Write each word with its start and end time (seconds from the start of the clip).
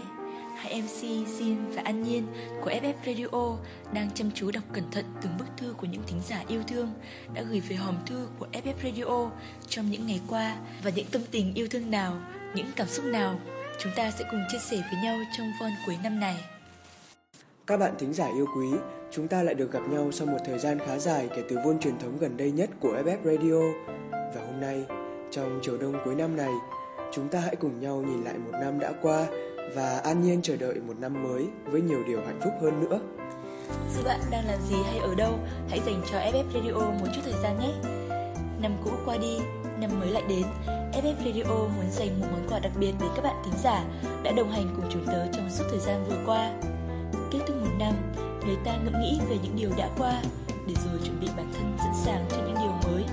Hai 0.56 0.82
MC 0.82 1.02
Jin 1.38 1.56
và 1.74 1.82
An 1.84 2.02
Nhiên 2.02 2.26
của 2.62 2.70
FF 2.70 2.94
Radio 3.06 3.56
đang 3.92 4.10
chăm 4.14 4.30
chú 4.34 4.50
đọc 4.50 4.64
cẩn 4.72 4.90
thận 4.90 5.04
từng 5.22 5.36
bức 5.38 5.46
thư 5.56 5.74
của 5.78 5.86
những 5.86 6.02
thính 6.06 6.20
giả 6.28 6.44
yêu 6.48 6.62
thương 6.68 6.92
đã 7.34 7.42
gửi 7.42 7.60
về 7.60 7.76
hòm 7.76 7.94
thư 8.06 8.28
của 8.38 8.46
FF 8.52 8.74
Radio 8.84 9.30
trong 9.68 9.90
những 9.90 10.06
ngày 10.06 10.20
qua 10.28 10.56
và 10.82 10.90
những 10.90 11.06
tâm 11.06 11.22
tình 11.30 11.54
yêu 11.54 11.66
thương 11.70 11.90
nào, 11.90 12.18
những 12.54 12.66
cảm 12.76 12.88
xúc 12.88 13.04
nào 13.04 13.40
chúng 13.78 13.92
ta 13.96 14.10
sẽ 14.10 14.24
cùng 14.30 14.40
chia 14.52 14.58
sẻ 14.58 14.76
với 14.76 15.02
nhau 15.02 15.16
trong 15.38 15.52
von 15.60 15.70
cuối 15.86 15.96
năm 16.02 16.20
này. 16.20 16.57
Các 17.68 17.76
bạn 17.76 17.94
thính 17.98 18.14
giả 18.14 18.26
yêu 18.26 18.46
quý, 18.56 18.68
chúng 19.10 19.28
ta 19.28 19.42
lại 19.42 19.54
được 19.54 19.72
gặp 19.72 19.80
nhau 19.90 20.12
sau 20.12 20.26
một 20.26 20.38
thời 20.44 20.58
gian 20.58 20.78
khá 20.78 20.98
dài 20.98 21.28
kể 21.36 21.42
từ 21.48 21.56
vôn 21.64 21.78
truyền 21.78 21.98
thống 21.98 22.18
gần 22.18 22.36
đây 22.36 22.50
nhất 22.50 22.70
của 22.80 22.88
FF 22.88 23.16
Radio. 23.24 23.60
Và 24.10 24.40
hôm 24.46 24.60
nay, 24.60 24.84
trong 25.30 25.60
chiều 25.62 25.78
đông 25.78 25.94
cuối 26.04 26.14
năm 26.14 26.36
này, 26.36 26.50
chúng 27.12 27.28
ta 27.28 27.40
hãy 27.40 27.56
cùng 27.56 27.80
nhau 27.80 28.04
nhìn 28.08 28.24
lại 28.24 28.34
một 28.38 28.50
năm 28.60 28.80
đã 28.80 28.92
qua 29.02 29.26
và 29.74 29.98
an 29.98 30.22
nhiên 30.22 30.42
chờ 30.42 30.56
đợi 30.56 30.74
một 30.86 30.94
năm 31.00 31.22
mới 31.22 31.46
với 31.64 31.80
nhiều 31.80 32.04
điều 32.06 32.20
hạnh 32.20 32.40
phúc 32.44 32.52
hơn 32.62 32.80
nữa. 32.80 33.00
Dù 33.96 34.02
bạn 34.04 34.20
đang 34.30 34.46
làm 34.46 34.58
gì 34.70 34.76
hay 34.84 34.98
ở 34.98 35.14
đâu, 35.14 35.38
hãy 35.68 35.80
dành 35.86 36.02
cho 36.12 36.18
FF 36.18 36.44
Radio 36.54 36.72
một 36.72 37.06
chút 37.14 37.20
thời 37.24 37.42
gian 37.42 37.58
nhé. 37.60 37.72
Năm 38.62 38.72
cũ 38.84 38.90
qua 39.04 39.16
đi, 39.16 39.38
năm 39.80 39.90
mới 40.00 40.10
lại 40.10 40.22
đến. 40.28 40.44
FF 40.92 41.14
Radio 41.24 41.54
muốn 41.54 41.90
dành 41.90 42.20
một 42.20 42.26
món 42.32 42.48
quà 42.48 42.58
đặc 42.58 42.72
biệt 42.80 42.92
đến 43.00 43.10
các 43.16 43.22
bạn 43.22 43.36
thính 43.44 43.60
giả 43.62 43.84
đã 44.22 44.32
đồng 44.32 44.50
hành 44.50 44.68
cùng 44.76 44.90
chúng 44.90 45.06
tớ 45.06 45.26
trong 45.32 45.50
suốt 45.50 45.64
thời 45.70 45.80
gian 45.80 46.04
vừa 46.08 46.18
qua. 46.26 46.52
Năm, 47.78 47.94
để 48.46 48.56
ta 48.64 48.76
ngẫm 48.76 49.00
nghĩ 49.00 49.20
về 49.28 49.36
những 49.42 49.56
điều 49.56 49.70
đã 49.76 49.88
qua, 49.98 50.22
để 50.66 50.74
rồi 50.84 51.00
chuẩn 51.04 51.20
bị 51.20 51.28
bản 51.36 51.52
thân 51.54 51.76
sẵn 51.78 51.92
sàng 52.04 52.26
cho 52.30 52.36
những 52.36 52.54
điều 52.54 52.90
mới, 52.90 53.04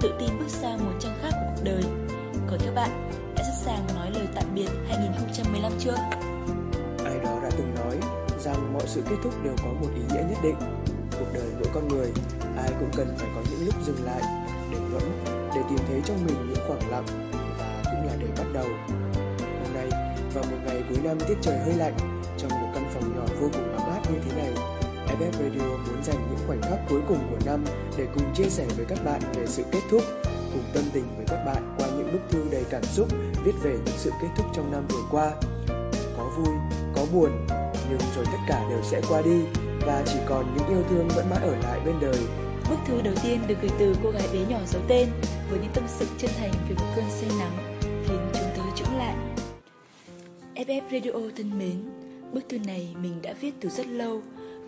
tự 0.00 0.14
tin 0.20 0.38
bước 0.38 0.48
sang 0.48 0.78
một 0.78 0.92
trang 1.00 1.18
khác 1.22 1.30
của 1.32 1.52
cuộc 1.56 1.62
đời. 1.64 1.82
Còn 2.50 2.58
các 2.64 2.74
bạn, 2.74 3.10
đã 3.36 3.42
sẵn 3.42 3.54
sàng 3.64 3.96
nói 3.96 4.10
lời 4.14 4.26
tạm 4.34 4.44
biệt 4.54 4.68
2015 4.88 5.72
chưa? 5.78 5.94
Ai 7.04 7.18
đó 7.24 7.40
đã 7.42 7.50
từng 7.50 7.74
nói 7.74 7.96
rằng 8.40 8.72
mọi 8.72 8.82
sự 8.86 9.02
kết 9.10 9.16
thúc 9.24 9.34
đều 9.44 9.54
có 9.62 9.68
một 9.80 9.88
ý 9.94 10.02
nghĩa 10.08 10.22
nhất 10.28 10.38
định. 10.42 10.56
Cuộc 11.18 11.32
đời 11.34 11.50
mỗi 11.58 11.68
con 11.74 11.88
người, 11.88 12.12
ai 12.56 12.70
cũng 12.80 12.90
cần 12.96 13.14
phải 13.18 13.28
có 13.34 13.40
những 13.50 13.66
lúc 13.66 13.74
dừng 13.86 14.04
lại, 14.04 14.22
để 14.72 14.78
ngẫm, 14.78 15.02
để 15.54 15.60
tìm 15.70 15.78
thấy 15.88 16.00
trong 16.04 16.26
mình 16.26 16.36
những 16.48 16.64
khoảng 16.68 16.90
lặng 16.90 17.30
và 17.58 17.82
cũng 17.84 18.06
là 18.06 18.12
để 18.20 18.26
bắt 18.38 18.46
đầu. 18.52 18.66
Hôm 19.62 19.74
nay, 19.74 19.90
vào 20.34 20.44
một 20.50 20.58
ngày 20.66 20.82
cuối 20.88 20.98
năm 21.04 21.18
tiết 21.28 21.36
trời 21.42 21.58
hơi 21.58 21.74
lạnh, 21.74 21.94
trong 22.38 22.50
một 22.50 22.68
căn 22.74 22.90
phòng 22.94 23.16
nhỏ 23.16 23.22
vô 23.40 23.48
cùng 23.52 23.72
ấm 23.72 23.79
như 24.12 24.18
thế 24.24 24.42
này, 24.42 24.52
FF 25.06 25.32
Radio 25.32 25.68
muốn 25.68 26.04
dành 26.04 26.16
những 26.16 26.46
khoảnh 26.46 26.62
khắc 26.62 26.78
cuối 26.88 27.00
cùng 27.08 27.18
của 27.30 27.38
năm 27.46 27.64
để 27.96 28.06
cùng 28.14 28.34
chia 28.34 28.48
sẻ 28.48 28.66
với 28.76 28.86
các 28.88 28.98
bạn 29.04 29.20
về 29.34 29.46
sự 29.46 29.62
kết 29.72 29.80
thúc, 29.90 30.02
cùng 30.52 30.62
tâm 30.74 30.84
tình 30.92 31.04
với 31.16 31.26
các 31.28 31.44
bạn 31.46 31.74
qua 31.78 31.88
những 31.96 32.12
bức 32.12 32.20
thư 32.30 32.44
đầy 32.50 32.64
cảm 32.70 32.84
xúc 32.84 33.08
viết 33.44 33.54
về 33.62 33.72
những 33.72 33.96
sự 33.96 34.10
kết 34.22 34.28
thúc 34.36 34.46
trong 34.54 34.72
năm 34.72 34.86
vừa 34.88 35.02
qua. 35.10 35.32
Có 36.16 36.30
vui, 36.36 36.54
có 36.94 37.06
buồn, 37.12 37.46
nhưng 37.90 38.00
rồi 38.16 38.24
tất 38.24 38.38
cả 38.48 38.66
đều 38.70 38.82
sẽ 38.82 39.00
qua 39.08 39.22
đi 39.22 39.40
và 39.86 40.02
chỉ 40.06 40.18
còn 40.26 40.54
những 40.56 40.68
yêu 40.68 40.82
thương 40.90 41.08
vẫn 41.08 41.30
mãi 41.30 41.38
ở 41.42 41.56
lại 41.56 41.80
bên 41.86 41.94
đời. 42.00 42.18
Bức 42.70 42.76
thư 42.86 43.00
đầu 43.02 43.14
tiên 43.22 43.40
được 43.46 43.54
gửi 43.62 43.70
từ 43.78 43.94
cô 44.02 44.10
gái 44.10 44.28
bé 44.32 44.38
nhỏ 44.48 44.58
giấu 44.66 44.82
tên 44.88 45.08
với 45.50 45.58
những 45.58 45.72
tâm 45.74 45.84
sự 45.88 46.06
chân 46.18 46.30
thành 46.38 46.52
về 46.68 46.74
một 46.74 46.92
cơn 46.96 47.04
say 47.10 47.30
nắng 47.38 47.78
khiến 47.80 48.18
chúng 48.32 48.50
tôi 48.56 48.66
chững 48.76 48.96
lại. 48.98 49.14
FF 50.54 50.82
Radio 50.92 51.30
thân 51.36 51.58
mến, 51.58 51.99
bức 52.32 52.48
thư 52.48 52.58
này 52.58 52.94
mình 53.02 53.22
đã 53.22 53.32
viết 53.40 53.54
từ 53.60 53.68
rất 53.68 53.86
lâu 53.86 54.20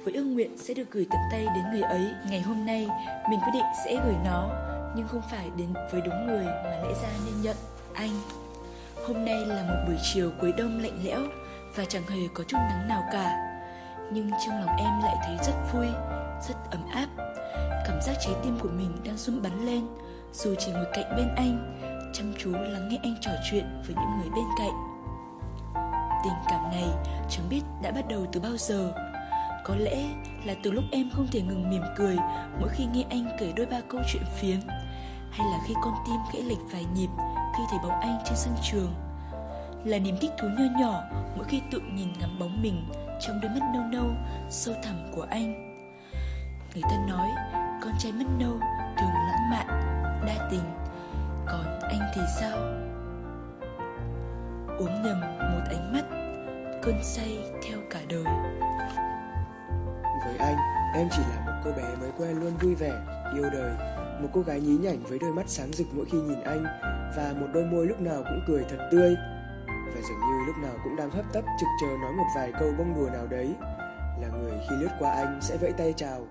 với 0.05 0.15
ước 0.15 0.23
nguyện 0.23 0.59
sẽ 0.59 0.75
được 0.75 0.91
gửi 0.91 1.07
tận 1.11 1.21
tay 1.31 1.47
đến 1.55 1.65
người 1.73 1.83
ấy. 1.83 2.07
Ngày 2.31 2.41
hôm 2.41 2.67
nay, 2.67 2.89
mình 3.31 3.41
quyết 3.41 3.53
định 3.53 3.65
sẽ 3.85 3.95
gửi 4.05 4.15
nó, 4.25 4.49
nhưng 4.97 5.09
không 5.09 5.23
phải 5.31 5.51
đến 5.57 5.69
với 5.93 6.01
đúng 6.01 6.27
người 6.27 6.45
mà 6.45 6.71
lẽ 6.71 6.95
ra 7.03 7.09
nên 7.27 7.43
nhận. 7.43 7.57
Anh, 7.95 8.11
hôm 9.07 9.25
nay 9.25 9.47
là 9.47 9.63
một 9.63 9.85
buổi 9.87 9.97
chiều 10.13 10.31
cuối 10.41 10.53
đông 10.59 10.81
lạnh 10.83 11.01
lẽo 11.05 11.21
và 11.77 11.85
chẳng 11.85 12.07
hề 12.09 12.19
có 12.35 12.45
chút 12.45 12.59
nắng 12.61 12.89
nào 12.89 13.03
cả. 13.13 13.49
Nhưng 14.13 14.31
trong 14.47 14.61
lòng 14.61 14.77
em 14.79 15.01
lại 15.03 15.17
thấy 15.27 15.37
rất 15.47 15.55
vui, 15.73 15.87
rất 16.49 16.55
ấm 16.71 16.85
áp. 16.93 17.09
Cảm 17.87 18.01
giác 18.03 18.15
trái 18.21 18.35
tim 18.43 18.59
của 18.61 18.69
mình 18.69 18.97
đang 19.05 19.17
rung 19.17 19.43
bắn 19.43 19.67
lên, 19.67 19.87
dù 20.33 20.55
chỉ 20.59 20.73
ngồi 20.73 20.87
cạnh 20.93 21.17
bên 21.17 21.29
anh, 21.37 21.79
chăm 22.13 22.35
chú 22.39 22.53
lắng 22.53 22.89
nghe 22.89 22.99
anh 23.03 23.15
trò 23.21 23.31
chuyện 23.51 23.65
với 23.87 23.97
những 23.97 24.21
người 24.21 24.31
bên 24.31 24.45
cạnh. 24.59 24.92
Tình 26.25 26.33
cảm 26.49 26.71
này 26.71 26.89
chẳng 27.29 27.49
biết 27.49 27.63
đã 27.83 27.91
bắt 27.91 28.09
đầu 28.09 28.27
từ 28.33 28.41
bao 28.41 28.57
giờ. 28.57 28.93
Có 29.65 29.75
lẽ 29.77 30.05
là 30.45 30.55
từ 30.63 30.71
lúc 30.71 30.85
em 30.91 31.11
không 31.11 31.27
thể 31.33 31.41
ngừng 31.41 31.71
mỉm 31.71 31.83
cười 31.97 32.17
Mỗi 32.61 32.69
khi 32.69 32.87
nghe 32.93 33.05
anh 33.11 33.37
kể 33.39 33.53
đôi 33.57 33.67
ba 33.67 33.81
câu 33.89 34.01
chuyện 34.13 34.23
phiếm, 34.41 34.59
Hay 35.31 35.47
là 35.53 35.59
khi 35.67 35.75
con 35.83 35.95
tim 36.07 36.17
gãy 36.33 36.43
lệch 36.43 36.73
vài 36.73 36.85
nhịp 36.95 37.09
Khi 37.57 37.63
thấy 37.71 37.79
bóng 37.83 38.01
anh 38.01 38.19
trên 38.25 38.37
sân 38.37 38.55
trường. 38.63 38.95
Là 39.85 39.99
niềm 39.99 40.17
thích 40.21 40.31
thú 40.39 40.49
nho 40.59 40.81
nhỏ 40.81 41.03
Mỗi 41.37 41.45
khi 41.49 41.61
tự 41.71 41.81
nhìn 41.93 42.09
ngắm 42.21 42.39
bóng 42.39 42.63
mình 42.63 42.89
Trong 43.21 43.41
đôi 43.41 43.51
mắt 43.51 43.71
nâu 43.75 43.83
nâu, 43.83 44.11
Sâu 44.51 44.75
thẳm 44.83 45.13
của 45.15 45.27
anh. 45.31 45.77
Người 46.75 46.83
ta 46.83 46.97
nói, 47.09 47.29
Con 47.83 47.93
trai 47.99 48.13
mắt 48.13 48.27
nâu 48.39 48.59
thường 48.99 49.11
lãng 49.29 49.51
mạn, 49.51 49.67
Đa 50.27 50.49
tình. 50.51 50.65
Còn 51.47 51.81
anh 51.81 52.01
thì 52.15 52.21
sao? 52.41 52.82
Uống 54.83 55.03
nhầm 55.03 55.21
một 55.39 55.63
ánh 55.69 55.93
mắt 55.93 56.05
cơn 56.83 56.95
say 57.03 57.39
theo 57.63 57.79
cả 57.91 58.01
đời. 58.09 58.25
Với 60.25 60.37
anh, 60.39 60.57
em 60.95 61.09
chỉ 61.11 61.23
là 61.31 61.43
một 61.47 61.53
cô 61.65 61.71
bé 61.73 61.97
mới 62.01 62.11
quen 62.19 62.41
luôn 62.41 62.53
vui 62.63 62.75
vẻ, 62.75 62.93
yêu 63.35 63.51
đời. 63.53 63.73
Một 64.23 64.29
cô 64.33 64.41
gái 64.41 64.61
nhí 64.61 64.77
nhảnh 64.77 65.03
với 65.09 65.19
đôi 65.19 65.33
mắt 65.33 65.45
sáng 65.47 65.73
rực 65.73 65.87
mỗi 65.93 66.05
khi 66.13 66.19
nhìn 66.19 66.41
anh 66.41 66.65
Và 67.17 67.35
một 67.41 67.47
đôi 67.55 67.65
môi 67.65 67.87
lúc 67.87 68.01
nào 68.01 68.23
cũng 68.25 68.41
cười 68.47 68.65
thật 68.71 68.89
tươi. 68.93 69.17
Và 69.67 70.01
dường 70.09 70.21
như 70.21 70.47
lúc 70.47 70.57
nào 70.63 70.75
cũng 70.85 70.97
đang 70.97 71.11
hấp 71.11 71.33
tấp 71.33 71.45
trực 71.61 71.69
chờ 71.81 71.87
nói 72.03 72.13
một 72.13 72.27
vài 72.37 72.53
câu 72.61 72.73
bông 72.79 72.95
đùa 72.97 73.11
nào 73.13 73.27
đấy. 73.27 73.55
Là 74.21 74.29
người 74.29 74.53
khi 74.71 74.77
lướt 74.81 74.91
qua 74.99 75.15
anh 75.15 75.39
sẽ 75.43 75.57
vẫy 75.57 75.73
tay 75.73 75.95
chào. 75.97 76.27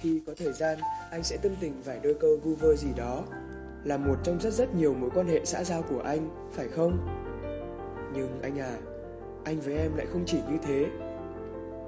Khi 0.00 0.22
có 0.26 0.32
thời 0.38 0.52
gian, 0.52 0.78
anh 1.10 1.22
sẽ 1.22 1.36
tâm 1.36 1.52
tình 1.60 1.82
vài 1.84 2.00
đôi 2.02 2.14
câu 2.20 2.30
vu 2.44 2.54
vơ 2.54 2.76
gì 2.76 2.88
đó. 2.96 3.22
Là 3.84 3.96
một 3.96 4.16
trong 4.24 4.40
rất 4.40 4.52
rất 4.52 4.74
nhiều 4.74 4.94
mối 4.94 5.10
quan 5.14 5.28
hệ 5.28 5.44
xã 5.44 5.64
giao 5.64 5.82
của 5.82 6.00
anh, 6.00 6.50
phải 6.52 6.68
không? 6.68 7.24
Nhưng 8.14 8.42
anh 8.42 8.58
à, 8.58 8.76
anh 9.44 9.60
với 9.60 9.74
em 9.78 9.96
lại 9.96 10.06
không 10.12 10.24
chỉ 10.26 10.38
như 10.50 10.58
thế. 10.62 10.86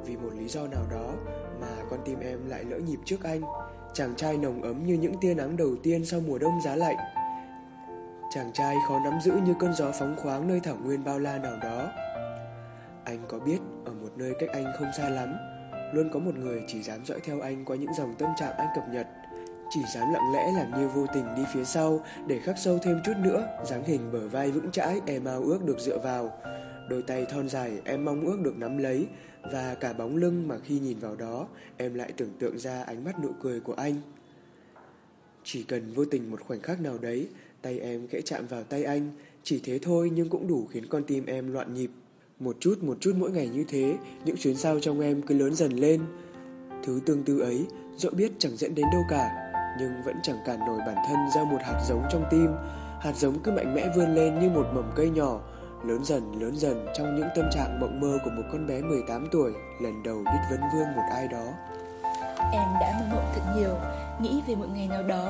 Vì 0.07 0.17
một 0.17 0.31
lý 0.39 0.49
do 0.49 0.67
nào 0.67 0.83
đó 0.91 1.13
mà 1.61 1.85
con 1.91 2.01
tim 2.05 2.21
em 2.21 2.49
lại 2.49 2.65
lỡ 2.65 2.79
nhịp 2.79 2.99
trước 3.05 3.23
anh. 3.25 3.41
Chàng 3.95 4.15
trai 4.17 4.39
nồng 4.39 4.63
ấm 4.63 4.87
như 4.87 4.95
những 4.95 5.15
tia 5.21 5.35
nắng 5.35 5.57
đầu 5.57 5.77
tiên 5.83 6.05
sau 6.05 6.21
mùa 6.21 6.39
đông 6.39 6.61
giá 6.65 6.77
lạnh. 6.77 6.97
Chàng 8.35 8.53
trai 8.53 8.77
khó 8.89 9.01
nắm 9.05 9.21
giữ 9.25 9.33
như 9.47 9.55
cơn 9.61 9.75
gió 9.75 9.93
phóng 9.99 10.17
khoáng 10.17 10.49
nơi 10.49 10.61
thảo 10.61 10.77
nguyên 10.85 11.05
bao 11.05 11.19
la 11.19 11.39
nào 11.39 11.57
đó. 11.63 11.91
Anh 13.05 13.19
có 13.29 13.39
biết 13.39 13.59
ở 13.85 13.93
một 13.93 14.11
nơi 14.17 14.35
cách 14.39 14.51
anh 14.53 14.65
không 14.79 14.89
xa 14.97 15.09
lắm 15.09 15.37
Luôn 15.93 16.11
có 16.13 16.19
một 16.19 16.37
người 16.37 16.65
chỉ 16.67 16.83
dám 16.83 17.05
dõi 17.05 17.21
theo 17.25 17.41
anh 17.41 17.65
qua 17.65 17.77
những 17.77 17.95
dòng 17.95 18.15
tâm 18.19 18.29
trạng 18.37 18.57
anh 18.57 18.69
cập 18.75 18.85
nhật. 18.89 19.07
Chỉ 19.71 19.81
dám 19.95 20.13
lặng 20.13 20.33
lẽ 20.33 20.53
làm 20.53 20.81
như 20.81 20.89
vô 20.89 21.07
tình 21.15 21.25
đi 21.37 21.43
phía 21.55 21.65
sau, 21.65 22.05
Để 22.27 22.39
khắc 22.39 22.59
sâu 22.59 22.79
thêm 22.83 23.01
chút 23.05 23.13
nữa, 23.23 23.49
dáng 23.65 23.85
hình 23.85 24.13
bờ 24.13 24.29
vai 24.29 24.51
vững 24.51 24.71
chãi, 24.71 25.01
em 25.07 25.25
ao 25.25 25.43
ước 25.43 25.65
được 25.65 25.81
dựa 25.81 25.99
vào. 25.99 26.33
Đôi 26.89 27.03
tay 27.03 27.27
thon 27.27 27.49
dài 27.49 27.73
em 27.85 28.05
mong 28.05 28.27
ước 28.27 28.41
được 28.43 28.57
nắm 28.57 28.79
lấy, 28.79 29.07
Và 29.53 29.75
cả 29.75 29.93
bóng 29.93 30.17
lưng 30.17 30.49
mà 30.49 30.59
khi 30.59 30.79
nhìn 30.79 30.99
vào 30.99 31.17
đó, 31.17 31.49
Em 31.77 31.95
lại 31.95 32.13
tưởng 32.17 32.31
tượng 32.39 32.59
ra 32.59 32.83
ánh 32.83 33.05
mắt 33.05 33.23
nụ 33.23 33.29
cười 33.41 33.61
của 33.61 33.75
anh. 33.75 33.95
Chỉ 35.45 35.63
cần 35.63 35.93
vô 35.95 36.05
tình 36.05 36.31
một 36.31 36.41
khoảnh 36.41 36.61
khắc 36.61 36.81
nào 36.81 36.99
đấy, 36.99 37.29
Tay 37.63 37.79
em 37.79 38.07
khẽ 38.09 38.21
chạm 38.21 38.47
vào 38.47 38.63
tay 38.63 38.85
anh, 38.85 39.11
Chỉ 39.43 39.61
thế 39.65 39.79
thôi 39.83 40.11
nhưng 40.15 40.29
cũng 40.29 40.49
đủ 40.49 40.67
khiến 40.71 40.87
con 40.87 41.05
tim 41.05 41.27
em 41.27 41.53
loạn 41.53 41.75
nhịp. 41.75 41.91
Một 42.41 42.57
chút 42.61 42.83
một 42.83 42.97
chút 43.01 43.13
mỗi 43.17 43.31
ngày 43.31 43.49
như 43.49 43.65
thế, 43.69 43.97
Những 44.25 44.37
chuyến 44.37 44.57
sao 44.57 44.81
trong 44.81 45.01
em 45.01 45.23
cứ 45.23 45.35
lớn 45.39 45.55
dần 45.55 45.73
lên. 45.73 46.01
Thứ 46.85 47.01
tương 47.07 47.23
tư 47.23 47.41
ấy, 47.41 47.67
Dẫu 47.97 48.13
biết 48.13 48.33
chẳng 48.39 48.57
dẫn 48.57 48.75
đến 48.75 48.87
đâu 48.93 49.03
cả. 49.11 49.46
Nhưng 49.79 50.03
vẫn 50.03 50.21
chẳng 50.23 50.39
cản 50.45 50.59
nổi 50.67 50.79
bản 50.87 50.97
thân 51.09 51.31
ra 51.35 51.45
một 51.45 51.59
hạt 51.63 51.81
giống 51.89 52.03
trong 52.11 52.25
tim. 52.31 52.57
Hạt 53.01 53.13
giống 53.17 53.39
cứ 53.39 53.53
mạnh 53.53 53.75
mẽ 53.75 53.89
vươn 53.97 54.15
lên 54.15 54.39
như 54.39 54.51
một 54.51 54.67
mầm 54.75 54.93
cây 54.95 55.11
nhỏ, 55.11 55.41
Lớn 55.85 56.05
dần 56.05 56.41
lớn 56.41 56.57
dần 56.57 56.87
trong 56.95 57.17
những 57.17 57.29
tâm 57.37 57.45
trạng 57.53 57.81
mộng 57.81 58.01
mơ 58.01 58.19
của 58.25 58.31
một 58.31 58.43
con 58.53 58.67
bé 58.67 58.81
18 58.81 59.29
tuổi, 59.33 59.53
Lần 59.81 60.03
đầu 60.03 60.17
biết 60.25 60.41
vấn 60.51 60.61
vương 60.75 60.97
một 60.97 61.03
ai 61.11 61.29
đó. 61.29 61.45
Em 62.53 62.69
đã 62.81 63.01
mơ 63.01 63.07
mộng 63.15 63.33
thật 63.35 63.41
nhiều, 63.57 63.75
Nghĩ 64.21 64.43
về 64.49 64.55
một 64.55 64.67
ngày 64.75 64.89
nào 64.89 65.03
đó, 65.03 65.25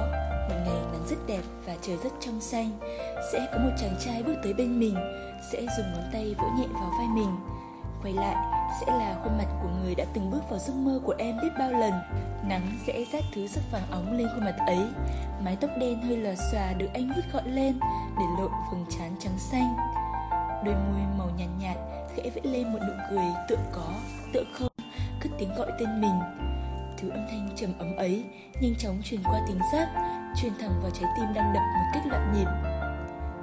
Một 0.49 0.57
ngày 0.65 0.81
nắng 0.93 1.07
rất 1.09 1.17
đẹp 1.27 1.43
và 1.67 1.77
trời 1.83 1.97
rất 2.05 2.13
trong 2.21 2.41
xanh. 2.41 2.71
Sẽ 3.33 3.49
có 3.53 3.59
một 3.59 3.71
chàng 3.79 3.95
trai 4.01 4.23
bước 4.23 4.35
tới 4.43 4.55
bên 4.55 4.81
mình, 4.81 4.95
Sẽ 5.53 5.61
dùng 5.61 5.87
ngón 5.93 6.05
tay 6.13 6.35
vỗ 6.39 6.47
nhẹ 6.59 6.67
vào 6.73 6.91
vai 6.99 7.09
mình, 7.15 7.37
Quay 8.03 8.13
lại 8.13 8.56
sẽ 8.81 8.87
là 8.87 9.17
khuôn 9.23 9.39
mặt 9.39 9.47
của 9.63 9.69
người 9.69 9.95
đã 9.95 10.05
từng 10.15 10.31
bước 10.31 10.51
vào 10.51 10.59
giấc 10.59 10.75
mơ 10.75 11.01
của 11.05 11.15
em 11.19 11.37
biết 11.43 11.49
bao 11.59 11.71
lần. 11.71 11.93
Nắng 12.49 12.79
sẽ 12.87 13.05
rát 13.13 13.23
thứ 13.35 13.47
sắc 13.47 13.63
vàng 13.73 13.91
óng 13.91 14.13
lên 14.13 14.29
khuôn 14.35 14.45
mặt 14.45 14.57
ấy. 14.67 14.87
Mái 15.45 15.57
tóc 15.61 15.71
đen 15.81 16.03
hơi 16.03 16.17
lòa 16.17 16.35
xòa 16.53 16.73
được 16.73 16.89
anh 16.95 17.13
vứt 17.17 17.25
gọn 17.33 17.45
lên 17.45 17.79
Để 18.19 18.25
lộ 18.39 18.49
phần 18.71 18.85
trán 18.91 19.17
trắng 19.19 19.39
xanh. 19.39 19.77
Đôi 20.65 20.75
môi 20.75 21.01
màu 21.19 21.31
nhàn 21.39 21.59
nhạt, 21.59 21.77
nhạt 21.77 22.11
khẽ 22.17 22.31
vẽ 22.31 22.41
lên 22.45 22.73
một 22.73 22.79
nụ 22.89 22.93
cười 23.11 23.27
tựa 23.49 23.59
có, 23.73 23.93
tựa 24.33 24.45
không 24.53 24.69
Cất 25.21 25.33
tiếng 25.39 25.55
gọi 25.55 25.71
tên 25.79 26.01
mình. 26.01 26.21
Thứ 26.99 27.11
âm 27.11 27.27
thanh 27.31 27.51
trầm 27.57 27.79
ấm 27.79 27.97
ấy 27.97 28.25
nhanh 28.61 28.75
chóng 28.79 29.01
truyền 29.05 29.23
qua 29.25 29.41
tính 29.49 29.59
giác 29.73 29.89
Truyền 30.37 30.53
thẳng 30.61 30.81
vào 30.83 30.91
trái 30.91 31.11
tim 31.17 31.35
đang 31.35 31.55
đập 31.55 31.63
một 31.63 31.85
cách 31.95 32.07
loạn 32.07 32.33
nhịp. 32.35 32.47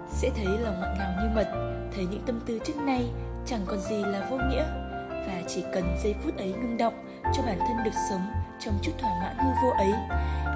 Sẽ 0.09 0.29
thấy 0.35 0.45
lòng 0.45 0.81
ngọt 0.81 0.95
ngào 0.97 1.11
như 1.21 1.29
mật 1.35 1.47
Thấy 1.95 2.05
những 2.05 2.23
tâm 2.25 2.39
tư 2.45 2.59
trước 2.65 2.77
nay 2.77 3.09
chẳng 3.45 3.61
còn 3.65 3.79
gì 3.79 4.03
là 4.03 4.27
vô 4.29 4.37
nghĩa. 4.37 4.92
Và 5.27 5.41
chỉ 5.47 5.63
cần 5.73 5.97
giây 6.03 6.15
phút 6.23 6.37
ấy 6.37 6.53
ngưng 6.53 6.77
động 6.77 6.93
Cho 7.35 7.43
bản 7.45 7.59
thân 7.59 7.83
được 7.85 7.97
sống 8.09 8.31
trong 8.59 8.79
chút 8.81 8.91
thỏa 8.97 9.11
mãn 9.21 9.37
hư 9.37 9.51
vô 9.63 9.69
ấy 9.69 9.93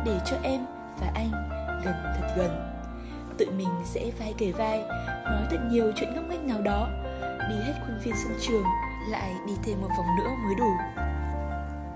Để 0.05 0.19
cho 0.25 0.37
em 0.43 0.65
và 1.01 1.11
anh 1.15 1.31
gần 1.85 1.95
thật 2.03 2.33
gần 2.37 2.73
Tự 3.37 3.51
mình 3.57 3.69
sẽ 3.85 4.11
vai 4.19 4.33
kề 4.37 4.51
vai 4.51 4.79
Nói 5.25 5.43
thật 5.49 5.59
nhiều 5.71 5.91
chuyện 5.95 6.13
ngốc 6.15 6.23
nghếch 6.29 6.43
nào 6.43 6.61
đó 6.61 6.89
Đi 7.49 7.55
hết 7.55 7.73
khuôn 7.81 7.99
viên 8.03 8.13
sân 8.23 8.37
trường 8.41 8.63
Lại 9.09 9.33
đi 9.47 9.53
thêm 9.63 9.81
một 9.81 9.89
vòng 9.97 10.07
nữa 10.17 10.29
mới 10.45 10.55
đủ 10.55 10.69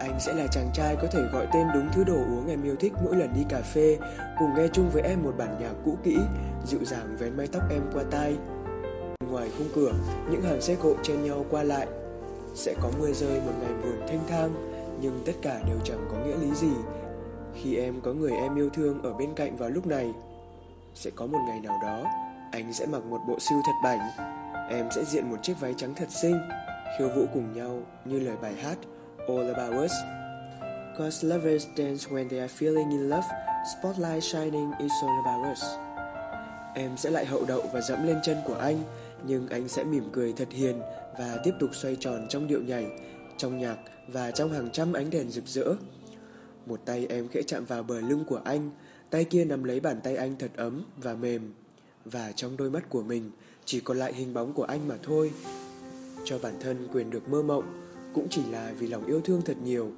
anh 0.01 0.19
sẽ 0.19 0.33
là 0.33 0.47
chàng 0.47 0.69
trai 0.73 0.95
có 0.95 1.07
thể 1.11 1.19
gọi 1.33 1.47
tên 1.53 1.67
đúng 1.73 1.89
thứ 1.91 2.03
đồ 2.03 2.13
uống 2.13 2.47
em 2.47 2.63
yêu 2.63 2.75
thích 2.79 2.93
mỗi 3.03 3.15
lần 3.15 3.33
đi 3.33 3.41
cà 3.49 3.61
phê, 3.61 3.97
cùng 4.39 4.55
nghe 4.55 4.67
chung 4.73 4.89
với 4.89 5.01
em 5.01 5.23
một 5.23 5.33
bản 5.37 5.57
nhạc 5.59 5.73
cũ 5.85 5.97
kỹ, 6.03 6.17
dịu 6.65 6.79
dàng 6.83 7.17
vén 7.19 7.37
mái 7.37 7.47
tóc 7.47 7.63
em 7.69 7.81
qua 7.93 8.03
tai. 8.11 8.37
Ngoài 9.31 9.49
khung 9.57 9.67
cửa, 9.75 9.91
những 10.31 10.41
hàng 10.41 10.61
xe 10.61 10.75
cộ 10.83 10.95
chen 11.03 11.23
nhau 11.23 11.45
qua 11.49 11.63
lại. 11.63 11.87
Sẽ 12.55 12.75
có 12.81 12.89
mưa 12.99 13.11
rơi 13.11 13.39
một 13.39 13.53
ngày 13.61 13.73
buồn 13.83 14.07
thanh 14.07 14.23
thang, 14.27 14.53
nhưng 15.01 15.21
tất 15.25 15.33
cả 15.41 15.61
đều 15.67 15.77
chẳng 15.83 16.07
có 16.11 16.17
nghĩa 16.17 16.37
lý 16.37 16.55
gì. 16.55 16.73
Khi 17.55 17.77
em 17.77 18.01
có 18.01 18.13
người 18.13 18.31
em 18.31 18.55
yêu 18.55 18.69
thương 18.69 19.01
ở 19.03 19.13
bên 19.13 19.33
cạnh 19.33 19.57
vào 19.57 19.69
lúc 19.69 19.87
này, 19.87 20.13
sẽ 20.93 21.09
có 21.15 21.25
một 21.25 21.39
ngày 21.47 21.59
nào 21.59 21.79
đó, 21.83 22.03
anh 22.51 22.73
sẽ 22.73 22.85
mặc 22.85 23.05
một 23.05 23.19
bộ 23.27 23.39
siêu 23.39 23.61
thật 23.65 23.73
bảnh, 23.83 23.99
em 24.69 24.87
sẽ 24.91 25.03
diện 25.03 25.29
một 25.29 25.37
chiếc 25.43 25.59
váy 25.59 25.73
trắng 25.77 25.93
thật 25.95 26.11
xinh, 26.21 26.39
khiêu 26.97 27.09
vũ 27.15 27.25
cùng 27.33 27.53
nhau 27.53 27.79
như 28.05 28.19
lời 28.19 28.35
bài 28.41 28.53
hát 28.63 28.77
all 29.27 29.53
about 29.53 29.85
us. 29.85 29.91
Cause 30.97 31.27
lovers 31.27 31.65
dance 31.77 32.09
when 32.09 32.29
they 32.29 32.39
are 32.39 32.53
feeling 32.59 32.89
in 32.89 33.09
love, 33.09 33.27
spotlight 33.73 34.23
shining 34.23 34.71
is 34.79 34.91
all 35.03 35.25
about 35.25 35.51
us. 35.51 35.63
Em 36.75 36.97
sẽ 36.97 37.09
lại 37.09 37.25
hậu 37.25 37.45
đậu 37.47 37.61
và 37.73 37.81
dẫm 37.81 38.07
lên 38.07 38.19
chân 38.23 38.37
của 38.45 38.55
anh, 38.55 38.77
nhưng 39.27 39.47
anh 39.47 39.67
sẽ 39.67 39.83
mỉm 39.83 40.03
cười 40.11 40.33
thật 40.33 40.47
hiền 40.51 40.79
và 41.19 41.37
tiếp 41.43 41.53
tục 41.59 41.69
xoay 41.75 41.97
tròn 41.99 42.25
trong 42.29 42.47
điệu 42.47 42.61
nhảy, 42.61 42.85
trong 43.37 43.59
nhạc 43.59 43.77
và 44.07 44.31
trong 44.31 44.53
hàng 44.53 44.69
trăm 44.71 44.93
ánh 44.93 45.09
đèn 45.09 45.29
rực 45.29 45.47
rỡ. 45.47 45.75
Một 46.65 46.79
tay 46.85 47.05
em 47.09 47.27
khẽ 47.27 47.41
chạm 47.47 47.65
vào 47.65 47.83
bờ 47.83 48.01
lưng 48.01 48.25
của 48.27 48.41
anh, 48.43 48.71
tay 49.09 49.23
kia 49.23 49.45
nắm 49.45 49.63
lấy 49.63 49.79
bàn 49.79 50.01
tay 50.03 50.15
anh 50.15 50.35
thật 50.39 50.51
ấm 50.55 50.83
và 50.97 51.13
mềm. 51.13 51.53
Và 52.05 52.31
trong 52.31 52.57
đôi 52.57 52.69
mắt 52.69 52.89
của 52.89 53.03
mình 53.03 53.31
chỉ 53.65 53.79
còn 53.79 53.97
lại 53.97 54.13
hình 54.13 54.33
bóng 54.33 54.53
của 54.53 54.63
anh 54.63 54.87
mà 54.87 54.95
thôi. 55.03 55.31
Cho 56.25 56.39
bản 56.39 56.53
thân 56.59 56.87
quyền 56.93 57.09
được 57.09 57.29
mơ 57.29 57.43
mộng, 57.43 57.81
cũng 58.13 58.27
chỉ 58.29 58.41
là 58.51 58.71
vì 58.79 58.87
lòng 58.87 59.05
yêu 59.05 59.21
thương 59.21 59.41
thật 59.41 59.57
nhiều 59.63 59.91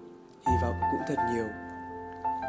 hy 0.45 0.53
vọng 0.61 0.75
cũng 0.91 1.01
thật 1.07 1.23
nhiều 1.33 1.45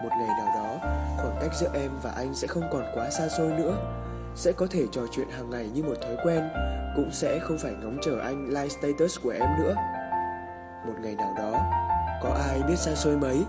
một 0.03 0.11
ngày 0.11 0.29
nào 0.39 0.55
đó 0.55 0.79
khoảng 1.17 1.37
cách 1.41 1.51
giữa 1.61 1.71
em 1.75 1.91
và 2.03 2.11
anh 2.11 2.35
sẽ 2.35 2.47
không 2.47 2.65
còn 2.73 2.85
quá 2.95 3.11
xa 3.11 3.29
xôi 3.29 3.53
nữa 3.53 4.04
sẽ 4.35 4.53
có 4.53 4.67
thể 4.71 4.87
trò 4.93 5.03
chuyện 5.13 5.29
hàng 5.29 5.51
ngày 5.51 5.71
như 5.75 5.83
một 5.83 5.95
thói 6.03 6.17
quen, 6.25 6.45
cũng 6.97 7.11
sẽ 7.13 7.39
không 7.39 7.59
phải 7.59 7.73
ngóng 7.83 7.99
chờ 8.03 8.19
anh 8.19 8.49
like 8.49 8.69
status 8.69 9.19
của 9.23 9.31
em 9.31 9.49
nữa. 9.59 9.75
Một 10.87 10.95
ngày 11.03 11.15
nào 11.15 11.35
đó, 11.39 11.51
có 12.23 12.31
ai 12.49 12.63
biết 12.69 12.77
xa 12.77 12.95
xôi 12.95 13.17
mấy, 13.17 13.45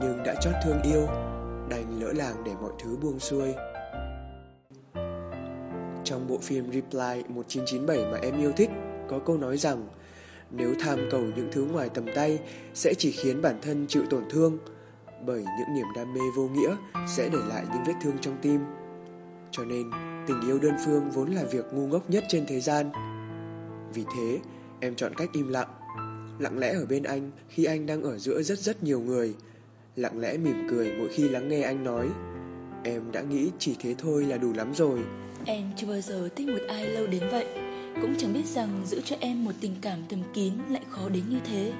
nhưng 0.00 0.22
đã 0.24 0.34
chót 0.40 0.54
thương 0.64 0.82
yêu, 0.82 1.06
đành 1.68 2.00
lỡ 2.00 2.12
làng 2.12 2.44
để 2.44 2.52
mọi 2.62 2.72
thứ 2.82 2.96
buông 3.02 3.18
xuôi. 3.18 3.54
Trong 6.04 6.26
bộ 6.28 6.38
phim 6.42 6.72
Reply 6.72 7.22
1997 7.28 8.12
mà 8.12 8.18
em 8.22 8.40
yêu 8.40 8.52
thích, 8.52 8.70
có 9.08 9.18
câu 9.18 9.36
nói 9.36 9.56
rằng, 9.56 9.88
nếu 10.50 10.74
tham 10.80 10.98
cầu 11.10 11.20
những 11.20 11.48
thứ 11.52 11.64
ngoài 11.72 11.88
tầm 11.88 12.06
tay, 12.14 12.38
sẽ 12.74 12.94
chỉ 12.98 13.12
khiến 13.12 13.42
bản 13.42 13.58
thân 13.62 13.86
chịu 13.88 14.02
tổn 14.10 14.22
thương, 14.30 14.58
bởi 15.26 15.44
những 15.58 15.74
niềm 15.74 15.86
đam 15.96 16.14
mê 16.14 16.20
vô 16.36 16.48
nghĩa 16.48 16.76
sẽ 17.08 17.28
để 17.32 17.38
lại 17.48 17.64
những 17.72 17.84
vết 17.86 17.94
thương 18.02 18.18
trong 18.20 18.36
tim. 18.42 18.60
Cho 19.50 19.64
nên 19.64 19.90
tình 20.30 20.50
yêu 20.50 20.58
đơn 20.58 20.74
phương 20.84 21.10
vốn 21.10 21.30
là 21.30 21.44
việc 21.44 21.64
ngu 21.72 21.86
ngốc 21.86 22.10
nhất 22.10 22.24
trên 22.28 22.46
thế 22.46 22.60
gian. 22.60 22.90
Vì 23.94 24.04
thế, 24.16 24.38
em 24.80 24.94
chọn 24.94 25.14
cách 25.14 25.28
im 25.32 25.48
lặng. 25.48 25.68
Lặng 26.38 26.58
lẽ 26.58 26.72
ở 26.72 26.86
bên 26.86 27.02
anh 27.02 27.30
khi 27.48 27.64
anh 27.64 27.86
đang 27.86 28.02
ở 28.02 28.18
giữa 28.18 28.42
rất 28.42 28.58
rất 28.58 28.82
nhiều 28.82 29.00
người. 29.00 29.34
Lặng 29.96 30.20
lẽ 30.20 30.36
mỉm 30.36 30.66
cười 30.70 30.92
mỗi 30.98 31.08
khi 31.08 31.28
lắng 31.28 31.48
nghe 31.48 31.62
anh 31.62 31.84
nói. 31.84 32.08
Em 32.84 33.12
đã 33.12 33.20
nghĩ 33.20 33.50
chỉ 33.58 33.76
thế 33.80 33.94
thôi 33.98 34.24
là 34.24 34.36
đủ 34.36 34.52
lắm 34.52 34.74
rồi. 34.74 34.98
Em 35.44 35.70
chưa 35.76 35.86
bao 35.86 36.00
giờ 36.00 36.28
thích 36.36 36.48
một 36.48 36.60
ai 36.68 36.86
lâu 36.86 37.06
đến 37.06 37.22
vậy. 37.30 37.46
Cũng 38.02 38.14
chẳng 38.18 38.32
biết 38.32 38.46
rằng 38.46 38.82
giữ 38.86 39.00
cho 39.00 39.16
em 39.20 39.44
một 39.44 39.52
tình 39.60 39.74
cảm 39.80 39.98
thầm 40.08 40.22
kín 40.34 40.52
lại 40.68 40.82
khó 40.90 41.08
đến 41.08 41.22
như 41.28 41.38
thế, 41.44 41.72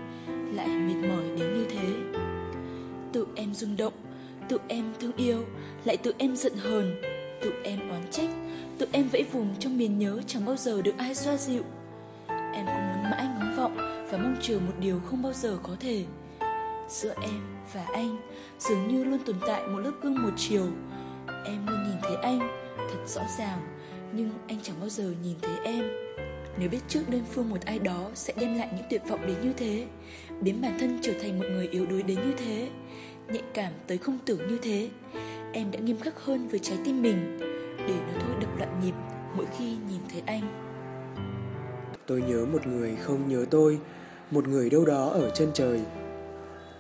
Lại 0.55 0.69
mệt 0.69 1.09
mỏi 1.09 1.25
đến 1.39 1.55
như 1.55 1.67
thế. 1.71 2.19
Tự 3.13 3.27
em 3.35 3.55
rung 3.55 3.77
động, 3.77 3.95
Tự 4.49 4.59
em 4.69 4.85
thương 5.01 5.17
yêu, 5.17 5.45
Lại 5.85 5.97
tự 5.97 6.15
em 6.19 6.37
giận 6.37 6.53
hờn. 6.57 7.10
Tụi 7.43 7.53
em 7.65 7.91
oán 7.91 8.03
trách, 8.11 8.29
Tụi 8.79 8.89
em 8.93 9.09
vẫy 9.09 9.25
vùng 9.33 9.55
trong 9.59 9.79
miền 9.79 9.99
nhớ 9.99 10.21
chẳng 10.27 10.45
bao 10.47 10.57
giờ 10.57 10.83
được 10.83 10.95
ai 10.99 11.15
xoa 11.15 11.37
dịu. 11.37 11.63
Em 12.29 12.67
cũng 12.67 12.89
muốn 12.89 13.11
mãi 13.11 13.27
ngóng 13.39 13.57
vọng 13.57 13.77
Và 14.11 14.19
mong 14.19 14.37
chờ 14.41 14.59
một 14.59 14.73
điều 14.81 15.01
không 15.01 15.23
bao 15.23 15.33
giờ 15.33 15.59
có 15.63 15.77
thể. 15.81 16.05
Giữa 16.89 17.15
em 17.23 17.41
và 17.73 17.85
anh 17.93 18.17
Dường 18.59 18.89
như 18.89 19.05
luôn 19.05 19.19
tồn 19.19 19.37
tại 19.47 19.67
một 19.67 19.79
lớp 19.79 19.93
gương 20.03 20.23
một 20.23 20.33
chiều. 20.37 20.67
Em 21.45 21.67
luôn 21.67 21.83
nhìn 21.83 21.97
thấy 22.03 22.17
anh 22.23 22.39
Thật 22.77 23.07
rõ 23.07 23.23
ràng, 23.39 23.59
nhưng 24.13 24.31
anh 24.49 24.59
chẳng 24.63 24.77
bao 24.81 24.89
giờ 24.89 25.13
nhìn 25.23 25.37
thấy 25.43 25.55
em. 25.65 25.85
Nếu 26.59 26.69
biết 26.69 26.79
trước 26.89 27.09
đơn 27.09 27.23
phương 27.33 27.51
một 27.51 27.61
ai 27.65 27.79
đó 27.79 28.11
sẽ 28.15 28.33
đem 28.41 28.59
lại 28.59 28.69
những 28.77 28.87
tuyệt 28.91 29.03
vọng 29.09 29.27
đến 29.27 29.37
như 29.43 29.53
thế, 29.57 29.87
biến 30.41 30.61
bản 30.61 30.79
thân 30.81 30.99
trở 31.03 31.13
thành 31.23 31.39
một 31.39 31.45
người 31.51 31.69
yếu 31.69 31.87
đuối 31.87 32.03
đến 32.03 32.17
như 32.17 32.33
thế, 32.37 32.69
nhạy 33.29 33.43
cảm 33.55 33.73
tới 33.87 33.99
không 33.99 34.19
tưởng 34.25 34.49
như 34.49 34.59
thế 34.63 34.89
em 35.53 35.71
đã 35.71 35.79
nghiêm 35.79 35.99
khắc 35.99 36.21
hơn 36.25 36.49
với 36.49 36.59
trái 36.59 36.79
tim 36.85 37.03
mình. 37.03 37.39
Để 37.79 37.95
nó 38.07 38.21
thôi 38.21 38.35
đập 38.41 38.51
loạn 38.59 38.81
nhịp, 38.85 38.95
mỗi 39.37 39.47
khi 39.59 39.65
nhìn 39.65 40.01
thấy 40.13 40.23
anh. 40.27 40.43
Tôi 42.07 42.23
nhớ 42.23 42.47
một 42.53 42.67
người 42.67 42.97
không 42.97 43.29
nhớ 43.29 43.45
tôi, 43.51 43.79
một 44.31 44.49
người 44.49 44.71
đâu 44.71 44.85
đó 44.85 45.09
ở 45.09 45.31
chân 45.31 45.51
trời. 45.55 45.81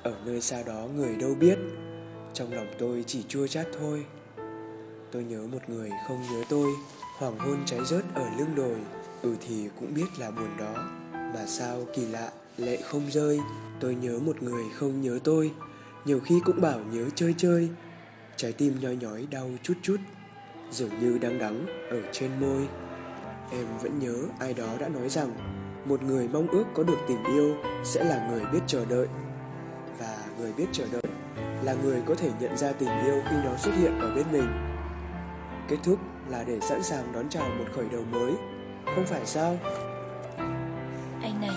Ở 0.02 0.14
nơi 0.26 0.40
xa 0.40 0.62
đó 0.66 0.86
người 0.96 1.16
đâu 1.16 1.34
biết, 1.40 1.58
trong 2.32 2.52
lòng 2.52 2.66
tôi 2.78 3.04
chỉ 3.06 3.22
chua 3.28 3.46
chát 3.46 3.66
thôi. 3.78 4.04
Tôi 5.12 5.24
nhớ 5.24 5.46
một 5.52 5.68
người 5.68 5.90
không 6.08 6.22
nhớ 6.32 6.42
tôi, 6.48 6.68
Hoàng 7.18 7.38
hôn 7.38 7.58
cháy 7.66 7.80
rớt 7.84 8.04
ở 8.14 8.30
lưng 8.38 8.54
đồi. 8.56 8.76
Ừ 9.22 9.34
thì 9.40 9.68
cũng 9.80 9.94
biết 9.94 10.06
là 10.18 10.30
buồn 10.30 10.48
đó, 10.58 10.74
Mà 11.12 11.46
sao 11.46 11.86
kỳ 11.94 12.06
lạ 12.06 12.30
lệ 12.56 12.76
không 12.76 13.02
rơi. 13.10 13.40
Tôi 13.80 13.94
nhớ 13.94 14.18
một 14.18 14.42
người 14.42 14.64
không 14.74 15.00
nhớ 15.00 15.18
tôi, 15.24 15.50
Nhiều 16.04 16.20
khi 16.20 16.40
cũng 16.44 16.60
bảo 16.60 16.80
nhớ 16.92 17.04
chơi 17.14 17.34
chơi. 17.36 17.68
Trái 18.36 18.52
tim 18.52 18.80
nhói 18.80 18.96
nhói 18.96 19.26
đau 19.30 19.50
chút 19.62 19.74
chút 19.82 19.96
Dường 20.70 21.00
như 21.00 21.18
đang 21.18 21.38
đắng 21.38 21.66
ở 21.90 22.02
trên 22.12 22.30
môi 22.40 22.68
Em 23.52 23.66
vẫn 23.82 23.98
nhớ 23.98 24.16
ai 24.38 24.54
đó 24.54 24.66
đã 24.80 24.88
nói 24.88 25.08
rằng 25.08 25.30
Một 25.84 26.02
người 26.02 26.28
mong 26.28 26.48
ước 26.48 26.64
có 26.74 26.82
được 26.82 26.98
tình 27.08 27.24
yêu 27.24 27.56
Sẽ 27.84 28.04
là 28.04 28.30
người 28.30 28.44
biết 28.52 28.60
chờ 28.66 28.84
đợi 28.84 29.06
Và 29.98 30.16
người 30.38 30.52
biết 30.52 30.66
chờ 30.72 30.84
đợi 30.92 31.02
Là 31.64 31.74
người 31.74 32.02
có 32.06 32.14
thể 32.14 32.30
nhận 32.40 32.56
ra 32.56 32.72
tình 32.72 33.04
yêu 33.04 33.22
khi 33.30 33.36
nó 33.44 33.56
xuất 33.56 33.72
hiện 33.78 33.98
ở 33.98 34.14
bên 34.14 34.26
mình 34.32 34.46
Kết 35.68 35.76
thúc 35.82 35.98
là 36.28 36.44
để 36.44 36.60
sẵn 36.60 36.82
sàng 36.82 37.12
đón 37.12 37.28
chào 37.28 37.48
một 37.58 37.64
khởi 37.76 37.88
đầu 37.92 38.02
mới 38.12 38.32
Không 38.84 39.06
phải 39.06 39.26
sao? 39.26 39.58
Anh 41.22 41.40
này, 41.40 41.56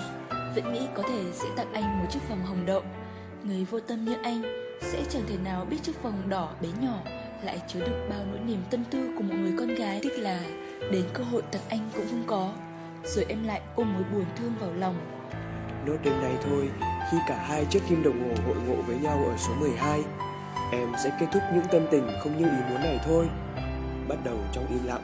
Vĩnh 0.55 0.71
Mỹ 0.71 0.79
có 0.95 1.03
thể 1.03 1.23
sẽ 1.33 1.45
tặng 1.55 1.73
anh 1.73 1.99
một 1.99 2.05
chiếc 2.09 2.19
vòng 2.29 2.45
hồng 2.45 2.65
đậu. 2.65 2.81
Người 3.43 3.65
vô 3.71 3.79
tâm 3.79 4.05
như 4.05 4.15
anh 4.23 4.62
sẽ 4.81 5.03
chẳng 5.09 5.23
thể 5.27 5.37
nào 5.37 5.65
biết 5.65 5.77
chiếc 5.83 6.03
vòng 6.03 6.29
đỏ 6.29 6.49
bé 6.61 6.67
nhỏ 6.81 6.99
lại 7.43 7.61
chứa 7.67 7.79
đựng 7.79 8.09
bao 8.09 8.19
nỗi 8.31 8.39
niềm 8.39 8.59
tâm 8.69 8.83
tư 8.91 9.09
của 9.17 9.23
một 9.23 9.35
người 9.35 9.53
con 9.59 9.75
gái. 9.75 9.99
tức 10.03 10.17
là 10.17 10.39
đến 10.91 11.03
cơ 11.13 11.23
hội 11.23 11.41
tặng 11.51 11.61
anh 11.69 11.89
cũng 11.95 12.05
không 12.09 12.23
có. 12.27 12.51
Rồi 13.03 13.25
em 13.29 13.43
lại 13.43 13.61
ôm 13.75 13.93
mối 13.93 14.03
buồn 14.13 14.25
thương 14.35 14.53
vào 14.59 14.73
lòng. 14.73 14.95
Nốt 15.85 15.97
đêm 16.03 16.21
nay 16.21 16.31
thôi, 16.43 16.69
khi 17.11 17.17
cả 17.27 17.45
hai 17.47 17.65
chiếc 17.65 17.81
kim 17.89 18.03
đồng 18.03 18.23
hồ 18.23 18.43
hội 18.45 18.55
ngộ 18.67 18.81
với 18.81 18.95
nhau 18.95 19.25
ở 19.29 19.37
số 19.37 19.53
12, 19.59 20.03
em 20.71 20.91
sẽ 21.03 21.11
kết 21.19 21.27
thúc 21.33 21.43
những 21.53 21.65
tâm 21.71 21.81
tình 21.91 22.07
không 22.23 22.37
như 22.37 22.45
ý 22.45 22.57
muốn 22.69 22.81
này 22.81 22.99
thôi. 23.05 23.27
Bắt 24.07 24.17
đầu 24.23 24.37
trong 24.51 24.67
im 24.67 24.85
lặng 24.85 25.03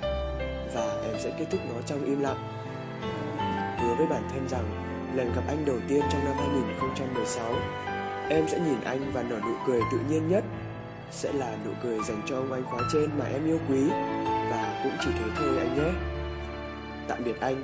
và 0.74 1.02
em 1.04 1.20
sẽ 1.20 1.32
kết 1.40 1.46
thúc 1.52 1.62
nó 1.70 1.82
trong 1.86 2.06
im 2.06 2.22
lặng. 2.22 2.48
Hứa 3.80 3.96
với 3.96 4.08
bản 4.08 4.24
thân 4.34 4.50
rằng 4.50 4.90
lần 5.16 5.34
gặp 5.36 5.42
anh 5.48 5.66
đầu 5.66 5.78
tiên 5.88 6.02
trong 6.12 6.26
năm 6.26 6.34
2016, 6.38 7.54
em 8.30 8.48
sẽ 8.48 8.60
nhìn 8.60 8.82
anh 8.84 9.12
và 9.14 9.24
nở 9.24 9.40
nụ 9.46 9.54
cười 9.68 9.82
tự 9.92 9.98
nhiên 10.10 10.28
nhất. 10.28 10.44
Sẽ 11.12 11.34
là 11.34 11.56
nụ 11.66 11.72
cười 11.84 11.98
dành 12.08 12.22
cho 12.26 12.36
ông 12.36 12.54
anh 12.54 12.64
khóa 12.64 12.80
trên 12.94 13.10
mà 13.18 13.26
em 13.26 13.46
yêu 13.46 13.60
quý 13.70 13.80
và 14.52 14.82
cũng 14.84 14.94
chỉ 15.02 15.10
thế 15.20 15.26
thôi 15.38 15.58
anh 15.58 15.76
nhé. 15.76 15.92
Tạm 17.08 17.24
biệt 17.24 17.40
anh, 17.40 17.64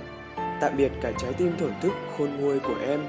tạm 0.61 0.77
biệt 0.77 0.91
cả 1.01 1.11
trái 1.17 1.33
tim 1.33 1.57
thổn 1.57 1.71
thức 1.81 1.93
khôn 2.17 2.29
nguôi 2.39 2.59
của 2.59 2.75
em. 2.87 2.99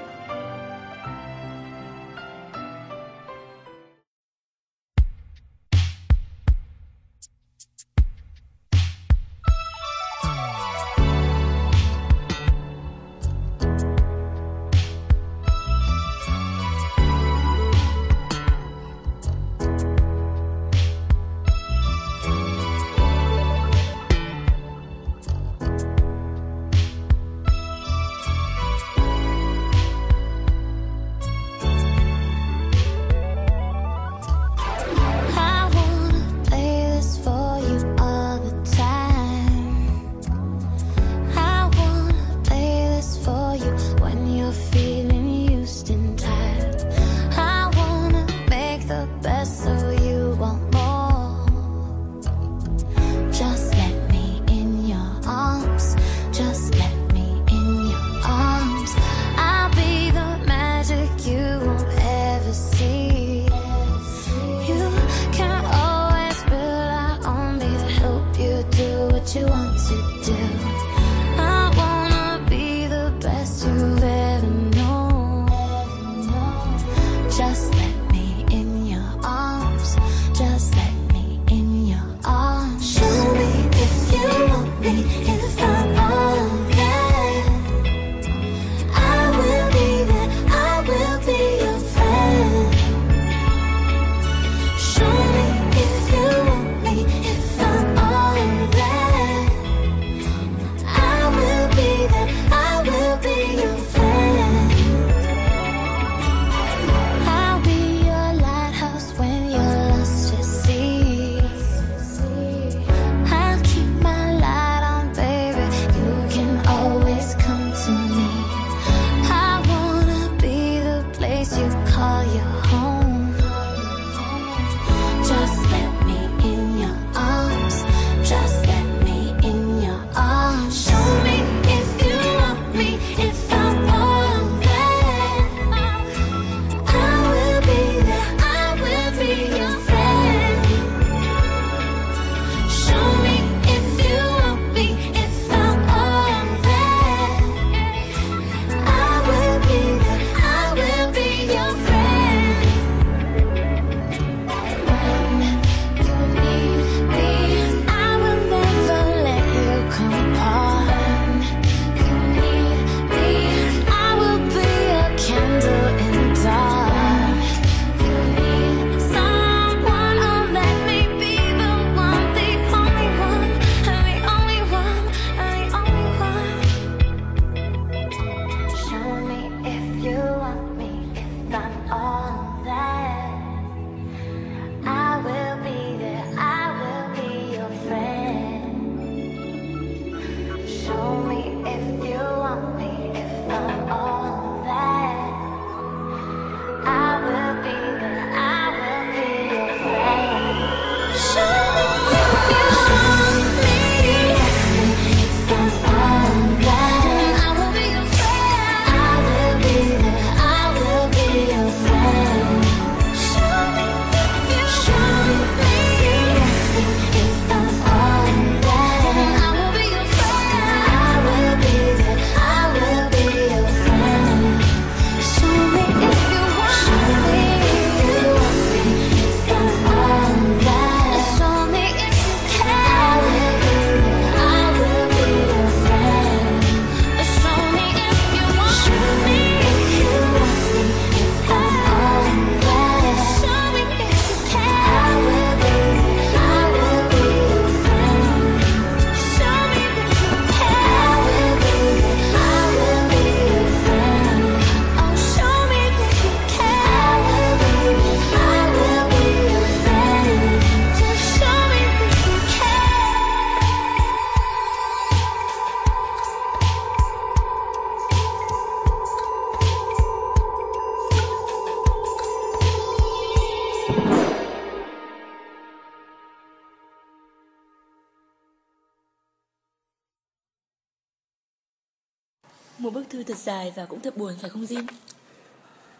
Dài 283.67 283.73
và 283.75 283.85
cũng 283.85 283.99
thật 283.99 284.17
buồn 284.17 284.33
phải 284.41 284.49
không 284.49 284.63
Jin? 284.63 284.83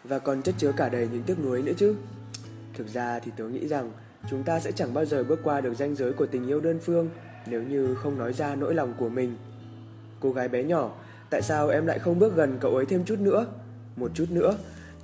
Và 0.04 0.18
còn 0.18 0.42
chất 0.42 0.54
chứa 0.58 0.72
cả 0.76 0.88
đầy 0.88 1.08
những 1.12 1.22
tiếc 1.22 1.38
nuối 1.44 1.62
nữa 1.62 1.72
chứ. 1.76 1.94
Thực 2.74 2.88
ra 2.88 3.18
thì 3.18 3.32
tớ 3.36 3.44
nghĩ 3.44 3.68
rằng 3.68 3.90
chúng 4.30 4.42
ta 4.42 4.60
sẽ 4.60 4.72
chẳng 4.72 4.94
bao 4.94 5.04
giờ 5.04 5.24
bước 5.24 5.40
qua 5.44 5.60
được 5.60 5.74
ranh 5.74 5.94
giới 5.94 6.12
của 6.12 6.26
tình 6.26 6.46
yêu 6.46 6.60
đơn 6.60 6.78
phương 6.82 7.10
nếu 7.46 7.62
như 7.62 7.94
không 7.94 8.18
nói 8.18 8.32
ra 8.32 8.54
nỗi 8.54 8.74
lòng 8.74 8.94
của 8.98 9.08
mình. 9.08 9.36
Cô 10.20 10.32
gái 10.32 10.48
bé 10.48 10.64
nhỏ, 10.64 10.94
tại 11.30 11.42
sao 11.42 11.68
em 11.68 11.86
lại 11.86 11.98
không 11.98 12.18
bước 12.18 12.36
gần 12.36 12.58
cậu 12.60 12.76
ấy 12.76 12.86
thêm 12.86 13.04
chút 13.04 13.18
nữa? 13.18 13.46
Một 13.96 14.10
chút 14.14 14.26
nữa, 14.30 14.56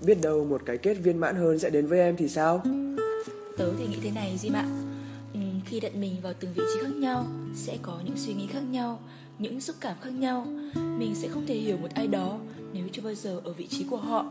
biết 0.06 0.18
đâu 0.23 0.44
một 0.44 0.62
cái 0.66 0.78
kết 0.78 0.94
viên 0.94 1.18
mãn 1.18 1.37
hơn 1.37 1.59
sẽ 1.59 1.71
đến 1.71 1.87
với 1.87 1.99
em 1.99 2.16
thì 2.16 2.28
sao? 2.28 2.62
Tớ 3.59 3.73
thì 3.78 3.87
nghĩ 3.87 3.99
thế 4.02 4.11
này 4.11 4.38
Jim 4.42 4.54
ạ. 4.54 4.66
Ừ, 5.35 5.40
khi 5.66 5.80
đặt 5.80 5.94
mình 5.94 6.16
vào 6.23 6.33
từng 6.40 6.52
vị 6.52 6.62
trí 6.75 6.80
khác 6.83 6.94
nhau, 6.94 7.26
sẽ 7.54 7.78
có 7.83 8.00
những 8.04 8.16
suy 8.16 8.35
nghĩ 8.35 8.47
khác 8.47 8.62
nhau, 8.71 9.00
những 9.38 9.61
xúc 9.61 9.76
cảm 9.81 9.97
khác 10.00 10.11
nhau. 10.11 10.47
Mình 10.75 11.14
sẽ 11.14 11.29
không 11.29 11.47
thể 11.47 11.55
hiểu 11.55 11.76
một 11.76 11.88
ai 11.95 12.07
đó 12.07 12.38
nếu 12.73 12.88
chưa 12.93 13.03
bao 13.03 13.14
giờ 13.14 13.41
ở 13.45 13.53
vị 13.53 13.67
trí 13.67 13.85
của 13.91 13.97
họ. 13.97 14.31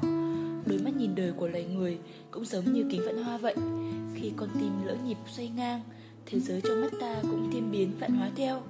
Đôi 0.65 0.79
mắt 0.79 0.95
nhìn 0.97 1.15
đời 1.15 1.31
của 1.37 1.47
loài 1.47 1.65
người 1.65 1.97
cũng 2.31 2.45
giống 2.45 2.73
như 2.73 2.85
kính 2.91 3.01
vạn 3.05 3.23
hoa 3.23 3.37
vậy. 3.37 3.55
Khi 4.15 4.31
con 4.35 4.49
tim 4.59 4.71
lỡ 4.85 4.95
nhịp 5.05 5.17
xoay 5.27 5.51
ngang, 5.55 5.81
thế 6.25 6.39
giới 6.39 6.61
trong 6.61 6.81
mắt 6.81 6.91
ta 7.01 7.21
cũng 7.21 7.49
thiên 7.53 7.71
biến 7.71 7.91
vạn 7.99 8.15
hóa 8.15 8.31
theo. 8.35 8.61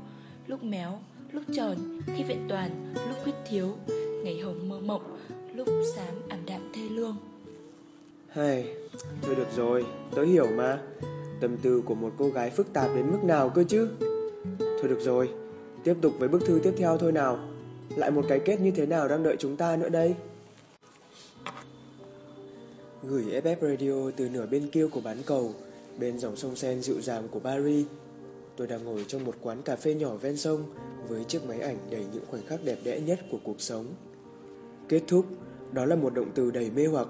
Lúc 0.48 0.63
méo, 0.63 1.00
lúc 1.32 1.44
tròn, 1.56 2.02
khi 2.16 2.24
vẹn 2.24 2.40
toàn, 2.50 2.94
lúc 3.08 3.18
khuyết 3.24 3.36
thiếu, 3.50 3.75
ngày 4.24 4.40
hồng 4.40 4.70
mơ 4.70 4.80
mộng, 4.80 5.18
lúc 5.56 5.68
xám 5.96 6.16
ảm 6.30 6.40
đạm 6.46 6.62
thê 6.74 6.82
lương. 6.82 7.16
Hay, 8.30 8.75
thôi 9.22 9.36
được 9.36 9.48
rồi, 9.56 9.86
tớ 10.16 10.24
hiểu 10.24 10.48
mà. 10.56 10.80
Tâm 11.40 11.58
tư 11.58 11.82
của 11.86 11.96
một 11.96 12.13
cô 12.18 12.30
gái 12.30 12.50
phức 12.50 12.74
tạp 12.74 12.96
đến 12.96 13.12
mức 13.12 13.24
nào 13.24 13.50
cơ 13.50 13.63
chứ? 13.63 13.90
Thôi 14.60 14.88
được 14.90 15.00
rồi, 15.02 15.30
tiếp 15.84 15.96
tục 16.02 16.13
với 16.20 16.30
bức 16.30 16.46
thư 16.46 16.60
tiếp 16.63 16.74
theo 16.78 16.98
thôi 16.98 17.12
nào. 17.12 17.40
Lại 17.96 18.12
một 18.12 18.25
cái 18.30 18.40
kết 18.40 18.62
như 18.62 18.72
thế 18.72 18.86
nào 18.86 19.08
đang 19.08 19.24
đợi 19.24 19.36
chúng 19.40 19.56
ta 19.56 19.75
nữa 19.75 19.90
đây? 19.90 20.16
Gửi 23.04 23.24
FF 23.24 23.56
Radio 23.62 24.12
từ 24.18 24.30
nửa 24.30 24.46
bên 24.46 24.68
kia 24.72 24.88
của 24.88 25.02
bán 25.02 25.18
cầu, 25.25 25.54
bên 26.00 26.20
dòng 26.20 26.36
sông 26.36 26.56
Sen 26.56 26.82
dịu 26.82 27.02
dàng 27.02 27.28
của 27.32 27.40
Paris. 27.40 27.86
Tôi 28.56 28.68
đang 28.68 28.86
ngồi 28.86 29.06
trong 29.08 29.25
một 29.25 29.36
quán 29.42 29.62
cà 29.62 29.75
phê 29.75 29.94
nhỏ 29.94 30.16
ven 30.16 30.38
sông 30.38 30.63
với 31.08 31.24
chiếc 31.24 31.46
máy 31.48 31.60
ảnh 31.60 31.78
đầy 31.92 32.06
những 32.13 32.25
khoảnh 32.30 32.42
khắc 32.48 32.60
đẹp 32.63 32.78
đẽ 32.84 33.00
nhất 33.00 33.20
của 33.32 33.38
cuộc 33.44 33.62
sống. 33.62 33.86
Kết 34.90 35.02
thúc, 35.08 35.25
đó 35.72 35.86
là 35.86 35.96
một 35.96 36.13
động 36.13 36.32
từ 36.36 36.52
đầy 36.52 36.72
mê 36.75 36.86
hoặc, 36.86 37.08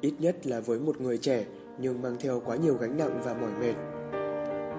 ít 0.00 0.14
nhất 0.18 0.46
là 0.46 0.60
với 0.60 0.78
một 0.78 1.00
người 1.00 1.18
trẻ 1.18 1.44
nhưng 1.80 2.02
mang 2.02 2.16
theo 2.20 2.42
quá 2.46 2.56
nhiều 2.56 2.76
gánh 2.80 2.98
nặng 2.98 3.20
và 3.24 3.34
mỏi 3.34 3.50
mệt. 3.60 3.74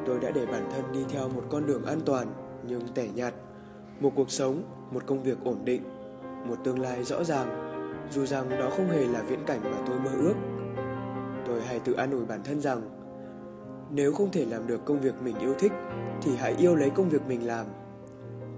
Tôi 0.06 0.20
đã 0.20 0.32
để 0.32 0.46
bản 0.46 0.70
thân 0.72 0.84
đi 0.94 1.00
theo 1.10 1.30
một 1.30 1.44
con 1.50 1.68
đường 1.68 1.86
an 1.86 2.00
toàn 2.06 2.49
nhưng 2.68 2.82
tẻ 2.96 3.08
nhạt, 3.16 3.34
một 4.00 4.12
cuộc 4.16 4.32
sống, 4.32 4.64
một 4.92 5.04
công 5.06 5.24
việc 5.24 5.38
ổn 5.44 5.58
định, 5.66 5.82
một 6.46 6.56
tương 6.64 6.80
lai 6.80 7.04
rõ 7.04 7.24
ràng, 7.24 7.48
dù 8.12 8.26
rằng 8.26 8.50
đó 8.50 8.70
không 8.70 8.90
hề 8.90 9.06
là 9.06 9.22
viễn 9.22 9.40
cảnh 9.46 9.60
mà 9.64 9.78
tôi 9.88 10.00
mơ 10.00 10.12
ước. 10.20 10.36
Tôi 11.46 11.62
hay 11.62 11.80
tự 11.80 11.94
an 11.94 12.12
ủi 12.12 12.26
bản 12.26 12.44
thân 12.44 12.62
rằng 12.62 12.82
nếu 13.92 14.14
không 14.14 14.32
thể 14.32 14.46
làm 14.46 14.68
được 14.68 14.86
công 14.86 15.00
việc 15.00 15.14
mình 15.24 15.40
yêu 15.40 15.54
thích 15.60 15.72
thì 16.22 16.36
hãy 16.36 16.56
yêu 16.58 16.76
lấy 16.76 16.90
công 16.90 17.10
việc 17.10 17.22
mình 17.28 17.48
làm. 17.48 17.66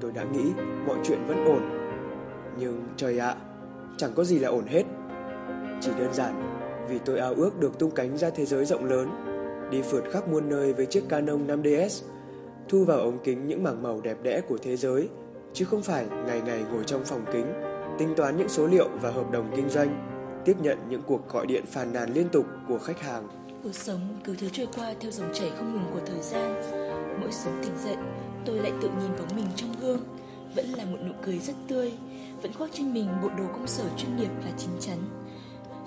Tôi 0.01 0.11
đã 0.11 0.23
nghĩ 0.23 0.51
mọi 0.87 0.97
chuyện 1.03 1.19
vẫn 1.27 1.45
ổn. 1.45 1.61
Nhưng 2.59 2.83
trời 2.97 3.19
ạ, 3.19 3.35
chẳng 3.97 4.11
có 4.15 4.23
gì 4.23 4.39
là 4.39 4.49
ổn 4.49 4.65
hết. 4.67 4.83
Chỉ 5.81 5.91
đơn 5.99 6.13
giản 6.13 6.61
vì 6.89 6.99
tôi 6.99 7.19
ao 7.19 7.33
ước 7.33 7.59
được 7.59 7.79
tung 7.79 7.91
cánh 7.91 8.17
ra 8.17 8.29
thế 8.29 8.45
giới 8.45 8.65
rộng 8.65 8.85
lớn, 8.85 9.09
đi 9.71 9.81
phượt 9.81 10.03
khắp 10.11 10.27
muôn 10.27 10.49
nơi 10.49 10.73
với 10.73 10.85
chiếc 10.85 11.09
Canon 11.09 11.47
5DS, 11.47 12.03
thu 12.71 12.83
vào 12.83 12.99
ống 12.99 13.19
kính 13.23 13.47
những 13.47 13.63
mảng 13.63 13.83
màu 13.83 14.01
đẹp 14.01 14.17
đẽ 14.23 14.41
của 14.41 14.57
thế 14.61 14.77
giới, 14.77 15.09
chứ 15.53 15.65
không 15.65 15.81
phải 15.81 16.05
ngày 16.27 16.41
ngày 16.41 16.63
ngồi 16.71 16.83
trong 16.83 17.05
phòng 17.05 17.25
kính, 17.33 17.45
tính 17.97 18.13
toán 18.15 18.37
những 18.37 18.49
số 18.49 18.67
liệu 18.67 18.89
và 19.01 19.11
hợp 19.11 19.31
đồng 19.31 19.51
kinh 19.55 19.69
doanh, 19.69 20.07
tiếp 20.45 20.55
nhận 20.61 20.77
những 20.89 21.01
cuộc 21.07 21.29
gọi 21.29 21.45
điện 21.45 21.65
phàn 21.65 21.93
nàn 21.93 22.13
liên 22.13 22.29
tục 22.29 22.45
của 22.67 22.77
khách 22.77 23.01
hàng. 23.01 23.27
Cuộc 23.63 23.75
sống 23.75 23.99
cứ 24.23 24.35
thế 24.35 24.49
trôi 24.53 24.67
qua 24.75 24.93
theo 24.99 25.11
dòng 25.11 25.33
chảy 25.33 25.51
không 25.57 25.73
ngừng 25.73 25.85
của 25.93 25.99
thời 26.05 26.21
gian. 26.21 26.61
Mỗi 27.21 27.31
sớm 27.31 27.53
tỉnh 27.61 27.77
dậy, 27.83 27.95
tôi 28.45 28.59
lại 28.59 28.71
tự 28.81 28.89
nhìn 28.89 29.11
vào 29.17 29.27
mình 29.35 29.47
trong 29.55 29.75
gương, 29.81 29.99
vẫn 30.55 30.65
là 30.65 30.85
một 30.85 30.97
nụ 31.07 31.13
cười 31.25 31.39
rất 31.39 31.53
tươi, 31.67 31.93
vẫn 32.41 32.53
khoác 32.53 32.69
trên 32.73 32.93
mình 32.93 33.07
bộ 33.21 33.29
đồ 33.37 33.43
công 33.53 33.67
sở 33.67 33.83
chuyên 33.97 34.17
nghiệp 34.17 34.29
và 34.45 34.51
chín 34.57 34.71
chắn. 34.79 34.97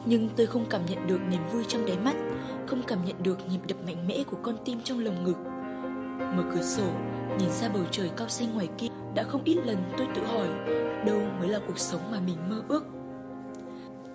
Nhưng 0.06 0.28
tôi 0.36 0.46
không 0.46 0.66
cảm 0.70 0.80
nhận 0.90 1.06
được 1.06 1.18
niềm 1.30 1.42
vui 1.52 1.64
trong 1.68 1.86
đáy 1.86 1.98
mắt, 1.98 2.14
không 2.66 2.82
cảm 2.86 2.98
nhận 3.04 3.22
được 3.22 3.38
nhịp 3.50 3.60
đập 3.68 3.76
mạnh 3.86 4.08
mẽ 4.08 4.24
của 4.30 4.36
con 4.42 4.56
tim 4.64 4.80
trong 4.84 5.04
lồng 5.04 5.24
ngực. 5.24 5.36
Mở 6.36 6.42
cửa 6.54 6.62
sổ, 6.62 6.86
nhìn 7.38 7.50
ra 7.50 7.68
bầu 7.68 7.82
trời 7.90 8.10
cao 8.16 8.28
xanh 8.28 8.54
ngoài 8.54 8.68
kia, 8.78 8.88
đã 9.14 9.22
không 9.22 9.44
ít 9.44 9.56
lần 9.64 9.76
tôi 9.98 10.06
tự 10.14 10.24
hỏi 10.26 10.48
đâu 11.06 11.20
mới 11.38 11.48
là 11.48 11.60
cuộc 11.66 11.78
sống 11.78 12.00
mà 12.10 12.18
mình 12.26 12.36
mơ 12.50 12.62
ước. 12.68 12.84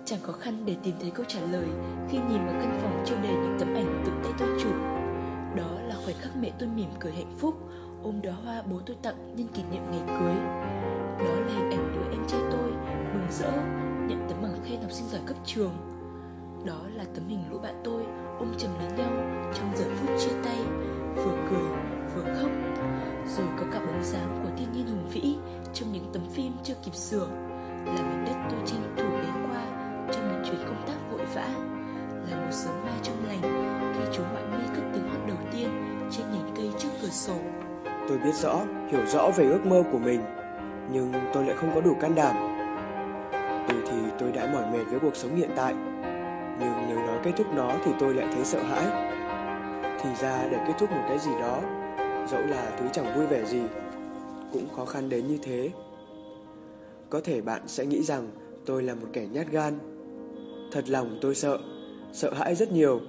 Chẳng 0.04 0.20
khó 0.22 0.32
khăn 0.32 0.62
để 0.66 0.76
tìm 0.82 0.94
thấy 1.00 1.10
câu 1.10 1.24
trả 1.28 1.40
lời 1.40 1.66
khi 2.08 2.18
nhìn 2.18 2.46
vào 2.46 2.54
căn 2.60 2.78
phòng 2.82 3.04
treo 3.06 3.18
đầy 3.22 3.32
những 3.32 3.56
tấm 3.58 3.74
ảnh 3.74 4.02
tự 4.06 4.12
tay 4.22 4.32
tôi 4.38 4.48
chụp. 4.60 4.74
Đó 5.56 5.80
là 5.88 5.94
khoảnh 6.04 6.16
khắc 6.20 6.36
mẹ 6.36 6.50
tôi 6.58 6.68
mỉm 6.68 6.88
cười 7.00 7.12
hạnh 7.12 7.32
phúc, 7.38 7.54
ôm 8.02 8.20
đóa 8.22 8.34
hoa 8.44 8.62
bố 8.70 8.80
tôi 8.86 8.96
tặng 9.02 9.36
nhân 9.36 9.48
kỷ 9.48 9.62
niệm 9.62 9.82
ngày 9.90 10.18
cưới. 10.18 10.34
Đó 11.26 11.34
là 11.46 11.52
hình 11.54 11.70
ảnh 11.70 11.92
đứa 11.94 12.10
em 12.10 12.26
trai 12.28 12.40
tôi 12.52 12.70
mừng 13.14 13.26
rỡ 13.30 13.52
nhận 14.08 14.26
tấm 14.28 14.42
bằng 14.42 14.56
khen 14.64 14.82
học 14.82 14.92
sinh 14.92 15.08
giỏi 15.08 15.20
cấp 15.26 15.36
trường. 15.44 15.72
Đó 16.64 16.80
là 16.94 17.04
tấm 17.14 17.28
hình 17.28 17.40
lũ 17.50 17.58
bạn 17.58 17.80
tôi 17.84 18.02
ôm 18.38 18.48
chầm 18.58 18.70
lấy 18.78 18.92
nhau 18.98 19.10
trong 19.54 19.72
giờ 19.76 19.84
phút 19.96 20.10
chia 20.18 20.34
tay, 20.44 20.58
vừa 21.16 21.36
cười 21.50 21.89
vừa 22.14 22.22
khóc. 22.22 22.50
Rồi 23.36 23.46
có 23.56 23.64
cả 23.72 23.78
bóng 23.78 24.02
dáng 24.02 24.40
của 24.42 24.50
thiên 24.58 24.72
nhiên 24.72 24.86
hùng 24.86 25.08
vĩ 25.12 25.36
trong 25.72 25.92
những 25.92 26.10
tấm 26.12 26.22
phim 26.32 26.52
chưa 26.62 26.74
kịp 26.84 26.94
sửa, 26.94 27.26
là 27.86 28.02
mảnh 28.02 28.24
đất 28.26 28.36
tôi 28.50 28.60
tranh 28.66 28.94
thủ 28.96 29.04
ghé 29.22 29.32
qua 29.46 29.62
trong 30.12 30.28
những 30.32 30.42
chuyến 30.44 30.66
công 30.66 30.84
tác 30.86 31.10
vội 31.10 31.26
vã, 31.34 31.48
là 32.30 32.36
một 32.36 32.50
sớm 32.50 32.74
mai 32.84 32.98
trong 33.02 33.16
lành 33.28 33.42
khi 33.94 34.04
chú 34.12 34.22
ngoại 34.32 34.44
mi 34.44 34.64
cất 34.76 34.84
tiếng 34.92 35.08
hót 35.08 35.28
đầu 35.28 35.36
tiên 35.52 35.68
trên 36.10 36.26
nhánh 36.32 36.54
cây 36.56 36.70
trước 36.78 36.88
cửa 37.02 37.08
sổ. 37.08 37.34
Tôi 38.08 38.18
biết 38.18 38.34
rõ, 38.34 38.60
hiểu 38.90 39.06
rõ 39.06 39.30
về 39.36 39.46
ước 39.46 39.66
mơ 39.66 39.82
của 39.92 39.98
mình, 39.98 40.20
nhưng 40.92 41.12
tôi 41.32 41.44
lại 41.44 41.56
không 41.56 41.74
có 41.74 41.80
đủ 41.80 41.96
can 42.00 42.14
đảm. 42.14 42.36
Từ 43.68 43.74
thì 43.86 43.98
tôi 44.18 44.32
đã 44.32 44.48
mỏi 44.52 44.64
mệt 44.72 44.84
với 44.90 45.00
cuộc 45.00 45.16
sống 45.16 45.36
hiện 45.36 45.50
tại, 45.56 45.74
nhưng 46.60 46.72
nếu 46.88 46.96
nói 46.96 47.18
kết 47.22 47.32
thúc 47.36 47.46
nó 47.54 47.72
thì 47.84 47.92
tôi 48.00 48.14
lại 48.14 48.26
thấy 48.34 48.44
sợ 48.44 48.62
hãi. 48.62 49.10
Thì 50.02 50.10
ra 50.20 50.48
để 50.50 50.58
kết 50.66 50.72
thúc 50.78 50.90
một 50.90 51.02
cái 51.08 51.18
gì 51.18 51.30
đó, 51.40 51.60
dẫu 52.30 52.46
là 52.46 52.76
thứ 52.80 52.86
chẳng 52.92 53.14
vui 53.16 53.26
vẻ 53.26 53.44
gì, 53.44 53.62
cũng 54.52 54.68
khó 54.76 54.84
khăn 54.84 55.08
đến 55.08 55.26
như 55.26 55.38
thế. 55.42 55.70
Có 57.10 57.20
thể 57.20 57.40
bạn 57.40 57.62
sẽ 57.66 57.86
nghĩ 57.86 58.02
rằng 58.02 58.30
tôi 58.66 58.82
là 58.82 58.94
một 58.94 59.06
kẻ 59.12 59.26
nhát 59.32 59.50
gan. 59.50 59.78
Thật 60.72 60.88
lòng 60.88 61.18
tôi 61.20 61.34
sợ, 61.34 61.58
sợ 62.12 62.34
hãi 62.34 62.54
rất 62.54 62.72
nhiều. 62.72 63.00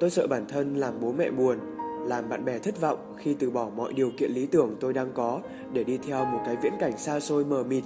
Tôi 0.00 0.10
sợ 0.10 0.26
bản 0.26 0.46
thân 0.48 0.76
làm 0.76 0.94
bố 1.00 1.12
mẹ 1.12 1.30
buồn, 1.30 1.58
làm 2.06 2.28
bạn 2.28 2.44
bè 2.44 2.58
thất 2.58 2.80
vọng 2.80 3.14
khi 3.18 3.34
từ 3.34 3.50
bỏ 3.50 3.70
mọi 3.76 3.92
điều 3.92 4.10
kiện 4.18 4.30
lý 4.30 4.46
tưởng 4.46 4.76
tôi 4.80 4.92
đang 4.92 5.12
có 5.14 5.40
để 5.72 5.84
đi 5.84 5.98
theo 5.98 6.24
một 6.24 6.40
cái 6.46 6.56
viễn 6.62 6.72
cảnh 6.80 6.98
xa 6.98 7.20
xôi 7.20 7.44
mờ 7.44 7.62
mịt. 7.62 7.84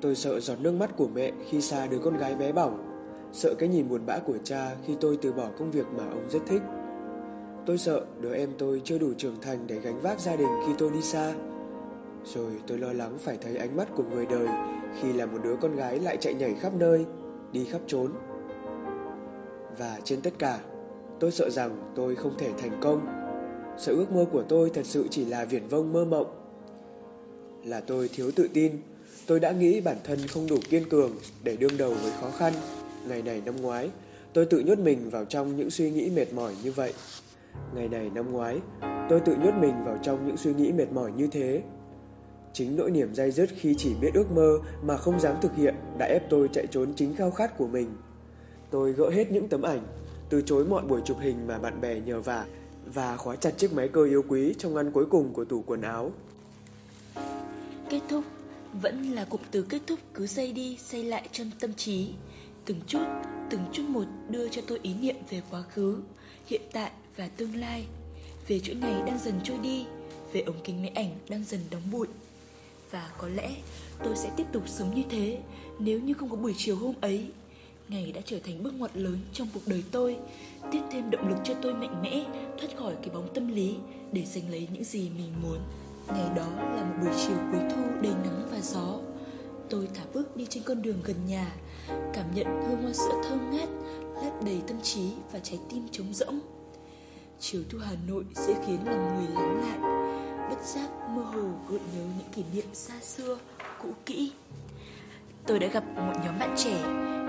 Tôi 0.00 0.14
sợ 0.14 0.40
giọt 0.40 0.56
nước 0.60 0.72
mắt 0.72 0.96
của 0.96 1.08
mẹ 1.14 1.32
khi 1.48 1.60
xa 1.60 1.86
đứa 1.86 1.98
con 1.98 2.16
gái 2.16 2.34
bé 2.34 2.52
bỏng, 2.52 2.84
sợ 3.32 3.54
cái 3.58 3.68
nhìn 3.68 3.88
buồn 3.88 4.00
bã 4.06 4.18
của 4.18 4.38
cha 4.44 4.76
khi 4.86 4.96
tôi 5.00 5.18
từ 5.22 5.32
bỏ 5.32 5.48
công 5.58 5.70
việc 5.70 5.86
mà 5.96 6.04
ông 6.04 6.28
rất 6.30 6.40
thích. 6.46 6.62
Tôi 7.68 7.78
sợ 7.78 8.04
đứa 8.20 8.34
em 8.34 8.50
tôi 8.58 8.80
chưa 8.84 8.98
đủ 8.98 9.12
trưởng 9.18 9.40
thành 9.40 9.66
để 9.66 9.78
gánh 9.78 10.00
vác 10.00 10.20
gia 10.20 10.36
đình 10.36 10.48
khi 10.66 10.72
tôi 10.78 10.90
đi 10.90 11.02
xa. 11.02 11.34
Rồi 12.24 12.52
tôi 12.66 12.78
lo 12.78 12.92
lắng 12.92 13.18
phải 13.18 13.38
thấy 13.42 13.56
ánh 13.56 13.76
mắt 13.76 13.88
của 13.96 14.02
người 14.10 14.26
đời 14.26 14.48
khi 15.00 15.12
là 15.12 15.26
một 15.26 15.38
đứa 15.44 15.56
con 15.56 15.76
gái 15.76 15.98
lại 15.98 16.16
chạy 16.20 16.34
nhảy 16.34 16.54
khắp 16.54 16.72
nơi, 16.74 17.04
đi 17.52 17.64
khắp 17.64 17.80
trốn. 17.86 18.12
Và 19.78 20.00
trên 20.04 20.20
tất 20.20 20.32
cả, 20.38 20.60
tôi 21.20 21.30
sợ 21.30 21.50
rằng 21.50 21.92
tôi 21.96 22.14
không 22.14 22.38
thể 22.38 22.50
thành 22.58 22.80
công. 22.80 23.06
Sợ 23.78 23.92
ước 23.92 24.12
mơ 24.12 24.26
của 24.32 24.42
tôi 24.42 24.70
thật 24.70 24.86
sự 24.86 25.06
chỉ 25.10 25.24
là 25.24 25.44
viển 25.44 25.68
vông 25.68 25.92
mơ 25.92 26.04
mộng. 26.04 26.26
Là 27.64 27.80
tôi 27.80 28.08
thiếu 28.08 28.30
tự 28.30 28.48
tin, 28.54 28.72
tôi 29.26 29.40
đã 29.40 29.52
nghĩ 29.52 29.80
bản 29.80 29.96
thân 30.04 30.18
không 30.26 30.46
đủ 30.46 30.56
kiên 30.70 30.88
cường 30.88 31.12
để 31.44 31.56
đương 31.56 31.76
đầu 31.78 31.94
với 32.02 32.12
khó 32.20 32.30
khăn. 32.30 32.52
Ngày 33.08 33.22
này 33.22 33.42
năm 33.44 33.56
ngoái, 33.62 33.90
tôi 34.32 34.46
tự 34.46 34.58
nhốt 34.58 34.78
mình 34.78 35.10
vào 35.10 35.24
trong 35.24 35.56
những 35.56 35.70
suy 35.70 35.90
nghĩ 35.90 36.10
mệt 36.10 36.32
mỏi 36.32 36.54
như 36.62 36.72
vậy. 36.72 36.92
Ngày 37.74 37.88
này 37.88 38.10
năm 38.14 38.32
ngoái, 38.32 38.60
tôi 39.08 39.20
tự 39.20 39.36
nhốt 39.36 39.54
mình 39.60 39.84
vào 39.84 39.98
trong 40.02 40.26
những 40.26 40.36
suy 40.36 40.54
nghĩ 40.54 40.72
mệt 40.72 40.92
mỏi 40.92 41.12
như 41.12 41.26
thế. 41.26 41.62
Chính 42.52 42.76
nỗi 42.76 42.90
niềm 42.90 43.14
dai 43.14 43.30
dứt 43.30 43.50
khi 43.56 43.74
chỉ 43.78 43.94
biết 44.00 44.10
ước 44.14 44.30
mơ 44.32 44.58
mà 44.82 44.96
không 44.96 45.20
dám 45.20 45.36
thực 45.40 45.56
hiện 45.56 45.74
đã 45.98 46.06
ép 46.06 46.30
tôi 46.30 46.48
chạy 46.52 46.66
trốn 46.66 46.92
chính 46.96 47.14
khao 47.14 47.30
khát 47.30 47.58
của 47.58 47.66
mình. 47.66 47.96
Tôi 48.70 48.92
gỡ 48.92 49.10
hết 49.10 49.30
những 49.30 49.48
tấm 49.48 49.62
ảnh, 49.62 49.80
từ 50.28 50.42
chối 50.42 50.64
mọi 50.64 50.82
buổi 50.82 51.00
chụp 51.04 51.16
hình 51.20 51.46
mà 51.46 51.58
bạn 51.58 51.80
bè 51.80 52.00
nhờ 52.00 52.20
vả 52.20 52.46
và 52.94 53.16
khóa 53.16 53.36
chặt 53.36 53.50
chiếc 53.58 53.72
máy 53.72 53.88
cơ 53.88 54.04
yêu 54.04 54.22
quý 54.28 54.54
trong 54.58 54.74
ngăn 54.74 54.90
cuối 54.90 55.06
cùng 55.06 55.32
của 55.32 55.44
tủ 55.44 55.62
quần 55.66 55.82
áo. 55.82 56.12
Kết 57.90 58.00
thúc 58.08 58.24
vẫn 58.82 59.02
là 59.02 59.24
cụm 59.24 59.40
từ 59.50 59.62
kết 59.62 59.82
thúc 59.86 59.98
cứ 60.14 60.26
xây 60.26 60.52
đi 60.52 60.78
xây 60.80 61.04
lại 61.04 61.28
trong 61.32 61.50
tâm 61.60 61.74
trí 61.74 62.10
từng 62.64 62.80
chút 62.86 63.04
từng 63.50 63.60
chút 63.72 63.82
một 63.88 64.04
đưa 64.28 64.48
cho 64.48 64.62
tôi 64.66 64.78
ý 64.82 64.94
niệm 64.94 65.16
về 65.30 65.42
quá 65.50 65.62
khứ 65.62 65.98
hiện 66.46 66.62
tại 66.72 66.90
và 67.18 67.28
tương 67.36 67.56
lai 67.56 67.86
về 68.48 68.60
chuỗi 68.60 68.74
ngày 68.74 69.02
đang 69.06 69.18
dần 69.18 69.34
trôi 69.44 69.58
đi 69.58 69.86
về 70.32 70.40
ống 70.40 70.60
kính 70.64 70.82
máy 70.82 70.92
ảnh 70.94 71.10
đang 71.28 71.44
dần 71.44 71.60
đóng 71.70 71.82
bụi 71.92 72.06
Và 72.90 73.10
có 73.18 73.28
lẽ 73.28 73.50
tôi 74.04 74.16
sẽ 74.16 74.30
tiếp 74.36 74.44
tục 74.52 74.62
sống 74.66 74.94
như 74.94 75.02
thế 75.10 75.38
nếu 75.78 76.00
như 76.00 76.14
không 76.14 76.30
có 76.30 76.36
buổi 76.36 76.54
chiều 76.56 76.76
hôm 76.76 76.94
ấy. 77.00 77.26
Ngày 77.88 78.12
đã 78.12 78.20
trở 78.24 78.38
thành 78.44 78.62
bước 78.62 78.74
ngoặt 78.78 78.96
lớn 78.96 79.18
trong 79.32 79.48
cuộc 79.54 79.60
đời 79.66 79.84
tôi, 79.90 80.16
tiếp 80.72 80.80
thêm 80.90 81.10
động 81.10 81.28
lực 81.28 81.38
cho 81.44 81.54
tôi 81.62 81.74
mạnh 81.74 82.02
mẽ 82.02 82.24
thoát 82.58 82.76
khỏi 82.76 82.94
cái 83.02 83.10
bóng 83.14 83.34
tâm 83.34 83.48
lý 83.48 83.74
để 84.12 84.24
giành 84.24 84.50
lấy 84.50 84.68
những 84.72 84.84
gì 84.84 85.10
mình 85.18 85.32
muốn. 85.42 85.58
Ngày 86.08 86.28
đó 86.36 86.48
là 86.74 86.84
một 86.84 86.94
buổi 87.02 87.14
chiều 87.26 87.36
cuối 87.52 87.60
thu 87.70 87.82
đầy 88.02 88.12
nắng 88.12 88.48
và 88.50 88.60
gió. 88.60 88.98
Tôi 89.70 89.88
thả 89.94 90.02
bước 90.14 90.36
đi 90.36 90.46
trên 90.50 90.62
con 90.62 90.82
đường 90.82 90.98
gần 91.04 91.16
nhà, 91.26 91.52
cảm 91.88 92.34
nhận 92.34 92.46
hương 92.46 92.82
hoa 92.82 92.92
sữa 92.92 93.22
thơm 93.28 93.50
ngát, 93.50 93.68
lấp 94.24 94.44
đầy 94.44 94.60
tâm 94.68 94.80
trí 94.82 95.10
và 95.32 95.38
trái 95.38 95.58
tim 95.70 95.82
trống 95.92 96.14
rỗng. 96.14 96.40
Chiều 97.40 97.62
thu 97.70 97.78
Hà 97.78 97.92
Nội 98.08 98.24
sẽ 98.34 98.54
khiến 98.66 98.78
lòng 98.86 99.16
người 99.16 99.34
lắng 99.34 99.60
lại, 99.60 99.78
bất 100.50 100.62
giác 100.64 100.88
mơ 101.08 101.22
hồ 101.22 101.42
gợi 101.68 101.80
nhớ 101.94 102.02
những 102.18 102.28
kỷ 102.34 102.42
niệm 102.54 102.64
xa 102.72 102.94
xưa, 103.00 103.38
cũ 103.82 103.88
kỹ. 104.06 104.32
Tôi 105.46 105.58
đã 105.58 105.66
gặp 105.66 105.84
một 105.96 106.12
nhóm 106.24 106.38
bạn 106.38 106.54
trẻ, 106.56 106.82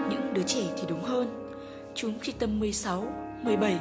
những 0.10 0.34
đứa 0.34 0.44
trẻ 0.44 0.62
thì 0.78 0.84
đúng 0.90 1.04
hơn. 1.04 1.52
Chúng 1.96 2.14
chỉ 2.22 2.32
tầm 2.32 2.60
16, 2.60 3.04
17. 3.44 3.80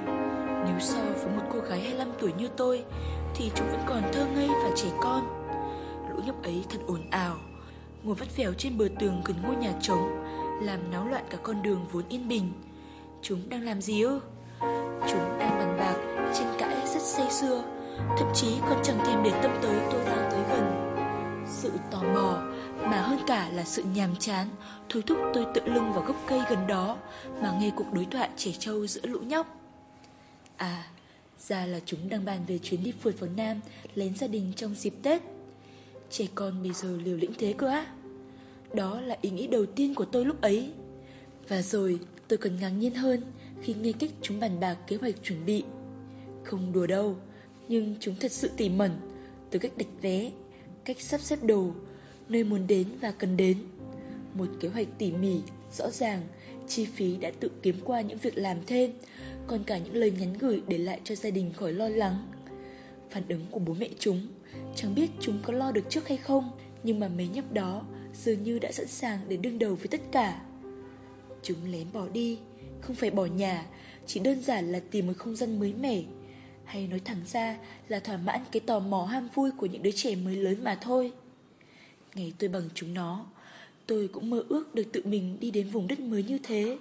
Nếu 0.66 0.80
so 0.80 0.96
với 0.96 1.36
một 1.36 1.42
cô 1.52 1.60
gái 1.60 1.80
25 1.80 2.08
tuổi 2.20 2.32
như 2.38 2.48
tôi, 2.56 2.84
thì 3.34 3.50
chúng 3.54 3.70
vẫn 3.70 3.80
còn 3.86 4.02
thơ 4.12 4.26
ngây 4.34 4.48
và 4.48 4.70
trẻ 4.76 4.88
con. 5.00 5.24
Lũ 6.10 6.22
nhóc 6.26 6.42
ấy 6.42 6.64
thật 6.70 6.78
ồn 6.86 7.10
ào, 7.10 7.36
ngồi 8.02 8.14
vắt 8.14 8.36
vẻo 8.36 8.52
trên 8.54 8.78
bờ 8.78 8.88
tường 9.00 9.22
gần 9.24 9.36
ngôi 9.42 9.56
nhà 9.56 9.72
trống, 9.80 10.24
làm 10.62 10.90
náo 10.90 11.08
loạn 11.08 11.24
cả 11.30 11.38
con 11.42 11.62
đường 11.62 11.86
vốn 11.92 12.02
yên 12.08 12.28
bình. 12.28 12.52
Chúng 13.22 13.48
đang 13.48 13.62
làm 13.62 13.80
gì 13.80 14.02
ư? 14.02 14.20
Chúng 15.10 15.38
đang 15.38 15.57
say 17.18 17.30
sưa, 17.30 17.62
thậm 18.18 18.28
chí 18.34 18.46
còn 18.68 18.82
chẳng 18.84 18.98
thèm 19.06 19.22
để 19.24 19.30
tâm 19.42 19.50
tới 19.62 19.76
tôi 19.92 20.04
đang 20.04 20.30
tới 20.30 20.40
gần. 20.50 20.94
Sự 21.50 21.72
tò 21.90 22.02
mò 22.02 22.42
mà 22.80 23.00
hơn 23.00 23.18
cả 23.26 23.50
là 23.54 23.64
sự 23.64 23.82
nhàm 23.94 24.16
chán 24.16 24.48
thôi 24.88 25.02
thúc 25.06 25.18
tôi 25.34 25.46
tựa 25.54 25.64
lưng 25.64 25.92
vào 25.92 26.04
gốc 26.04 26.16
cây 26.28 26.40
gần 26.50 26.66
đó 26.66 26.96
mà 27.42 27.58
nghe 27.60 27.70
cuộc 27.76 27.92
đối 27.92 28.04
thoại 28.04 28.30
trẻ 28.36 28.50
trâu 28.58 28.86
giữa 28.86 29.00
lũ 29.04 29.20
nhóc. 29.20 29.60
À, 30.56 30.84
ra 31.38 31.66
là 31.66 31.80
chúng 31.84 32.08
đang 32.08 32.24
bàn 32.24 32.40
về 32.46 32.58
chuyến 32.58 32.84
đi 32.84 32.92
phượt 33.00 33.20
vào 33.20 33.30
Nam 33.36 33.60
lén 33.94 34.14
gia 34.14 34.26
đình 34.26 34.52
trong 34.56 34.74
dịp 34.74 34.94
Tết. 35.02 35.22
Trẻ 36.10 36.24
con 36.34 36.62
bây 36.62 36.72
giờ 36.72 36.98
liều 37.04 37.16
lĩnh 37.16 37.32
thế 37.38 37.54
cơ 37.58 37.68
á. 37.68 37.86
Đó 38.74 39.00
là 39.00 39.16
ý 39.20 39.30
nghĩ 39.30 39.46
đầu 39.46 39.66
tiên 39.66 39.94
của 39.94 40.04
tôi 40.04 40.24
lúc 40.24 40.40
ấy. 40.40 40.72
Và 41.48 41.62
rồi 41.62 42.00
tôi 42.28 42.36
còn 42.36 42.56
ngạc 42.60 42.68
nhiên 42.68 42.94
hơn 42.94 43.20
khi 43.62 43.74
nghe 43.74 43.92
cách 43.92 44.10
chúng 44.22 44.40
bàn 44.40 44.60
bạc 44.60 44.76
kế 44.86 44.96
hoạch 44.96 45.14
chuẩn 45.22 45.46
bị. 45.46 45.64
Không 46.48 46.72
đùa 46.72 46.86
đâu, 46.86 47.16
nhưng 47.68 47.96
chúng 48.00 48.14
thật 48.20 48.32
sự 48.32 48.50
tỉ 48.56 48.68
mẩn, 48.68 48.90
từ 49.50 49.58
cách 49.58 49.72
đặt 49.76 49.86
vé, 50.02 50.30
cách 50.84 51.00
sắp 51.00 51.20
xếp 51.20 51.44
đồ, 51.44 51.70
nơi 52.28 52.44
muốn 52.44 52.66
đến 52.66 52.86
và 53.00 53.10
cần 53.10 53.36
đến. 53.36 53.58
Một 54.34 54.46
kế 54.60 54.68
hoạch 54.68 54.86
tỉ 54.98 55.12
mỉ, 55.12 55.40
rõ 55.72 55.90
ràng, 55.90 56.22
chi 56.68 56.84
phí 56.84 57.16
đã 57.16 57.30
tự 57.40 57.50
kiếm 57.62 57.76
qua 57.84 58.00
những 58.00 58.18
việc 58.18 58.38
làm 58.38 58.56
thêm, 58.66 58.90
còn 59.46 59.64
cả 59.64 59.78
những 59.78 59.94
lời 59.94 60.10
nhắn 60.10 60.32
gửi 60.38 60.62
để 60.68 60.78
lại 60.78 61.00
cho 61.04 61.14
gia 61.14 61.30
đình 61.30 61.52
khỏi 61.52 61.72
lo 61.72 61.88
lắng. 61.88 62.26
Phản 63.10 63.28
ứng 63.28 63.46
của 63.50 63.60
bố 63.60 63.74
mẹ 63.74 63.88
chúng, 63.98 64.28
chẳng 64.76 64.94
biết 64.94 65.10
chúng 65.20 65.38
có 65.42 65.52
lo 65.52 65.72
được 65.72 65.84
trước 65.90 66.08
hay 66.08 66.16
không, 66.18 66.50
nhưng 66.82 67.00
mà 67.00 67.08
mấy 67.08 67.28
nhóc 67.28 67.52
đó 67.52 67.82
dường 68.14 68.42
như 68.42 68.58
đã 68.58 68.72
sẵn 68.72 68.86
sàng 68.86 69.18
để 69.28 69.36
đương 69.36 69.58
đầu 69.58 69.74
với 69.74 69.88
tất 69.88 70.00
cả. 70.12 70.42
Chúng 71.42 71.72
lén 71.72 71.86
bỏ 71.92 72.08
đi, 72.08 72.38
không 72.80 72.96
phải 72.96 73.10
bỏ 73.10 73.26
nhà, 73.26 73.66
chỉ 74.06 74.20
đơn 74.20 74.42
giản 74.42 74.72
là 74.72 74.80
tìm 74.90 75.06
một 75.06 75.12
không 75.16 75.36
gian 75.36 75.60
mới 75.60 75.74
mẻ. 75.80 76.02
Hay 76.68 76.86
nói 76.86 77.00
thẳng 77.04 77.20
ra 77.26 77.58
là 77.88 78.00
thỏa 78.00 78.16
mãn 78.16 78.40
cái 78.52 78.60
tò 78.60 78.78
mò 78.78 79.04
ham 79.04 79.28
vui 79.34 79.50
của 79.56 79.66
những 79.66 79.82
đứa 79.82 79.90
trẻ 79.90 80.14
mới 80.16 80.36
lớn 80.36 80.64
mà 80.64 80.78
thôi. 80.80 81.12
Ngày 82.14 82.32
tôi 82.38 82.48
bằng 82.48 82.68
chúng 82.74 82.94
nó, 82.94 83.26
tôi 83.86 84.08
cũng 84.08 84.30
mơ 84.30 84.44
ước 84.48 84.74
được 84.74 84.92
tự 84.92 85.02
mình 85.04 85.36
đi 85.40 85.50
đến 85.50 85.68
vùng 85.68 85.88
đất 85.88 86.00
mới 86.00 86.22
như 86.22 86.38
thế. 86.42 86.78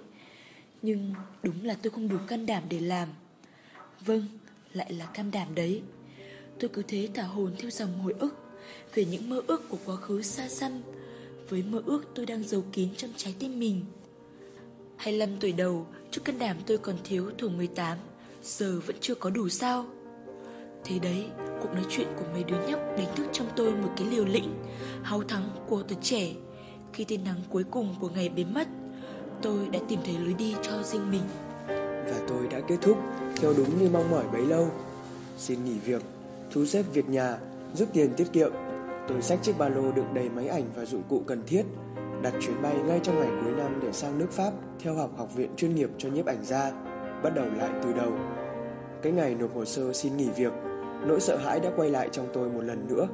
Nhưng 0.82 1.14
đúng 1.42 1.64
là 1.64 1.76
tôi 1.82 1.90
không 1.90 2.08
đủ 2.08 2.16
can 2.26 2.46
đảm 2.46 2.62
để 2.68 2.80
làm. 2.80 3.08
Vâng, 4.00 4.26
lại 4.72 4.92
là 4.92 5.06
can 5.06 5.30
đảm 5.30 5.54
đấy. 5.54 5.82
Tôi 6.60 6.70
cứ 6.72 6.82
thế 6.88 7.08
thả 7.14 7.22
hồn 7.22 7.52
theo 7.58 7.70
dòng 7.70 7.98
hồi 7.98 8.14
ức 8.18 8.34
về 8.94 9.04
những 9.04 9.30
mơ 9.30 9.42
ước 9.46 9.68
của 9.68 9.78
quá 9.84 9.96
khứ 9.96 10.22
xa 10.22 10.48
xăm 10.48 10.72
với 11.48 11.62
mơ 11.62 11.82
ước 11.86 12.04
tôi 12.14 12.26
đang 12.26 12.42
giấu 12.42 12.64
kín 12.72 12.88
trong 12.96 13.10
trái 13.16 13.34
tim 13.38 13.58
mình. 13.58 13.84
25 14.96 15.36
tuổi 15.40 15.52
đầu, 15.52 15.86
chút 16.10 16.24
can 16.24 16.38
đảm 16.38 16.56
tôi 16.66 16.78
còn 16.78 16.96
thiếu 17.04 17.30
thủ 17.38 17.48
18, 17.48 17.98
giờ 18.48 18.80
vẫn 18.86 18.96
chưa 19.00 19.14
có 19.14 19.30
đủ 19.30 19.48
sao? 19.48 19.84
Thế 20.84 20.98
đấy, 20.98 21.26
cuộc 21.62 21.68
nói 21.74 21.84
chuyện 21.88 22.06
của 22.18 22.24
mấy 22.32 22.44
đứa 22.44 22.66
nhóc 22.68 22.80
đánh 22.96 23.06
thức 23.16 23.26
trong 23.32 23.46
tôi 23.56 23.70
một 23.70 23.88
cái 23.96 24.06
liều 24.06 24.24
lĩnh, 24.24 24.54
háo 25.02 25.22
thắng 25.22 25.50
của 25.68 25.82
tuổi 25.82 25.98
trẻ. 26.02 26.26
Khi 26.92 27.04
tia 27.04 27.16
nắng 27.16 27.40
cuối 27.50 27.64
cùng 27.70 27.94
của 28.00 28.08
ngày 28.08 28.28
biến 28.28 28.54
mất, 28.54 28.68
tôi 29.42 29.68
đã 29.72 29.78
tìm 29.88 30.00
thấy 30.04 30.18
lối 30.18 30.34
đi 30.34 30.54
cho 30.62 30.82
riêng 30.82 31.10
mình. 31.10 31.22
Và 32.10 32.20
tôi 32.28 32.46
đã 32.50 32.60
kết 32.60 32.76
thúc 32.82 32.98
theo 33.36 33.54
đúng 33.56 33.78
như 33.78 33.88
mong 33.92 34.10
mỏi 34.10 34.24
bấy 34.32 34.42
lâu. 34.42 34.70
Xin 35.38 35.64
nghỉ 35.64 35.78
việc, 35.78 36.02
thu 36.50 36.66
xếp 36.66 36.82
việc 36.92 37.08
nhà, 37.08 37.38
rút 37.74 37.88
tiền 37.92 38.10
tiết 38.16 38.32
kiệm. 38.32 38.52
Tôi 39.08 39.22
xách 39.22 39.42
chiếc 39.42 39.58
ba 39.58 39.68
lô 39.68 39.92
đựng 39.92 40.14
đầy 40.14 40.28
máy 40.28 40.48
ảnh 40.48 40.64
và 40.74 40.84
dụng 40.84 41.02
cụ 41.08 41.22
cần 41.26 41.42
thiết, 41.46 41.62
đặt 42.22 42.34
chuyến 42.40 42.62
bay 42.62 42.74
ngay 42.86 43.00
trong 43.02 43.20
ngày 43.20 43.30
cuối 43.42 43.52
năm 43.52 43.80
để 43.82 43.92
sang 43.92 44.18
nước 44.18 44.30
Pháp 44.30 44.52
theo 44.80 44.94
học 44.94 45.10
học 45.18 45.34
viện 45.34 45.50
chuyên 45.56 45.74
nghiệp 45.74 45.90
cho 45.98 46.08
nhiếp 46.08 46.26
ảnh 46.26 46.44
gia, 46.44 46.70
bắt 47.22 47.30
đầu 47.34 47.46
lại 47.56 47.70
từ 47.82 47.92
đầu. 47.92 48.12
Cái 49.02 49.12
ngày 49.12 49.34
nộp 49.34 49.54
hồ 49.54 49.64
sơ 49.64 49.92
xin 49.92 50.16
nghỉ 50.16 50.28
việc, 50.36 50.52
nỗi 51.06 51.20
sợ 51.20 51.36
hãi 51.36 51.60
đã 51.60 51.70
quay 51.76 51.90
lại 51.90 52.08
trong 52.12 52.26
tôi 52.32 52.48
một 52.48 52.60
lần 52.60 52.88
nữa. 52.88 53.08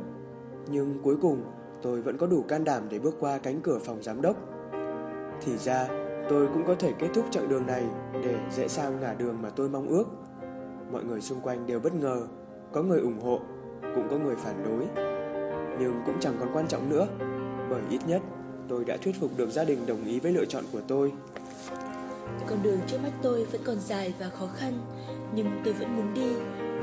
Nhưng 0.71 0.99
cuối 1.03 1.17
cùng, 1.23 1.43
tôi 1.83 2.03
vẫn 2.03 2.19
có 2.19 2.27
đủ 2.27 2.45
can 2.49 2.65
đảm 2.65 2.83
để 2.91 2.99
bước 2.99 3.15
qua 3.21 3.39
cánh 3.39 3.61
cửa 3.61 3.79
phòng 3.85 4.03
giám 4.03 4.23
đốc. 4.23 4.37
Thì 5.41 5.57
ra, 5.59 5.89
tôi 6.29 6.47
cũng 6.47 6.67
có 6.67 6.75
thể 6.75 6.93
kết 6.99 7.09
thúc 7.15 7.25
chặng 7.31 7.49
đường 7.49 7.67
này 7.67 7.85
để 8.23 8.37
dễ 8.53 8.69
sang 8.69 9.01
ngả 9.01 9.15
đường 9.15 9.43
mà 9.43 9.51
tôi 9.51 9.69
mong 9.69 9.89
ước. 9.89 10.05
Mọi 10.93 11.05
người 11.05 11.21
xung 11.21 11.41
quanh 11.41 11.67
đều 11.67 11.81
bất 11.81 11.95
ngờ, 11.95 12.23
có 12.73 12.83
người 12.83 13.01
ủng 13.01 13.21
hộ, 13.21 13.41
cũng 13.95 14.09
có 14.11 14.17
người 14.19 14.37
phản 14.37 14.65
đối. 14.65 15.05
Nhưng 15.81 16.03
cũng 16.07 16.21
chẳng 16.21 16.37
còn 16.41 16.49
quan 16.53 16.69
trọng 16.69 16.91
nữa, 16.91 17.07
bởi 17.71 17.83
ít 17.91 18.01
nhất 18.07 18.23
tôi 18.69 18.85
đã 18.85 18.97
thuyết 18.97 19.21
phục 19.21 19.31
được 19.37 19.51
gia 19.51 19.65
đình 19.65 19.79
đồng 19.87 20.05
ý 20.05 20.21
với 20.21 20.33
lựa 20.33 20.45
chọn 20.45 20.65
của 20.73 20.81
tôi. 20.89 21.13
Con 22.47 22.59
đường 22.63 22.79
trước 22.87 22.99
mắt 23.03 23.13
tôi 23.23 23.45
vẫn 23.45 23.61
còn 23.65 23.77
dài 23.81 24.15
và 24.21 24.29
khó 24.29 24.47
khăn, 24.57 24.73
nhưng 25.35 25.61
tôi 25.65 25.75
vẫn 25.75 25.97
muốn 25.97 26.15
đi. 26.15 26.33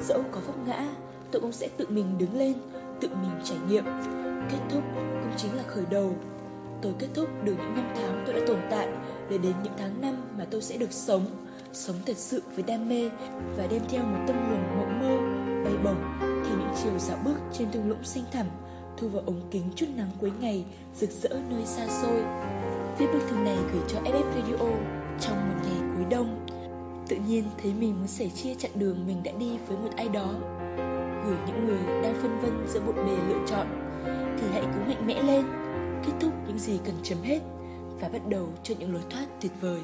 Dẫu 0.01 0.23
có 0.31 0.39
vấp 0.47 0.55
ngã, 0.67 0.87
tôi 1.31 1.41
cũng 1.41 1.51
sẽ 1.51 1.69
tự 1.77 1.85
mình 1.89 2.17
đứng 2.17 2.37
lên, 2.37 2.53
tự 3.01 3.09
mình 3.09 3.31
trải 3.43 3.57
nghiệm. 3.69 3.83
Kết 4.49 4.59
thúc 4.69 4.83
cũng 4.95 5.31
chính 5.37 5.55
là 5.55 5.63
khởi 5.67 5.83
đầu. 5.89 6.15
Tôi 6.81 6.93
kết 6.99 7.07
thúc 7.13 7.29
được 7.43 7.55
những 7.57 7.75
năm 7.75 7.93
tháng 7.95 8.23
tôi 8.25 8.35
đã 8.35 8.41
tồn 8.47 8.59
tại 8.69 8.87
để 9.29 9.37
đến 9.37 9.53
những 9.63 9.73
tháng 9.77 10.01
năm 10.01 10.15
mà 10.37 10.45
tôi 10.51 10.61
sẽ 10.61 10.77
được 10.77 10.91
sống, 10.91 11.25
sống 11.73 11.95
thật 12.05 12.17
sự 12.17 12.43
với 12.55 12.63
đam 12.63 12.89
mê 12.89 13.09
và 13.57 13.67
đem 13.67 13.81
theo 13.89 14.03
một 14.03 14.19
tâm 14.27 14.35
hồn 14.35 14.77
mộng 14.77 14.99
mơ, 14.99 15.17
bay 15.63 15.83
bổng 15.83 16.03
thì 16.19 16.49
những 16.49 16.73
chiều 16.83 16.99
dạo 16.99 17.17
bước 17.25 17.37
trên 17.53 17.71
thung 17.71 17.89
lũng 17.89 18.03
xanh 18.03 18.23
thẳm, 18.31 18.45
thu 18.97 19.07
vào 19.07 19.23
ống 19.25 19.41
kính 19.51 19.63
chút 19.75 19.85
nắng 19.95 20.09
cuối 20.19 20.31
ngày, 20.39 20.65
rực 20.95 21.09
rỡ 21.09 21.29
nơi 21.49 21.65
xa 21.65 21.87
xôi. 22.01 22.23
Viết 22.97 23.07
bức 23.13 23.19
thư 23.29 23.35
này 23.35 23.57
gửi 23.73 23.81
cho 23.87 23.99
FF 23.99 24.23
Radio 24.35 24.65
trong 25.19 25.49
một 25.49 25.55
ngày 25.63 25.81
cuối 25.95 26.05
đông. 26.09 26.45
Tự 27.11 27.17
nhiên 27.27 27.43
thấy 27.63 27.73
mình 27.73 27.95
muốn 27.99 28.07
sẻ 28.07 28.29
chia 28.29 28.55
chặng 28.55 28.71
đường 28.75 29.07
mình 29.07 29.23
đã 29.23 29.31
đi 29.39 29.57
với 29.67 29.77
một 29.77 29.89
ai 29.97 30.09
đó. 30.09 30.33
Gửi 31.25 31.37
những 31.47 31.65
người 31.65 32.01
đang 32.03 32.15
phân 32.21 32.39
vân 32.41 32.67
giữa 32.67 32.79
bộn 32.79 32.95
bề 32.95 33.15
lựa 33.29 33.45
chọn, 33.47 33.67
thì 34.39 34.47
hãy 34.51 34.61
cứ 34.61 34.79
mạnh 34.87 35.07
mẽ 35.07 35.23
lên, 35.23 35.45
kết 36.05 36.11
thúc 36.19 36.33
những 36.47 36.59
gì 36.59 36.79
cần 36.85 36.95
chấm 37.03 37.21
hết 37.21 37.39
và 38.01 38.09
bắt 38.09 38.21
đầu 38.29 38.49
cho 38.63 38.75
những 38.79 38.93
lối 38.93 39.01
thoát 39.09 39.25
tuyệt 39.41 39.51
vời. 39.61 39.81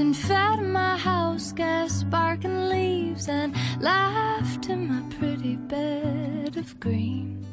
And 0.00 0.16
fed 0.16 0.62
my 0.62 0.96
house 0.96 1.52
gas 1.52 2.00
sparking 2.00 2.68
leaves 2.68 3.28
and 3.28 3.54
laughed 3.80 4.68
in 4.68 4.86
my 4.86 5.02
pretty 5.16 5.56
bed 5.56 6.56
of 6.56 6.78
green. 6.78 7.44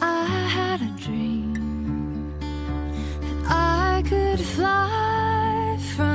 I 0.00 0.24
had 0.58 0.80
a 0.82 0.92
dream 1.00 2.32
that 3.20 3.50
I 3.50 4.02
could 4.06 4.40
fly 4.40 5.78
from 5.96 6.13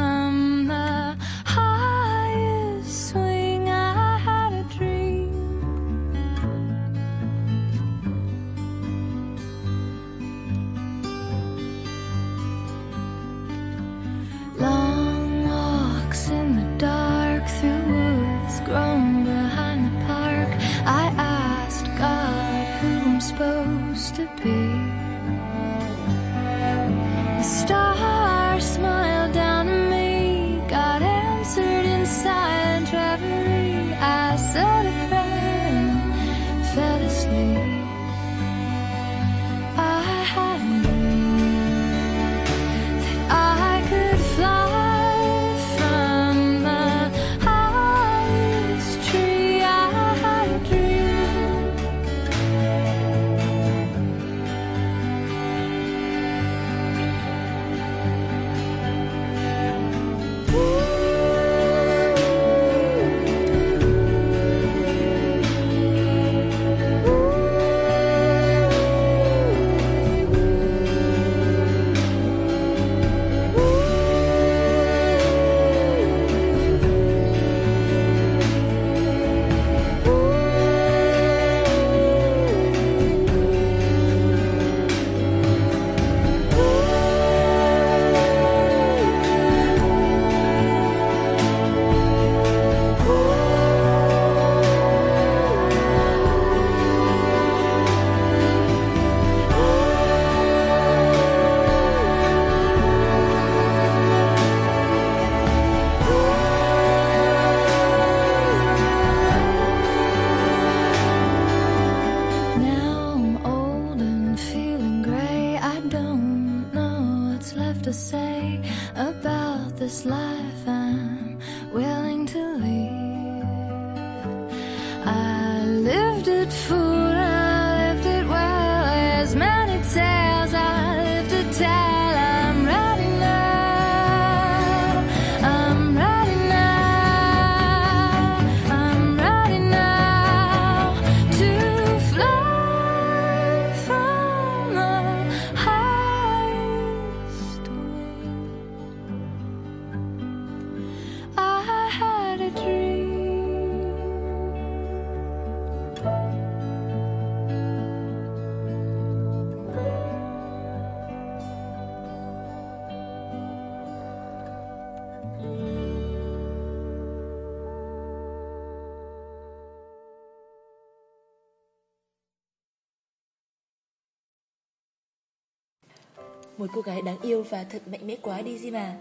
Một 176.59 176.67
cô 176.73 176.81
gái 176.81 177.01
đáng 177.01 177.21
yêu 177.21 177.43
và 177.49 177.63
thật 177.63 177.87
mạnh 177.87 178.07
mẽ 178.07 178.15
quá 178.21 178.41
đi 178.41 178.57
gì 178.57 178.71
mà 178.71 178.95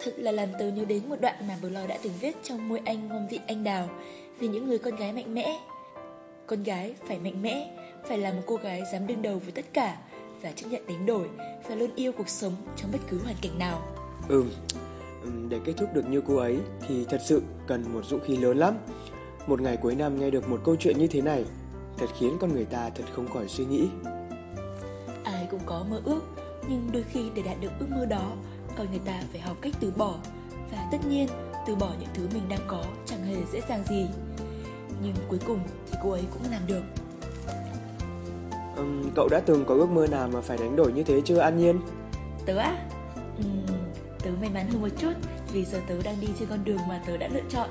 Thật 0.00 0.12
là 0.16 0.32
làm 0.32 0.48
tớ 0.58 0.70
nhớ 0.70 0.84
đến 0.84 1.08
một 1.08 1.16
đoạn 1.20 1.34
mà 1.48 1.56
Blur 1.60 1.88
đã 1.88 1.98
từng 2.02 2.12
viết 2.20 2.36
trong 2.42 2.68
môi 2.68 2.80
anh 2.84 3.08
ngôn 3.08 3.26
vị 3.30 3.40
anh 3.46 3.64
đào 3.64 3.88
Vì 4.38 4.48
những 4.48 4.68
người 4.68 4.78
con 4.78 4.96
gái 4.96 5.12
mạnh 5.12 5.34
mẽ 5.34 5.60
Con 6.46 6.62
gái 6.62 6.94
phải 7.08 7.18
mạnh 7.18 7.42
mẽ 7.42 7.70
Phải 8.08 8.18
là 8.18 8.32
một 8.32 8.42
cô 8.46 8.56
gái 8.56 8.82
dám 8.92 9.06
đương 9.06 9.22
đầu 9.22 9.38
với 9.38 9.52
tất 9.52 9.64
cả 9.72 9.98
Và 10.42 10.52
chấp 10.52 10.66
nhận 10.70 10.86
đánh 10.86 11.06
đổi 11.06 11.28
Và 11.68 11.74
luôn 11.74 11.90
yêu 11.94 12.12
cuộc 12.12 12.28
sống 12.28 12.52
trong 12.76 12.92
bất 12.92 12.98
cứ 13.10 13.18
hoàn 13.24 13.36
cảnh 13.42 13.58
nào 13.58 13.82
ừm, 14.28 15.48
để 15.48 15.58
kết 15.64 15.72
thúc 15.76 15.88
được 15.94 16.08
như 16.08 16.22
cô 16.26 16.36
ấy 16.36 16.58
thì 16.88 17.04
thật 17.04 17.20
sự 17.24 17.42
cần 17.66 17.84
một 17.92 18.04
dũng 18.04 18.20
khí 18.20 18.36
lớn 18.36 18.58
lắm. 18.58 18.74
Một 19.46 19.60
ngày 19.60 19.76
cuối 19.76 19.94
năm 19.94 20.20
nghe 20.20 20.30
được 20.30 20.48
một 20.48 20.60
câu 20.64 20.76
chuyện 20.76 20.98
như 20.98 21.06
thế 21.06 21.20
này, 21.20 21.44
thật 21.98 22.06
khiến 22.18 22.36
con 22.40 22.52
người 22.52 22.64
ta 22.64 22.90
thật 22.90 23.04
không 23.12 23.28
khỏi 23.28 23.48
suy 23.48 23.64
nghĩ. 23.64 23.88
Ai 25.24 25.46
cũng 25.50 25.60
có 25.66 25.84
mơ 25.90 26.02
ước 26.04 26.37
Nhưng 26.68 26.88
đôi 26.92 27.04
khi 27.12 27.30
để 27.34 27.42
đạt 27.42 27.56
được 27.60 27.70
ước 27.78 27.86
mơ 27.90 28.06
đó 28.06 28.32
Con 28.76 28.90
người 28.90 29.00
ta 29.04 29.22
phải 29.32 29.40
học 29.40 29.56
cách 29.60 29.74
từ 29.80 29.92
bỏ. 29.96 30.14
Và 30.72 30.88
tất 30.92 30.98
nhiên 31.08 31.28
từ 31.66 31.74
bỏ 31.74 31.90
những 32.00 32.08
thứ 32.14 32.28
mình 32.34 32.48
đang 32.48 32.60
có 32.66 32.84
Chẳng 33.06 33.24
hề 33.24 33.36
dễ 33.52 33.60
dàng 33.68 33.84
gì. 33.88 34.06
Nhưng 35.02 35.14
cuối 35.28 35.38
cùng 35.46 35.60
thì 35.90 35.98
cô 36.02 36.10
ấy 36.10 36.22
cũng 36.32 36.42
làm 36.50 36.62
được. 36.66 36.82
Ừm, 38.76 39.10
cậu 39.14 39.28
đã 39.28 39.40
từng 39.46 39.64
có 39.64 39.74
ước 39.74 39.90
mơ 39.90 40.06
nào 40.06 40.28
mà 40.32 40.40
phải 40.40 40.58
đánh 40.58 40.76
đổi 40.76 40.92
như 40.92 41.02
thế 41.02 41.20
chưa 41.24 41.38
An 41.38 41.58
Nhiên? 41.58 41.80
Tớ 42.46 42.56
á? 42.56 42.88
Ừm, 43.36 43.66
tớ 44.22 44.30
may 44.40 44.50
mắn 44.50 44.68
hơn 44.70 44.80
một 44.80 44.88
chút 44.98 45.12
Vì 45.52 45.64
giờ 45.64 45.80
tớ 45.88 45.94
đang 46.02 46.20
đi 46.20 46.28
trên 46.38 46.48
con 46.48 46.64
đường 46.64 46.78
mà 46.88 47.02
tớ 47.06 47.16
đã 47.16 47.28
lựa 47.28 47.42
chọn. 47.50 47.68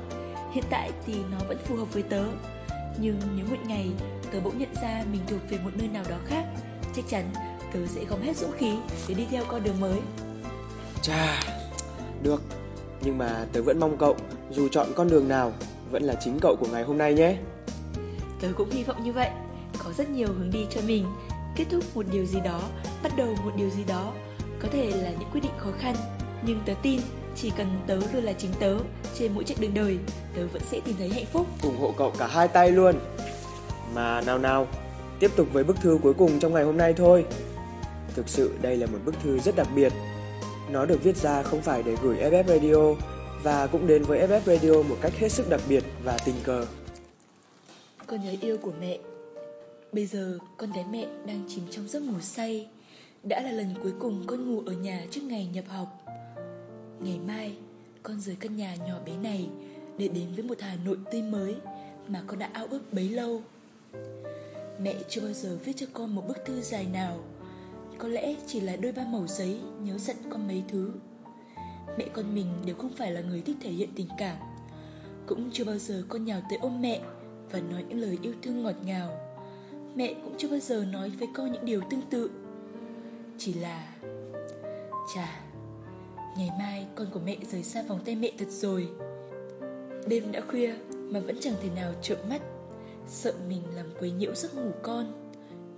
Hiện 0.51 0.63
tại 0.69 0.91
thì 1.05 1.13
nó 1.31 1.37
vẫn 1.47 1.57
phù 1.65 1.75
hợp 1.75 1.93
với 1.93 2.03
tớ. 2.03 2.23
Nhưng 2.99 3.19
nếu 3.35 3.45
một 3.49 3.57
ngày 3.67 3.91
tớ 4.31 4.39
bỗng 4.39 4.57
nhận 4.57 4.75
ra 4.81 5.03
mình 5.11 5.21
thuộc 5.27 5.39
về 5.49 5.57
một 5.63 5.71
nơi 5.75 5.87
nào 5.87 6.03
đó 6.09 6.17
khác. 6.25 6.45
Chắc 6.95 7.05
chắn 7.09 7.23
tớ 7.73 7.79
sẽ 7.87 8.05
gom 8.05 8.21
hết 8.21 8.37
dũng 8.37 8.51
khí 8.51 8.75
để 9.07 9.13
đi 9.13 9.25
theo 9.31 9.43
con 9.47 9.63
đường 9.63 9.79
mới 9.79 9.99
Chà, 11.01 11.39
được. 12.23 12.41
Nhưng 13.01 13.17
mà 13.17 13.45
tớ 13.53 13.61
vẫn 13.61 13.79
mong 13.79 13.97
cậu, 13.97 14.15
dù 14.51 14.67
chọn 14.67 14.87
con 14.95 15.09
đường 15.09 15.27
nào, 15.27 15.53
vẫn 15.91 16.03
là 16.03 16.15
chính 16.15 16.39
cậu 16.39 16.55
của 16.55 16.67
ngày 16.71 16.83
hôm 16.83 16.97
nay 16.97 17.13
nhé. 17.13 17.37
Tớ 18.41 18.47
cũng 18.57 18.69
hy 18.69 18.83
vọng 18.83 19.03
như 19.03 19.11
vậy 19.11 19.29
Có 19.83 19.91
rất 19.97 20.09
nhiều 20.09 20.27
hướng 20.27 20.51
đi 20.51 20.65
cho 20.69 20.81
mình 20.87 21.05
Kết 21.55 21.65
thúc 21.71 21.83
một 21.95 22.05
điều 22.11 22.25
gì 22.25 22.39
đó 22.45 22.61
Bắt 23.03 23.11
đầu 23.17 23.35
một 23.43 23.51
điều 23.57 23.69
gì 23.69 23.83
đó 23.87 24.13
Có 24.59 24.67
thể 24.71 24.91
là 24.91 25.09
những 25.19 25.29
quyết 25.31 25.41
định 25.43 25.51
khó 25.57 25.69
khăn 25.79 25.95
Nhưng 26.41 26.59
tớ 26.65 26.73
tin 26.81 27.01
Chỉ 27.35 27.51
cần 27.57 27.67
tớ 27.87 27.99
luôn 28.13 28.23
là 28.23 28.33
chính 28.33 28.51
tớ 28.59 28.77
Trên 29.19 29.31
mỗi 29.33 29.43
chặng 29.43 29.57
đường 29.61 29.73
đời 29.73 29.97
Tớ 30.35 30.47
vẫn 30.53 30.61
sẽ 30.71 30.79
tìm 30.85 30.95
thấy 30.99 31.09
hạnh 31.09 31.25
phúc 31.25 31.47
ủng 31.63 31.77
hộ 31.79 31.93
cậu 31.97 32.11
cả 32.17 32.27
hai 32.27 32.47
tay 32.47 32.71
luôn. 32.71 32.95
Mà 33.95 34.21
nào 34.21 34.37
nào, 34.37 34.67
tiếp 35.19 35.31
tục 35.35 35.47
với 35.53 35.63
bức 35.63 35.77
thư 35.81 35.99
cuối 36.03 36.13
cùng 36.13 36.39
trong 36.39 36.53
ngày 36.53 36.63
hôm 36.63 36.77
nay 36.77 36.93
thôi. 36.93 37.25
Thực 38.17 38.29
sự 38.29 38.57
đây 38.61 38.77
là 38.77 38.87
một 38.87 38.99
bức 39.05 39.15
thư 39.23 39.39
rất 39.39 39.55
đặc 39.55 39.67
biệt. 39.75 39.93
Nó 40.71 40.85
được 40.85 41.03
viết 41.03 41.17
ra 41.17 41.43
không 41.43 41.61
phải 41.61 41.83
để 41.83 41.95
gửi 42.03 42.17
FF 42.17 42.43
Radio 42.43 43.07
và 43.43 43.67
cũng 43.67 43.87
đến 43.87 44.03
với 44.03 44.27
FF 44.27 44.39
Radio 44.45 44.83
một 44.83 44.97
cách 45.01 45.13
hết 45.17 45.31
sức 45.31 45.49
đặc 45.49 45.61
biệt 45.69 45.83
và 46.03 46.17
tình 46.25 46.35
cờ. 46.43 46.65
Con 48.07 48.23
nhớ 48.23 48.35
yêu 48.41 48.57
của 48.57 48.71
mẹ. 48.79 48.97
Bây 49.91 50.05
giờ 50.05 50.37
con 50.57 50.71
gái 50.71 50.85
mẹ 50.91 51.07
đang 51.25 51.43
chìm 51.47 51.63
trong 51.71 51.87
giấc 51.87 52.03
ngủ 52.03 52.19
say. 52.21 52.67
Đã 53.23 53.41
là 53.41 53.51
lần 53.51 53.75
cuối 53.83 53.93
cùng 53.99 54.23
con 54.27 54.51
ngủ 54.51 54.61
ở 54.65 54.73
nhà 54.73 55.05
trước 55.11 55.21
ngày 55.23 55.49
nhập 55.53 55.65
học. 55.67 56.03
Ngày 56.99 57.19
mai, 57.27 57.57
con 58.03 58.21
rời 58.21 58.35
căn 58.39 58.57
nhà 58.57 58.75
nhỏ 58.75 58.95
bé 59.05 59.11
này 59.23 59.49
Để 59.97 60.07
đến 60.07 60.27
với 60.35 60.43
một 60.43 60.57
Hà 60.59 60.75
Nội 60.85 60.97
tươi 61.11 61.21
mới 61.21 61.55
Mà 62.07 62.23
con 62.27 62.39
đã 62.39 62.49
ao 62.53 62.67
ước 62.69 62.93
bấy 62.93 63.09
lâu. 63.09 63.41
Mẹ 64.81 64.95
chưa 65.09 65.21
bao 65.21 65.33
giờ 65.33 65.57
viết 65.65 65.73
cho 65.75 65.85
con 65.93 66.15
một 66.15 66.27
bức 66.27 66.37
thư 66.45 66.61
dài 66.61 66.85
nào. 66.93 67.19
Có 67.99 68.07
lẽ 68.07 68.35
chỉ 68.47 68.59
là 68.59 68.75
đôi 68.75 68.91
ba 68.91 69.05
mẩu 69.11 69.27
giấy 69.27 69.59
nhớ 69.81 69.97
giận 69.97 70.15
con 70.29 70.47
mấy 70.47 70.63
thứ. 70.67 70.91
Mẹ 71.97 72.05
con 72.13 72.35
mình 72.35 72.47
đều 72.65 72.75
không 72.75 72.93
phải 72.97 73.11
là 73.11 73.21
người 73.21 73.41
thích 73.41 73.57
thể 73.61 73.69
hiện 73.69 73.89
tình 73.95 74.07
cảm. 74.17 74.37
Cũng 75.25 75.49
chưa 75.53 75.63
bao 75.63 75.77
giờ 75.77 76.03
con 76.09 76.25
nhào 76.25 76.41
tới 76.49 76.59
ôm 76.61 76.81
mẹ 76.81 77.01
Và 77.51 77.59
nói 77.59 77.85
những 77.89 77.99
lời 77.99 78.17
yêu 78.21 78.33
thương 78.41 78.63
ngọt 78.63 78.75
ngào. 78.85 79.17
Mẹ 79.95 80.13
cũng 80.23 80.35
chưa 80.37 80.49
bao 80.49 80.59
giờ 80.59 80.85
nói 80.91 81.09
với 81.09 81.27
con 81.33 81.51
những 81.51 81.65
điều 81.65 81.81
tương 81.89 82.01
tự. 82.09 82.31
Chỉ 83.37 83.53
là, 83.53 83.93
Chà, 85.15 85.47
Ngày 86.37 86.51
mai 86.59 86.87
con 86.95 87.07
của 87.11 87.19
mẹ 87.25 87.37
rời 87.51 87.63
xa 87.63 87.83
vòng 87.87 87.99
tay 88.05 88.15
mẹ 88.15 88.31
thật 88.37 88.49
rồi. 88.49 88.89
Đêm 90.07 90.31
đã 90.31 90.41
khuya 90.47 90.73
mà 90.91 91.19
vẫn 91.19 91.37
chẳng 91.41 91.53
thể 91.61 91.69
nào 91.75 91.93
trợn 92.01 92.17
mắt. 92.29 92.41
Sợ 93.07 93.33
mình 93.49 93.61
làm 93.75 93.85
quấy 93.99 94.11
nhiễu 94.11 94.35
giấc 94.35 94.55
ngủ 94.55 94.71
con, 94.83 95.29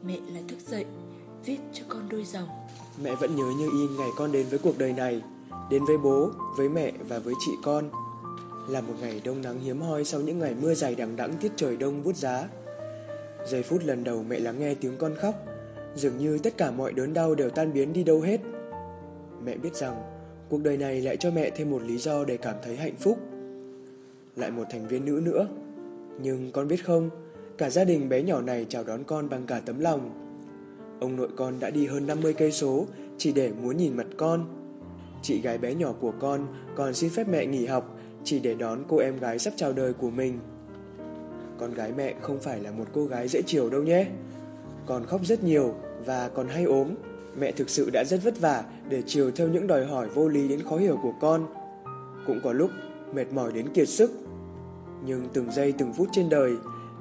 Mẹ 0.03 0.17
lại 0.33 0.43
thức 0.47 0.59
dậy. 0.67 0.85
Viết 1.45 1.57
cho 1.73 1.83
con 1.87 2.09
đôi 2.09 2.23
dòng 2.23 2.47
Mẹ 3.03 3.15
vẫn 3.15 3.35
nhớ 3.35 3.43
như 3.57 3.69
in 3.81 3.97
ngày 3.97 4.09
con 4.17 4.31
đến 4.31 4.45
với 4.49 4.59
cuộc 4.59 4.77
đời 4.77 4.93
này, 4.93 5.21
đến 5.69 5.85
với 5.85 5.97
bố, 5.97 6.29
với 6.57 6.69
mẹ 6.69 6.91
và 7.07 7.19
với 7.19 7.33
chị 7.39 7.51
con. 7.63 7.89
Là 8.69 8.81
một 8.81 8.93
ngày 9.01 9.21
đông 9.23 9.41
nắng 9.41 9.59
hiếm 9.59 9.81
hoi 9.81 10.05
sau 10.05 10.21
những 10.21 10.39
ngày 10.39 10.55
mưa 10.61 10.73
dày 10.73 10.95
đằng 10.95 11.15
đẵng 11.15 11.33
tiết 11.33 11.51
trời 11.55 11.77
đông 11.77 12.03
bút 12.03 12.15
giá. 12.15 12.47
Giây 13.47 13.63
phút 13.63 13.81
lần 13.85 14.03
đầu 14.03 14.23
mẹ 14.23 14.39
lắng 14.39 14.59
nghe 14.59 14.75
tiếng 14.75 14.97
con 14.97 15.15
khóc, 15.15 15.35
dường 15.95 16.17
như 16.17 16.37
tất 16.37 16.57
cả 16.57 16.71
mọi 16.71 16.93
đớn 16.93 17.13
đau 17.13 17.35
đều 17.35 17.49
tan 17.49 17.73
biến 17.73 17.93
đi 17.93 18.03
đâu 18.03 18.21
hết. 18.21 18.41
Mẹ 19.45 19.57
biết 19.57 19.75
rằng 19.75 20.03
cuộc 20.49 20.61
đời 20.61 20.77
này 20.77 21.01
lại 21.01 21.17
cho 21.17 21.31
mẹ 21.31 21.49
thêm 21.49 21.69
một 21.69 21.83
lý 21.83 21.97
do 21.97 22.23
để 22.23 22.37
cảm 22.37 22.55
thấy 22.63 22.75
hạnh 22.75 22.95
phúc. 22.99 23.17
Lại 24.35 24.51
một 24.51 24.63
thành 24.71 24.87
viên 24.87 25.05
nữ 25.05 25.21
nữa. 25.23 25.47
Nhưng 26.21 26.51
con 26.51 26.67
biết 26.67 26.85
không, 26.85 27.09
cả 27.57 27.69
gia 27.69 27.83
đình 27.83 28.09
bé 28.09 28.23
nhỏ 28.23 28.41
này 28.41 28.65
chào 28.69 28.83
đón 28.83 29.03
con 29.03 29.29
bằng 29.29 29.45
cả 29.45 29.61
tấm 29.65 29.79
lòng. 29.79 30.28
Ông 30.99 31.15
nội 31.15 31.29
con 31.35 31.59
đã 31.59 31.69
đi 31.69 31.87
hơn 31.87 32.07
50 32.07 32.33
cây 32.33 32.51
số 32.51 32.85
chỉ 33.17 33.31
để 33.31 33.51
muốn 33.61 33.77
nhìn 33.77 33.97
mặt 33.97 34.07
con. 34.17 34.45
Chị 35.21 35.41
gái 35.41 35.57
bé 35.57 35.75
nhỏ 35.75 35.93
của 35.99 36.13
con 36.19 36.47
còn 36.75 36.93
xin 36.93 37.09
phép 37.09 37.27
mẹ 37.27 37.45
nghỉ 37.45 37.65
học 37.65 37.97
chỉ 38.23 38.39
để 38.39 38.55
đón 38.55 38.83
cô 38.87 38.97
em 38.97 39.17
gái 39.19 39.39
sắp 39.39 39.53
chào 39.55 39.73
đời 39.73 39.93
của 39.93 40.09
mình. 40.09 40.39
Con 41.59 41.73
gái 41.73 41.91
mẹ 41.97 42.15
không 42.21 42.39
phải 42.39 42.59
là 42.59 42.71
một 42.71 42.85
cô 42.93 43.05
gái 43.05 43.27
dễ 43.27 43.41
chiều 43.45 43.69
đâu 43.69 43.83
nhé. 43.83 44.07
Còn 44.85 45.05
khóc 45.05 45.21
rất 45.25 45.43
nhiều 45.43 45.75
và 46.05 46.29
còn 46.29 46.47
hay 46.47 46.63
ốm. 46.63 46.87
Mẹ 47.39 47.51
thực 47.51 47.69
sự 47.69 47.89
đã 47.93 48.03
rất 48.03 48.23
vất 48.23 48.39
vả 48.39 48.63
để 48.89 49.03
chiều 49.05 49.31
theo 49.31 49.47
những 49.47 49.67
đòi 49.67 49.85
hỏi 49.85 50.07
vô 50.09 50.27
lý 50.27 50.47
đến 50.47 50.61
khó 50.69 50.77
hiểu 50.77 50.99
của 51.03 51.13
con. 51.21 51.45
Cũng 52.27 52.39
có 52.43 52.53
lúc 52.53 52.69
mệt 53.13 53.33
mỏi 53.33 53.51
đến 53.51 53.73
kiệt 53.73 53.89
sức. 53.89 54.11
Nhưng 55.05 55.27
từng 55.33 55.51
giây 55.51 55.71
từng 55.71 55.93
phút 55.93 56.07
trên 56.11 56.29
đời, 56.29 56.53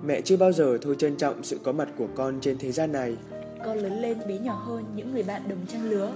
mẹ 0.06 0.20
chưa 0.20 0.36
bao 0.36 0.52
giờ 0.52 0.78
thôi 0.82 0.96
trân 0.98 1.16
trọng 1.16 1.44
sự 1.44 1.58
có 1.64 1.72
mặt 1.72 1.88
của 1.98 2.08
con 2.14 2.38
trên 2.40 2.58
thế 2.58 2.72
gian 2.72 2.92
này. 2.92 3.16
Con 3.64 3.78
lớn 3.78 4.00
lên 4.00 4.18
bé 4.28 4.38
nhỏ 4.38 4.54
hơn 4.54 4.84
những 4.96 5.12
người 5.12 5.22
bạn 5.22 5.42
đồng 5.48 5.66
trang 5.68 5.90
lứa. 5.90 6.12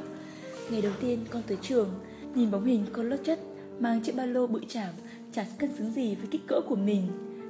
Ngày 0.71 0.83
đầu 0.83 0.93
tiên 1.01 1.19
con 1.31 1.43
tới 1.47 1.59
trường 1.63 1.89
Nhìn 2.35 2.51
bóng 2.51 2.65
hình 2.65 2.87
con 2.93 3.09
lót 3.09 3.21
chất 3.25 3.41
Mang 3.79 4.01
chiếc 4.01 4.17
ba 4.17 4.27
lô 4.27 4.47
bự 4.47 4.61
chảm 4.69 4.95
Chả 5.33 5.47
cân 5.59 5.77
xứng 5.79 5.93
gì 5.93 6.15
với 6.15 6.29
kích 6.31 6.41
cỡ 6.47 6.61
của 6.69 6.77
mình. 6.77 7.09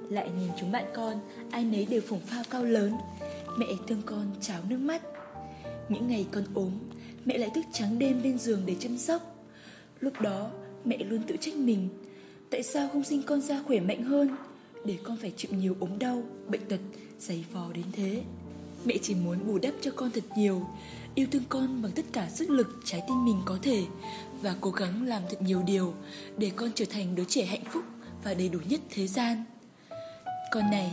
Lại 0.08 0.30
nhìn 0.38 0.50
chúng 0.60 0.72
bạn 0.72 0.84
con 0.94 1.20
Ai 1.50 1.64
nấy 1.64 1.86
đều 1.90 2.00
phồng 2.00 2.20
phao 2.20 2.42
cao 2.50 2.64
lớn. 2.64 2.92
Mẹ 3.58 3.66
thương 3.88 4.02
con 4.06 4.26
cháo 4.40 4.60
nước 4.68 4.78
mắt. 4.78 5.02
Những 5.88 6.08
ngày 6.08 6.26
con 6.32 6.44
ốm 6.54 6.70
Mẹ 7.24 7.38
lại 7.38 7.50
thức 7.54 7.64
trắng 7.72 7.98
đêm 7.98 8.22
bên 8.22 8.38
giường 8.38 8.62
để 8.66 8.76
chăm 8.80 8.98
sóc. 8.98 9.46
Lúc 10.00 10.20
đó 10.20 10.50
mẹ 10.84 10.98
luôn 10.98 11.22
tự 11.26 11.36
trách 11.40 11.56
mình 11.56 11.88
Tại 12.50 12.62
sao 12.62 12.88
không 12.92 13.04
sinh 13.04 13.22
con 13.22 13.40
ra 13.40 13.62
khỏe 13.66 13.80
mạnh 13.80 14.02
hơn? 14.02 14.28
Để 14.84 14.96
con 15.02 15.16
phải 15.16 15.32
chịu 15.36 15.50
nhiều 15.54 15.76
ốm 15.80 15.98
đau 15.98 16.22
Bệnh 16.48 16.60
tật, 16.68 16.80
giày 17.18 17.44
vò 17.52 17.72
đến 17.74 17.84
thế. 17.92 18.22
Mẹ 18.84 18.94
chỉ 19.02 19.14
muốn 19.14 19.46
bù 19.46 19.58
đắp 19.58 19.74
cho 19.80 19.90
con 19.96 20.10
thật 20.10 20.24
nhiều 20.36 20.66
yêu 21.14 21.26
thương 21.32 21.42
con 21.48 21.82
bằng 21.82 21.92
tất 21.92 22.02
cả 22.12 22.28
sức 22.28 22.50
lực 22.50 22.80
trái 22.84 23.02
tim 23.08 23.24
mình 23.24 23.42
có 23.44 23.58
thể 23.62 23.82
và 24.42 24.54
cố 24.60 24.70
gắng 24.70 25.06
làm 25.06 25.22
thật 25.30 25.42
nhiều 25.42 25.62
điều 25.66 25.94
để 26.36 26.50
con 26.56 26.70
trở 26.74 26.84
thành 26.90 27.14
đứa 27.14 27.24
trẻ 27.28 27.44
hạnh 27.44 27.64
phúc 27.70 27.84
và 28.24 28.34
đầy 28.34 28.48
đủ 28.48 28.58
nhất 28.68 28.80
thế 28.90 29.06
gian. 29.06 29.44
Con 30.52 30.70
này, 30.70 30.92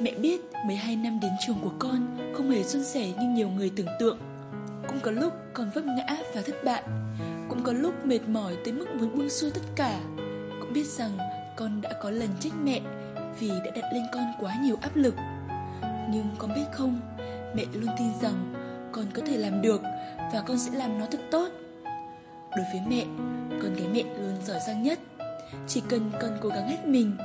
mẹ 0.00 0.14
biết 0.14 0.40
12 0.66 0.96
năm 0.96 1.20
đến 1.22 1.32
trường 1.46 1.58
của 1.62 1.72
con 1.78 2.18
không 2.36 2.50
hề 2.50 2.62
suôn 2.64 2.84
sẻ 2.84 3.12
như 3.20 3.28
nhiều 3.28 3.48
người 3.48 3.70
tưởng 3.76 3.86
tượng. 4.00 4.18
Cũng 4.88 5.00
có 5.02 5.10
lúc 5.10 5.32
con 5.54 5.70
vấp 5.74 5.84
ngã 5.84 6.16
và 6.34 6.42
thất 6.42 6.64
bại, 6.64 6.82
cũng 7.48 7.62
có 7.62 7.72
lúc 7.72 8.06
mệt 8.06 8.28
mỏi 8.28 8.56
tới 8.64 8.72
mức 8.72 8.86
muốn 8.94 9.18
buông 9.18 9.30
xuôi 9.30 9.50
tất 9.50 9.62
cả. 9.76 10.00
Cũng 10.60 10.72
biết 10.72 10.86
rằng 10.86 11.18
con 11.56 11.80
đã 11.80 11.90
có 12.02 12.10
lần 12.10 12.28
trách 12.40 12.52
mẹ 12.64 12.80
vì 13.40 13.48
đã 13.48 13.70
đặt 13.74 13.90
lên 13.92 14.02
con 14.12 14.24
quá 14.40 14.56
nhiều 14.62 14.76
áp 14.80 14.96
lực. 14.96 15.14
Nhưng 16.12 16.26
con 16.38 16.54
biết 16.54 16.66
không, 16.72 17.00
mẹ 17.54 17.64
luôn 17.72 17.90
tin 17.98 18.08
rằng 18.22 18.54
con 18.92 19.04
có 19.14 19.22
thể 19.26 19.36
làm 19.36 19.62
được 19.62 19.82
và 20.32 20.42
con 20.46 20.58
sẽ 20.58 20.70
làm 20.78 20.98
nó 20.98 21.06
thật 21.10 21.20
tốt. 21.30 21.48
Đối 22.56 22.66
với 22.72 22.82
mẹ, 22.88 23.04
con 23.62 23.74
gái 23.74 23.88
mẹ 23.92 24.02
luôn 24.02 24.36
giỏi 24.44 24.58
giang 24.66 24.82
nhất. 24.82 24.98
Chỉ 25.66 25.82
cần 25.88 26.10
con 26.20 26.38
cố 26.40 26.48
gắng 26.48 26.68
hết 26.68 26.86
mình, 26.86 27.16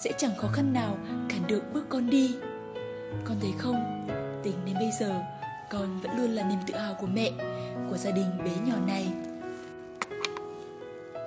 sẽ 0.00 0.12
chẳng 0.18 0.36
khó 0.36 0.48
khăn 0.48 0.72
nào 0.72 0.96
cản 1.28 1.46
được 1.46 1.62
bước 1.74 1.86
con 1.88 2.10
đi. 2.10 2.36
Con 3.24 3.36
thấy 3.40 3.52
không, 3.58 4.06
tính 4.42 4.54
đến 4.66 4.74
bây 4.74 4.90
giờ, 5.00 5.20
con 5.70 6.00
vẫn 6.00 6.16
luôn 6.16 6.30
là 6.30 6.48
niềm 6.48 6.58
tự 6.66 6.74
hào 6.74 6.94
của 6.94 7.06
mẹ, 7.06 7.30
của 7.90 7.96
gia 7.96 8.10
đình 8.10 8.26
bé 8.44 8.50
nhỏ 8.66 8.76
này. 8.86 9.06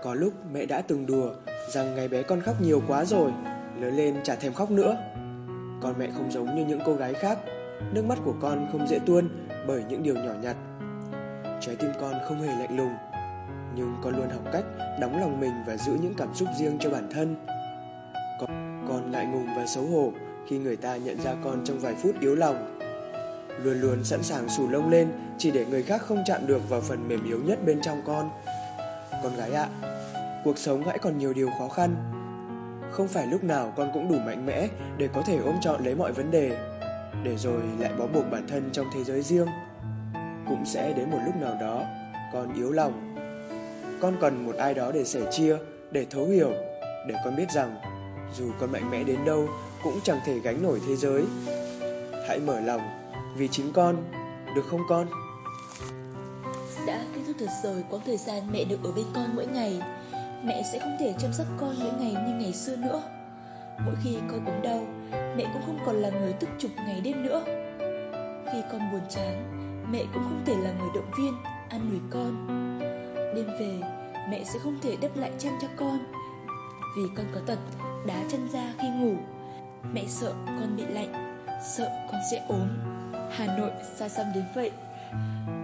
Có 0.03 0.13
lúc 0.13 0.33
mẹ 0.53 0.65
đã 0.65 0.81
từng 0.81 1.05
đùa 1.05 1.29
rằng 1.71 1.95
ngày 1.95 2.07
bé 2.07 2.23
con 2.23 2.41
khóc 2.41 2.61
nhiều 2.61 2.81
quá 2.87 3.05
rồi, 3.05 3.31
lớn 3.79 3.95
lên 3.95 4.15
chả 4.23 4.35
thèm 4.35 4.53
khóc 4.53 4.71
nữa. 4.71 4.97
Con 5.85 5.99
mẹ 5.99 6.07
không 6.17 6.31
giống 6.31 6.55
như 6.55 6.65
những 6.65 6.79
cô 6.85 6.93
gái 6.93 7.13
khác, 7.13 7.37
nước 7.93 8.05
mắt 8.05 8.17
của 8.25 8.33
con 8.41 8.67
không 8.71 8.87
dễ 8.87 8.99
tuôn 9.05 9.29
bởi 9.67 9.83
những 9.89 10.03
điều 10.03 10.15
nhỏ 10.15 10.33
nhặt. 10.41 10.55
Trái 11.61 11.75
tim 11.75 11.89
con 12.01 12.13
không 12.27 12.41
hề 12.41 12.47
lạnh 12.47 12.77
lùng, 12.77 12.93
nhưng 13.75 13.95
con 14.03 14.17
luôn 14.17 14.29
học 14.29 14.41
cách 14.53 14.63
đóng 14.99 15.19
lòng 15.21 15.39
mình 15.39 15.51
và 15.67 15.77
giữ 15.77 15.91
những 16.01 16.13
cảm 16.17 16.35
xúc 16.35 16.47
riêng 16.59 16.77
cho 16.79 16.89
bản 16.89 17.09
thân. 17.11 17.35
Con, 18.39 18.85
con 18.89 19.11
lại 19.11 19.25
ngùng 19.25 19.47
và 19.57 19.65
xấu 19.65 19.85
hổ 19.85 20.11
khi 20.47 20.57
người 20.57 20.75
ta 20.75 20.95
nhận 20.95 21.21
ra 21.21 21.35
con 21.43 21.61
trong 21.65 21.79
vài 21.79 21.95
phút 21.95 22.19
yếu 22.19 22.35
lòng. 22.35 22.79
Luôn 23.63 23.81
luôn 23.81 24.03
sẵn 24.03 24.23
sàng 24.23 24.49
xù 24.49 24.69
lông 24.69 24.89
lên 24.89 25.07
chỉ 25.37 25.51
để 25.51 25.65
người 25.65 25.83
khác 25.83 26.01
không 26.01 26.23
chạm 26.25 26.47
được 26.47 26.69
vào 26.69 26.81
phần 26.81 27.07
mềm 27.07 27.25
yếu 27.25 27.39
nhất 27.45 27.59
bên 27.65 27.81
trong 27.81 28.01
con. 28.05 28.29
Con 29.23 29.35
gái 29.37 29.51
ạ, 29.51 29.67
cuộc 30.43 30.57
sống 30.57 30.83
hãy 30.87 30.99
còn 30.99 31.17
nhiều 31.17 31.33
điều 31.33 31.49
khó 31.59 31.67
khăn. 31.67 32.14
Không 32.95 33.07
phải 33.07 33.27
lúc 33.27 33.43
nào 33.43 33.73
con 33.77 33.91
cũng 33.93 34.09
đủ 34.09 34.19
mạnh 34.19 34.45
mẽ 34.45 34.67
để 34.97 35.09
có 35.13 35.21
thể 35.21 35.37
ôm 35.37 35.55
trọn 35.61 35.83
lấy 35.83 35.95
mọi 35.95 36.11
vấn 36.11 36.31
đề, 36.31 36.57
để 37.23 37.37
rồi 37.37 37.61
lại 37.79 37.91
bó 37.99 38.07
buộc 38.07 38.31
bản 38.31 38.47
thân 38.47 38.69
trong 38.71 38.85
thế 38.93 39.03
giới 39.03 39.21
riêng. 39.21 39.47
Cũng 40.47 40.65
sẽ 40.65 40.93
đến 40.93 41.11
một 41.11 41.17
lúc 41.25 41.35
nào 41.35 41.57
đó, 41.61 41.83
con 42.33 42.53
yếu 42.53 42.71
lòng. 42.71 43.15
Con 44.01 44.17
cần 44.21 44.45
một 44.45 44.55
ai 44.55 44.73
đó 44.73 44.91
để 44.91 45.03
sẻ 45.03 45.21
chia, 45.31 45.57
để 45.91 46.05
thấu 46.09 46.25
hiểu, 46.25 46.51
để 47.07 47.15
con 47.25 47.35
biết 47.35 47.51
rằng 47.51 47.75
dù 48.37 48.51
con 48.59 48.71
mạnh 48.71 48.91
mẽ 48.91 49.03
đến 49.03 49.25
đâu 49.25 49.47
cũng 49.83 49.99
chẳng 50.03 50.19
thể 50.25 50.39
gánh 50.39 50.63
nổi 50.63 50.81
thế 50.87 50.95
giới. 50.95 51.23
Hãy 52.27 52.39
mở 52.39 52.59
lòng 52.59 52.81
vì 53.37 53.47
chính 53.47 53.73
con, 53.73 53.95
được 54.55 54.63
không 54.69 54.81
con? 54.89 55.07
Đã 56.87 57.05
kết 57.15 57.21
thúc 57.27 57.35
thật 57.39 57.49
rồi 57.63 57.83
quãng 57.89 58.01
thời 58.05 58.17
gian 58.17 58.43
mẹ 58.51 58.63
được 58.63 58.83
ở 58.83 58.91
bên 58.91 59.05
con 59.13 59.35
mỗi 59.35 59.45
ngày 59.45 59.81
Mẹ 60.45 60.63
sẽ 60.63 60.79
không 60.79 60.95
thể 60.99 61.13
chăm 61.17 61.33
sóc 61.33 61.47
con 61.57 61.75
những 61.79 61.97
ngày 61.99 62.23
như 62.27 62.33
ngày 62.33 62.53
xưa 62.53 62.75
nữa. 62.75 63.01
Mỗi 63.85 63.95
khi 64.03 64.17
con 64.31 64.45
ốm 64.45 64.61
đau, 64.63 64.85
Mẹ 65.11 65.43
cũng 65.53 65.61
không 65.65 65.79
còn 65.85 65.95
là 65.95 66.09
người 66.09 66.33
tức 66.33 66.49
trục 66.59 66.71
ngày 66.77 67.01
đêm 67.03 67.23
nữa. 67.23 67.43
Khi 68.51 68.61
con 68.71 68.81
buồn 68.91 69.01
chán, 69.09 69.51
Mẹ 69.91 70.03
cũng 70.13 70.23
không 70.23 70.41
thể 70.45 70.53
là 70.53 70.71
người 70.71 70.89
động 70.95 71.11
viên, 71.17 71.33
An 71.69 71.89
ủi 71.91 71.99
con. 72.09 72.47
Đêm 73.35 73.47
về, 73.59 73.87
Mẹ 74.29 74.43
sẽ 74.43 74.59
không 74.59 74.79
thể 74.81 74.97
đắp 75.01 75.17
lại 75.17 75.31
chăn 75.37 75.53
cho 75.61 75.67
con. 75.75 75.99
Vì 76.97 77.03
con 77.17 77.25
có 77.35 77.41
tật, 77.45 77.59
Đá 78.07 78.23
chân 78.31 78.49
ra 78.53 78.73
khi 78.81 78.87
ngủ. 78.89 79.15
Mẹ 79.93 80.03
sợ 80.07 80.33
con 80.45 80.75
bị 80.77 80.83
lạnh, 80.89 81.37
Sợ 81.63 81.89
con 82.11 82.21
sẽ 82.31 82.45
ốm. 82.47 82.67
Hà 83.31 83.57
Nội 83.57 83.71
xa 83.95 84.09
xăm 84.09 84.25
đến 84.35 84.43
vậy. 84.55 84.71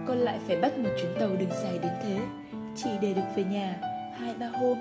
Con 0.06 0.18
lại 0.18 0.38
phải 0.46 0.56
bắt 0.56 0.78
một 0.78 0.90
chuyến 1.00 1.14
tàu 1.20 1.28
đường 1.28 1.52
dài 1.62 1.78
đến 1.78 1.92
thế, 2.02 2.18
chỉ 2.76 2.90
để 3.00 3.14
được 3.14 3.22
về 3.36 3.44
nhà 3.44 3.91
hai, 4.18 4.34
ba 4.40 4.46
hôm, 4.46 4.78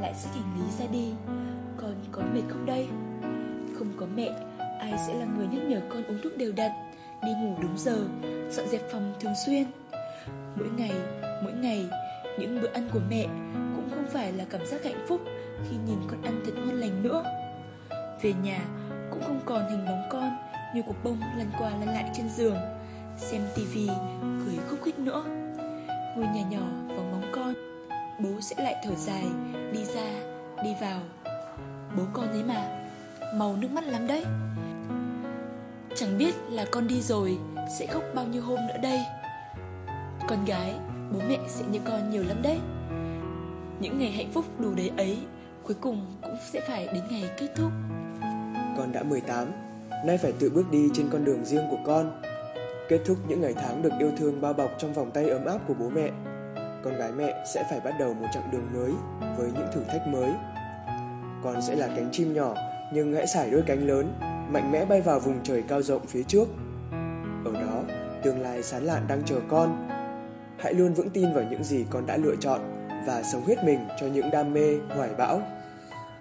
lại 0.00 0.14
xách 0.14 0.34
hành 0.34 0.54
lý 0.54 0.70
ra 0.78 0.86
đi. 0.92 1.12
Con 1.76 1.94
có 2.12 2.22
mệt 2.34 2.42
không 2.48 2.66
đây? 2.66 2.88
Không 3.78 3.92
có 3.96 4.06
mẹ, 4.16 4.30
ai 4.80 4.94
sẽ 5.06 5.14
là 5.14 5.26
người 5.36 5.46
nhắc 5.46 5.62
nhở 5.62 5.80
con 5.88 6.04
uống 6.04 6.18
thuốc 6.22 6.36
đều 6.36 6.52
đặn, 6.52 6.70
đi 7.22 7.32
ngủ 7.32 7.54
đúng 7.62 7.78
giờ, 7.78 8.04
dọn 8.50 8.68
dẹp 8.68 8.80
phòng 8.92 9.14
thường 9.20 9.34
xuyên. 9.46 9.64
Mỗi 10.56 10.68
ngày 10.76 10.92
mỗi 11.42 11.52
ngày, 11.52 11.86
những 12.38 12.60
bữa 12.62 12.68
ăn 12.72 12.88
của 12.92 13.00
mẹ 13.10 13.26
cũng 13.76 13.88
không 13.90 14.06
phải 14.12 14.32
là 14.32 14.44
cảm 14.50 14.66
giác 14.66 14.84
hạnh 14.84 15.04
phúc 15.08 15.20
khi 15.70 15.76
nhìn 15.86 15.98
con 16.08 16.22
ăn 16.22 16.42
thật 16.46 16.52
ngon 16.56 16.80
lành 16.80 17.02
nữa. 17.02 17.24
Về 18.22 18.32
nhà 18.42 18.60
cũng 19.10 19.22
không 19.22 19.40
còn 19.44 19.70
hình 19.70 19.86
bóng 19.86 20.02
con 20.10 20.36
như 20.74 20.82
cục 20.82 21.04
bông 21.04 21.20
lăn 21.20 21.50
qua 21.58 21.70
lăn 21.70 21.88
lại 21.88 22.10
trên 22.14 22.28
giường, 22.28 22.56
xem 23.16 23.42
tivi 23.54 23.88
cười 24.46 24.56
khúc 24.70 24.78
khích 24.84 24.98
nữa. 24.98 25.24
Ngôi 26.16 26.26
nhà 26.34 26.42
nhỏ 26.50 26.66
vắng 26.88 27.13
bố 28.18 28.40
sẽ 28.40 28.56
lại 28.58 28.76
thở 28.84 28.94
dài 28.94 29.24
đi 29.72 29.84
ra 29.84 30.10
đi 30.64 30.70
vào. 30.80 31.00
Bố 31.96 32.02
con 32.12 32.26
thế 32.32 32.42
mà 32.42 32.86
màu 33.34 33.56
nước 33.56 33.68
mắt 33.72 33.84
lắm 33.84 34.06
đấy. 34.06 34.24
Chẳng 35.96 36.18
biết 36.18 36.34
là 36.50 36.64
con 36.72 36.88
đi 36.88 37.00
rồi 37.02 37.38
sẽ 37.78 37.86
khóc 37.86 38.02
bao 38.14 38.26
nhiêu 38.26 38.42
hôm 38.42 38.58
nữa 38.68 38.78
đây. 38.82 39.00
Con 40.28 40.44
gái 40.44 40.74
bố 41.12 41.18
mẹ 41.28 41.38
sẽ 41.48 41.64
nhớ 41.70 41.78
con 41.84 42.10
nhiều 42.10 42.24
lắm 42.24 42.42
đấy. 42.42 42.58
Những 43.80 43.98
ngày 43.98 44.10
hạnh 44.10 44.30
phúc 44.32 44.44
đủ 44.58 44.74
đầy 44.74 44.90
ấy 44.96 45.18
cuối 45.62 45.76
cùng 45.80 46.06
cũng 46.22 46.36
sẽ 46.52 46.60
phải 46.68 46.86
đến 46.86 47.02
ngày 47.10 47.30
kết 47.36 47.48
thúc. 47.56 47.70
Con 48.76 48.92
đã 48.92 49.02
18, 49.02 49.52
nay 50.06 50.18
phải 50.18 50.32
tự 50.32 50.50
bước 50.50 50.70
đi 50.70 50.88
trên 50.94 51.08
con 51.10 51.24
đường 51.24 51.44
riêng 51.44 51.66
của 51.70 51.78
con. 51.86 52.22
Kết 52.88 53.00
thúc 53.06 53.18
những 53.28 53.40
ngày 53.40 53.54
tháng 53.54 53.82
được 53.82 53.92
yêu 53.98 54.10
thương 54.16 54.40
bao 54.40 54.52
bọc 54.52 54.70
trong 54.78 54.92
vòng 54.92 55.10
tay 55.10 55.28
ấm 55.28 55.44
áp 55.44 55.58
của 55.68 55.74
bố 55.74 55.88
mẹ, 55.88 56.10
con 56.84 56.96
gái 56.96 57.12
mẹ 57.12 57.44
sẽ 57.54 57.64
phải 57.70 57.80
bắt 57.80 57.94
đầu 57.98 58.14
một 58.14 58.26
chặng 58.32 58.50
đường 58.50 58.68
mới 58.72 58.92
với 59.36 59.50
những 59.54 59.68
thử 59.74 59.84
thách 59.84 60.06
mới. 60.06 60.30
Con 61.42 61.62
sẽ 61.62 61.74
là 61.74 61.86
cánh 61.86 62.08
chim 62.12 62.34
nhỏ 62.34 62.54
nhưng 62.92 63.14
hãy 63.14 63.26
sải 63.26 63.50
đôi 63.50 63.62
cánh 63.66 63.86
lớn, 63.86 64.14
mạnh 64.50 64.72
mẽ 64.72 64.84
bay 64.84 65.00
vào 65.00 65.20
vùng 65.20 65.42
trời 65.42 65.62
cao 65.68 65.82
rộng 65.82 66.06
phía 66.06 66.22
trước. 66.22 66.48
Ở 67.44 67.52
đó, 67.52 67.82
tương 68.22 68.40
lai 68.42 68.62
sán 68.62 68.82
lạn 68.82 69.02
đang 69.08 69.22
chờ 69.22 69.40
con. 69.48 69.88
Hãy 70.58 70.74
luôn 70.74 70.94
vững 70.94 71.10
tin 71.10 71.34
vào 71.34 71.44
những 71.50 71.64
gì 71.64 71.86
con 71.90 72.06
đã 72.06 72.16
lựa 72.16 72.36
chọn 72.40 72.60
và 73.06 73.22
sống 73.22 73.46
hết 73.46 73.64
mình 73.64 73.78
cho 74.00 74.06
những 74.06 74.30
đam 74.30 74.52
mê, 74.52 74.76
hoài 74.96 75.10
bão. 75.18 75.42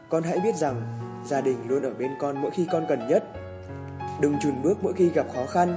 Con 0.10 0.24
hãy 0.24 0.40
biết 0.44 0.56
rằng 0.56 0.82
gia 1.26 1.42
đình 1.42 1.58
luôn 1.68 1.84
ở 1.84 1.94
bên 1.94 2.12
con 2.20 2.42
mỗi 2.42 2.52
khi 2.52 2.68
con 2.72 2.86
cần 2.90 3.08
nhất. 3.08 3.24
Đừng 4.22 4.36
chùn 4.42 4.62
bước 4.62 4.84
mỗi 4.84 4.94
khi 4.94 5.10
gặp 5.10 5.26
khó 5.34 5.46
khăn, 5.46 5.76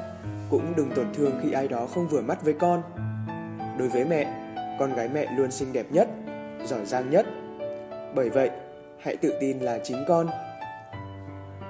cũng 0.51 0.72
đừng 0.76 0.91
tổn 0.91 1.07
thương 1.14 1.41
khi 1.43 1.53
ai 1.53 1.68
đó 1.68 1.87
không 1.87 2.09
vừa 2.09 2.20
mắt 2.20 2.45
với 2.45 2.55
con. 2.55 2.82
Đối 3.78 3.89
với 3.89 4.05
mẹ, 4.05 4.45
con 4.79 4.95
gái 4.95 5.09
mẹ 5.09 5.27
luôn 5.37 5.51
xinh 5.51 5.72
đẹp 5.72 5.87
nhất, 5.91 6.09
giỏi 6.64 6.85
giang 6.85 7.11
nhất. 7.11 7.27
Bởi 8.14 8.31
vậy, 8.31 8.51
hãy 9.01 9.16
tự 9.16 9.33
tin 9.41 9.59
là 9.59 9.79
chính 9.79 10.05
con. 10.09 10.27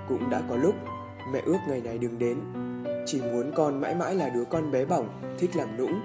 Cũng 0.08 0.30
đã 0.30 0.40
có 0.48 0.56
lúc 0.56 0.74
mẹ 1.32 1.40
ước 1.44 1.58
ngày 1.68 1.80
này 1.84 1.98
đừng 1.98 2.18
đến, 2.18 2.38
chỉ 3.06 3.22
muốn 3.22 3.52
con 3.54 3.80
mãi 3.80 3.94
mãi 3.94 4.14
là 4.14 4.28
đứa 4.28 4.44
con 4.44 4.70
bé 4.70 4.84
bỏng, 4.84 5.08
thích 5.38 5.50
làm 5.56 5.76
nũng, 5.76 6.00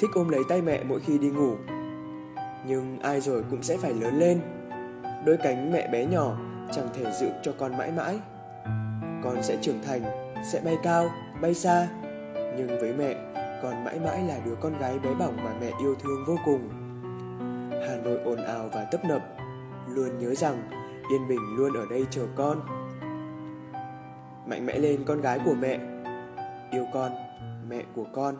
thích 0.00 0.10
ôm 0.14 0.28
lấy 0.28 0.40
tay 0.48 0.62
mẹ 0.62 0.84
mỗi 0.84 1.00
khi 1.00 1.18
đi 1.18 1.30
ngủ. 1.30 1.54
Nhưng 2.66 2.98
ai 3.02 3.20
rồi 3.20 3.44
cũng 3.50 3.62
sẽ 3.62 3.76
phải 3.76 3.94
lớn 3.94 4.18
lên. 4.18 4.40
Đôi 5.26 5.36
cánh 5.36 5.72
mẹ 5.72 5.88
bé 5.88 6.06
nhỏ 6.06 6.36
chẳng 6.72 6.88
thể 6.94 7.12
giữ 7.12 7.28
cho 7.42 7.52
con 7.58 7.78
mãi 7.78 7.92
mãi. 7.92 8.18
Con 9.24 9.42
sẽ 9.42 9.56
trưởng 9.60 9.82
thành, 9.86 10.02
sẽ 10.52 10.60
bay 10.64 10.76
cao, 10.82 11.10
bay 11.40 11.54
xa. 11.54 11.88
Nhưng 12.56 12.68
với 12.80 12.92
mẹ, 12.92 13.14
còn 13.62 13.84
mãi 13.84 13.98
mãi 14.04 14.22
là 14.22 14.38
đứa 14.44 14.54
con 14.54 14.78
gái 14.78 14.98
bé 14.98 15.14
bỏng 15.14 15.36
mà 15.36 15.54
mẹ 15.60 15.70
yêu 15.80 15.94
thương 15.94 16.24
vô 16.26 16.36
cùng. 16.44 16.68
Hà 17.88 17.96
Nội 17.96 18.18
ồn 18.24 18.44
ào 18.44 18.68
và 18.72 18.84
tấp 18.84 19.04
nập, 19.04 19.22
luôn 19.88 20.18
nhớ 20.18 20.34
rằng 20.34 20.68
Yên 21.10 21.28
Bình 21.28 21.56
luôn 21.56 21.72
ở 21.74 21.86
đây 21.90 22.06
chờ 22.10 22.26
con. 22.36 22.60
Mạnh 24.46 24.66
mẽ 24.66 24.78
lên 24.78 25.04
con 25.06 25.20
gái 25.20 25.40
của 25.44 25.54
mẹ, 25.54 25.78
yêu 26.70 26.86
con, 26.94 27.12
mẹ 27.68 27.82
của 27.94 28.04
con. 28.14 28.34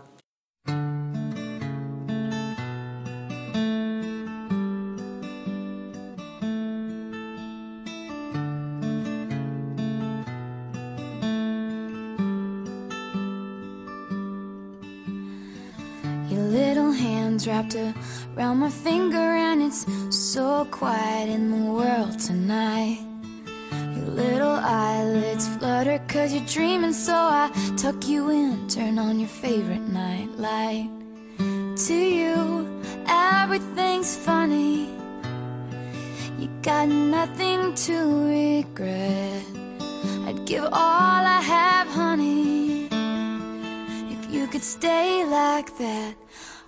Could 44.56 44.64
stay 44.64 45.22
like 45.26 45.76
that 45.76 46.14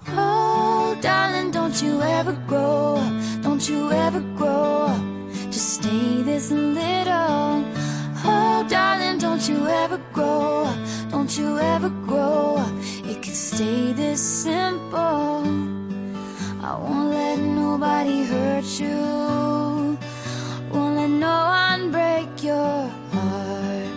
Oh 0.08 0.94
darling 1.00 1.50
don't 1.50 1.82
you 1.82 2.02
ever 2.02 2.34
grow 2.46 2.96
up 2.96 3.42
Don't 3.42 3.66
you 3.66 3.90
ever 3.90 4.20
grow 4.36 4.88
up 4.92 5.02
Just 5.50 5.80
stay 5.80 6.22
this 6.22 6.50
little 6.50 7.64
Oh, 8.30 8.66
darling, 8.68 9.16
don't 9.18 9.48
you 9.48 9.68
ever 9.68 9.98
grow 10.12 10.64
up. 10.64 10.78
Don't 11.08 11.38
you 11.38 11.58
ever 11.58 11.88
grow 11.88 12.56
up. 12.58 12.72
It 13.04 13.22
could 13.22 13.38
stay 13.50 13.92
this 13.92 14.20
simple. 14.20 15.44
I 16.68 16.76
won't 16.82 17.10
let 17.10 17.38
nobody 17.38 18.24
hurt 18.24 18.68
you. 18.80 19.96
Won't 20.72 20.96
let 20.96 21.10
no 21.26 21.36
one 21.64 21.92
break 21.92 22.42
your 22.42 22.90
heart. 23.12 23.88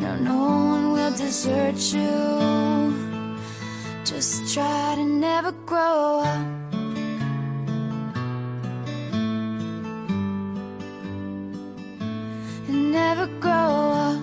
No, 0.00 0.16
no 0.16 0.38
one 0.74 0.92
will 0.92 1.12
desert 1.12 1.78
you. 1.94 2.71
Just 4.22 4.54
try 4.54 4.94
to 4.94 5.04
never 5.04 5.50
grow 5.66 6.20
up. 6.20 6.46
never 12.68 13.26
grow 13.40 13.50
up. 13.50 14.22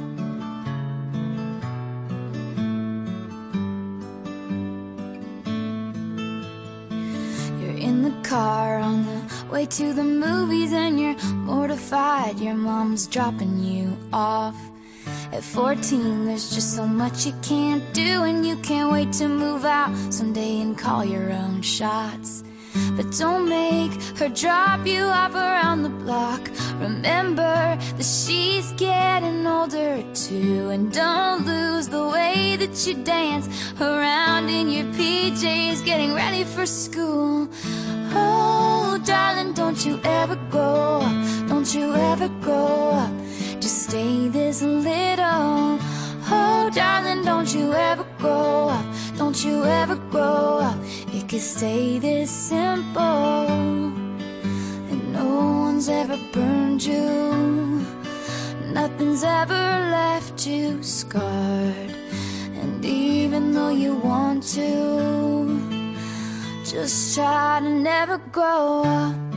You're 7.59 7.77
in 7.77 8.03
the 8.03 8.15
car 8.23 8.79
on 8.79 9.05
the 9.05 9.45
way 9.51 9.65
to 9.65 9.91
the 9.91 10.05
movies, 10.05 10.71
and 10.71 10.97
you're 10.97 11.17
mortified. 11.33 12.39
Your 12.39 12.55
mom's 12.55 13.05
dropping 13.05 13.59
you 13.59 13.97
off. 14.13 14.68
At 15.31 15.43
14, 15.43 16.25
there's 16.25 16.49
just 16.49 16.75
so 16.75 16.87
much 16.87 17.27
you 17.27 17.33
can't 17.43 17.83
do, 17.93 18.23
and 18.23 18.43
you 18.43 18.55
can't 18.57 18.91
wait 18.91 19.13
to 19.13 19.27
move 19.27 19.63
out 19.63 19.93
someday 20.11 20.61
and 20.61 20.75
call 20.75 21.05
your 21.05 21.31
own 21.31 21.61
shots. 21.61 22.43
But 22.95 23.11
don't 23.17 23.47
make 23.47 23.93
her 24.17 24.29
drop 24.29 24.87
you 24.87 25.03
off 25.03 25.35
around 25.35 25.83
the 25.83 25.89
block. 25.89 26.49
Remember 26.79 27.77
that 27.77 28.03
she's 28.03 28.71
getting 28.73 29.45
older 29.45 30.03
too. 30.13 30.69
And 30.69 30.91
don't 30.91 31.45
lose 31.45 31.87
the 31.87 32.07
way 32.07 32.55
that 32.57 32.87
you 32.87 32.95
dance 33.03 33.47
around 33.79 34.49
in 34.49 34.69
your 34.69 34.85
PJs, 34.93 35.85
getting 35.85 36.13
ready 36.13 36.43
for 36.43 36.65
school. 36.65 37.47
Oh, 38.13 38.99
darling, 39.05 39.53
don't 39.53 39.85
you 39.85 39.99
ever 40.03 40.35
grow 40.49 41.01
up. 41.01 41.47
Don't 41.47 41.73
you 41.73 41.93
ever 41.93 42.29
grow 42.41 42.91
up. 42.93 43.28
Stay 43.69 44.29
this 44.29 44.63
little. 44.63 45.77
Oh, 46.31 46.71
darling, 46.73 47.23
don't 47.23 47.53
you 47.53 47.71
ever 47.71 48.03
grow 48.17 48.69
up. 48.69 48.85
Don't 49.15 49.45
you 49.45 49.63
ever 49.63 49.95
grow 49.95 50.57
up. 50.57 50.77
It 51.13 51.29
could 51.29 51.41
stay 51.41 51.99
this 51.99 52.31
simple. 52.31 53.45
And 54.89 55.13
no 55.13 55.35
one's 55.65 55.87
ever 55.87 56.17
burned 56.33 56.83
you. 56.83 57.85
Nothing's 58.73 59.23
ever 59.23 59.53
left 59.53 60.47
you 60.47 60.81
scarred. 60.81 61.93
And 62.61 62.83
even 62.83 63.53
though 63.53 63.69
you 63.69 63.93
want 63.93 64.41
to, 64.55 65.93
just 66.65 67.13
try 67.13 67.59
to 67.61 67.69
never 67.69 68.17
grow 68.17 68.81
up. 68.83 69.28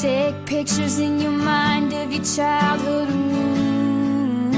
Take 0.00 0.46
pictures 0.46 0.98
in 0.98 1.20
your 1.20 1.30
mind 1.30 1.92
of 1.92 2.10
your 2.10 2.24
childhood 2.24 3.08
room. 3.10 4.50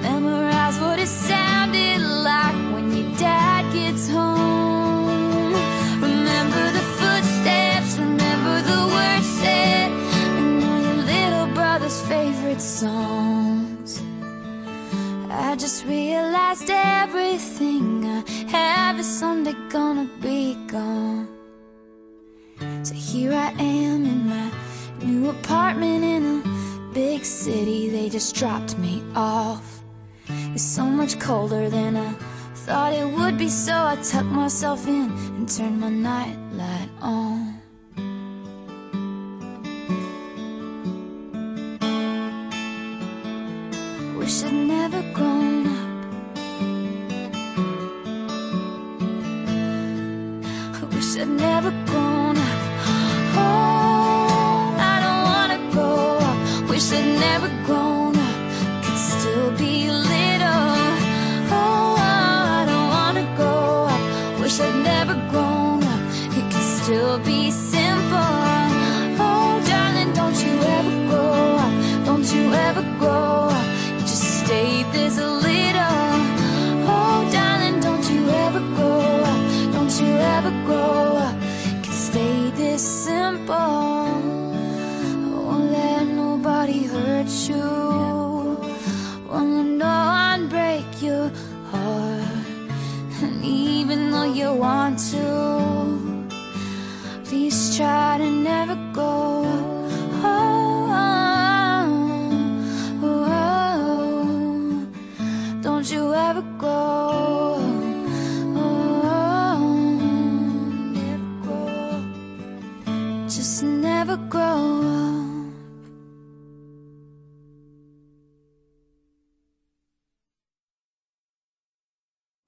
Memorize 0.00 0.78
what 0.78 1.00
it 1.00 1.08
sounded 1.08 2.00
like 2.00 2.54
when 2.72 2.96
your 2.96 3.10
dad 3.18 3.72
gets 3.72 4.08
home. 4.08 5.54
Remember 6.00 6.70
the 6.70 6.84
footsteps, 6.98 7.98
remember 7.98 8.62
the 8.62 8.80
words 8.94 9.26
said, 9.40 9.90
and 10.38 10.62
all 10.62 10.80
your 10.82 11.00
little 11.14 11.48
brother's 11.52 12.00
favorite 12.02 12.60
songs. 12.60 14.00
I 15.30 15.56
just 15.56 15.84
realized 15.84 16.70
everything 16.70 18.06
I 18.06 18.22
have 18.52 19.00
is 19.00 19.18
someday 19.18 19.56
gonna 19.68 20.08
be 20.20 20.54
gone. 20.68 21.23
Here 23.24 23.32
I 23.32 23.52
am 23.52 24.04
in 24.04 24.28
my 24.28 24.52
new 25.02 25.30
apartment 25.30 26.04
in 26.04 26.42
a 26.42 26.92
big 26.92 27.24
city. 27.24 27.88
They 27.88 28.10
just 28.10 28.36
dropped 28.36 28.76
me 28.76 29.02
off. 29.14 29.82
It's 30.52 30.62
so 30.62 30.84
much 30.84 31.18
colder 31.18 31.70
than 31.70 31.96
I 31.96 32.12
thought 32.66 32.92
it 32.92 33.06
would 33.06 33.38
be, 33.38 33.48
so 33.48 33.72
I 33.72 33.96
tucked 34.02 34.26
myself 34.26 34.86
in 34.86 35.10
and 35.36 35.48
turned 35.48 35.80
my 35.80 35.88
nightlight 35.88 36.90
on. 37.00 37.63
Be 67.34 67.73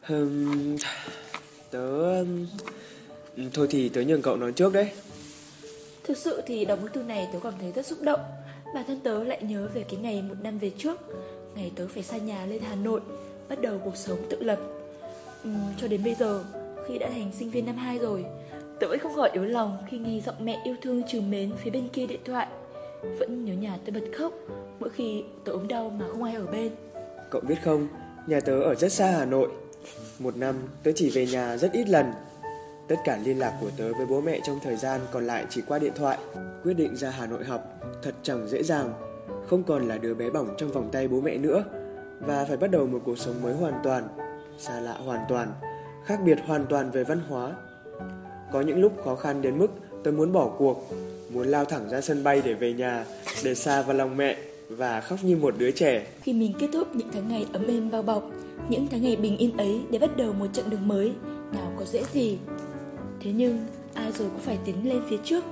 Ừm, 0.09 0.77
tớ... 1.71 2.25
Thôi 3.55 3.67
thì 3.71 3.89
tớ 3.89 4.03
nhường 4.03 4.23
cậu 4.23 4.37
nói 4.37 4.53
trước 4.53 4.73
đấy. 4.73 4.91
Thực 6.05 6.17
sự 6.17 6.43
thì 6.47 6.65
đọc 6.65 6.79
bức 6.83 6.93
thư 6.93 7.03
này 7.03 7.29
tớ 7.33 7.39
cảm 7.43 7.53
thấy 7.61 7.73
rất 7.73 7.87
xúc 7.87 7.99
động 8.03 8.21
Bản 8.75 8.85
thân 8.87 9.01
tớ 9.01 9.25
lại 9.25 9.43
nhớ 9.43 9.69
về 9.75 9.85
cái 9.89 10.01
ngày 10.01 10.23
một 10.23 10.35
năm 10.43 10.59
về 10.59 10.71
trước 10.79 11.01
Ngày 11.55 11.73
tớ 11.77 11.89
phải 11.89 12.03
xa 12.03 12.17
nhà 12.17 12.47
lên 12.47 12.63
Hà 12.63 12.75
Nội 12.75 13.01
Bắt 13.49 13.61
đầu 13.61 13.79
cuộc 13.85 13.97
sống 13.97 14.19
tự 14.31 14.43
lập 14.43 14.59
Ừm, 15.45 15.59
Cho 15.81 15.89
đến 15.89 16.05
bây 16.05 16.15
giờ 16.15 16.45
Khi 16.89 16.99
đã 16.99 17.09
thành 17.09 17.31
sinh 17.39 17.51
viên 17.51 17.67
năm 17.67 17.77
2 17.77 17.99
rồi 17.99 18.25
Tớ 18.81 18.89
vẫn 18.89 18.99
không 18.99 19.15
khỏi 19.15 19.31
yếu 19.33 19.45
lòng 19.45 19.79
khi 19.91 19.99
nghe 19.99 20.21
giọng 20.27 20.45
mẹ 20.45 20.61
yêu 20.65 20.75
thương 20.83 21.03
trừ 21.13 21.21
mến 21.21 21.53
phía 21.65 21.71
bên 21.71 21.89
kia 21.89 22.07
điện 22.07 22.21
thoại 22.25 22.47
Vẫn 23.19 23.45
nhớ 23.45 23.53
nhà 23.53 23.79
tớ 23.85 23.93
bật 23.93 24.07
khóc 24.19 24.33
Mỗi 24.81 24.91
khi 24.91 25.23
tớ 25.45 25.53
ốm 25.53 25.69
đau 25.69 25.91
mà 25.91 26.05
không 26.09 26.23
ai 26.23 26.35
ở 26.35 26.47
bên 26.47 26.71
Cậu 27.31 27.41
biết 27.41 27.57
không, 27.65 27.89
nhà 28.27 28.41
tớ 28.41 28.61
ở 28.61 28.75
rất 28.75 28.93
xa 28.93 29.11
Hà 29.11 29.25
Nội. 29.25 29.49
Một 30.19 30.37
năm 30.37 30.57
tớ 30.83 30.91
chỉ 30.95 31.11
về 31.11 31.27
nhà 31.27 31.57
rất 31.57 31.73
ít 31.73 31.89
lần. 31.89 32.12
Tất 32.89 32.97
cả 33.05 33.19
liên 33.25 33.39
lạc 33.39 33.59
của 33.61 33.71
tớ 33.77 33.95
với 33.95 34.07
bố 34.07 34.21
mẹ 34.21 34.41
trong 34.47 34.59
thời 34.62 34.77
gian 34.77 35.01
còn 35.12 35.27
lại 35.27 35.47
chỉ 35.51 35.62
qua 35.67 35.79
điện 35.79 35.93
thoại. 35.95 36.19
Quyết 36.62 36.75
định 36.75 36.97
ra 36.97 37.11
Hà 37.11 37.27
Nội 37.27 37.45
học 37.45 37.81
thật 38.03 38.14
chẳng 38.23 38.49
dễ 38.49 38.62
dàng. 38.62 38.93
Không 39.47 39.62
còn 39.62 39.89
là 39.89 39.99
đứa 39.99 40.14
bé 40.14 40.31
bỏng 40.31 40.55
trong 40.59 40.73
vòng 40.73 40.89
tay 40.93 41.09
bố 41.09 41.21
mẹ 41.21 41.39
nữa 41.39 41.64
và 42.21 42.45
phải 42.45 42.57
bắt 42.57 42.71
đầu 42.71 42.87
một 42.87 43.01
cuộc 43.05 43.19
sống 43.19 43.43
mới 43.43 43.55
hoàn 43.55 43.81
toàn, 43.85 44.09
xa 44.59 44.81
lạ 44.81 44.93
hoàn 44.93 45.21
toàn, 45.29 45.53
khác 46.05 46.21
biệt 46.25 46.39
hoàn 46.47 46.67
toàn 46.67 46.91
về 46.91 47.05
văn 47.05 47.21
hóa. 47.29 47.53
Có 48.53 48.61
những 48.61 48.81
lúc 48.81 48.93
khó 49.05 49.17
khăn 49.17 49.43
đến 49.43 49.59
mức 49.59 49.69
tớ 50.05 50.11
muốn 50.11 50.33
bỏ 50.33 50.51
cuộc, 50.59 50.89
muốn 51.33 51.49
lao 51.49 51.64
thẳng 51.64 51.89
ra 51.91 52.01
sân 52.01 52.25
bay 52.25 52.43
để 52.45 52.55
về 52.55 52.73
nhà, 52.73 53.05
để 53.45 53.55
xa 53.55 53.83
vào 53.83 53.97
lòng 53.97 54.17
mẹ 54.17 54.37
và 54.69 55.01
khóc 55.01 55.19
như 55.23 55.37
một 55.37 55.55
đứa 55.59 55.71
trẻ. 55.71 56.07
Khi 56.23 56.33
mình 56.33 56.53
kết 56.59 56.69
thúc 56.73 56.97
những 56.97 57.09
tháng 57.12 57.29
ngày 57.29 57.47
ấm 57.53 57.67
êm 57.67 57.91
bao 57.91 58.03
bọc, 58.03 58.31
những 58.69 58.87
tháng 58.91 59.03
ngày 59.03 59.17
bình 59.17 59.37
yên 59.37 59.57
ấy 59.57 59.81
để 59.91 59.99
bắt 59.99 60.17
đầu 60.17 60.33
một 60.33 60.47
chặng 60.53 60.71
đường 60.71 60.89
mới, 60.89 61.12
nào 61.53 61.73
có 61.79 61.85
dễ 61.85 62.03
gì. 62.12 62.39
Thế 63.21 63.33
nhưng, 63.33 63.59
ai 63.95 64.12
rồi 64.12 64.29
cũng 64.29 64.41
phải 64.41 64.59
tiến 64.64 64.89
lên 64.89 65.03
phía 65.09 65.19
trước. 65.25 65.45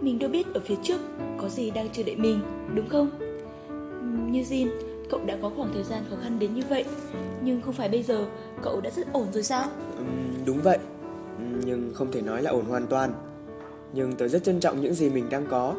Mình 0.00 0.18
đâu 0.18 0.30
biết 0.30 0.46
ở 0.54 0.60
phía 0.64 0.74
trước 0.82 1.00
có 1.40 1.48
gì 1.48 1.70
đang 1.70 1.88
chờ 1.92 2.02
đợi 2.02 2.16
mình, 2.16 2.40
đúng 2.74 2.88
không? 2.88 3.10
Như 4.32 4.42
Jin, 4.42 4.68
cậu 5.10 5.20
đã 5.26 5.38
có 5.42 5.50
khoảng 5.56 5.72
thời 5.74 5.84
gian 5.84 6.02
khó 6.10 6.16
khăn 6.22 6.38
đến 6.38 6.54
như 6.54 6.62
vậy, 6.68 6.84
nhưng 7.42 7.60
không 7.60 7.74
phải 7.74 7.88
bây 7.88 8.02
giờ 8.02 8.26
cậu 8.62 8.80
đã 8.80 8.90
rất 8.90 9.12
ổn 9.12 9.26
rồi 9.32 9.42
sao? 9.42 9.64
Uhm, 10.00 10.44
đúng 10.46 10.58
vậy, 10.62 10.78
nhưng 11.64 11.90
không 11.94 12.12
thể 12.12 12.22
nói 12.22 12.42
là 12.42 12.50
ổn 12.50 12.64
hoàn 12.64 12.86
toàn. 12.86 13.12
Nhưng 13.92 14.12
tớ 14.12 14.28
rất 14.28 14.44
trân 14.44 14.60
trọng 14.60 14.80
những 14.80 14.94
gì 14.94 15.10
mình 15.10 15.24
đang 15.30 15.46
có, 15.50 15.74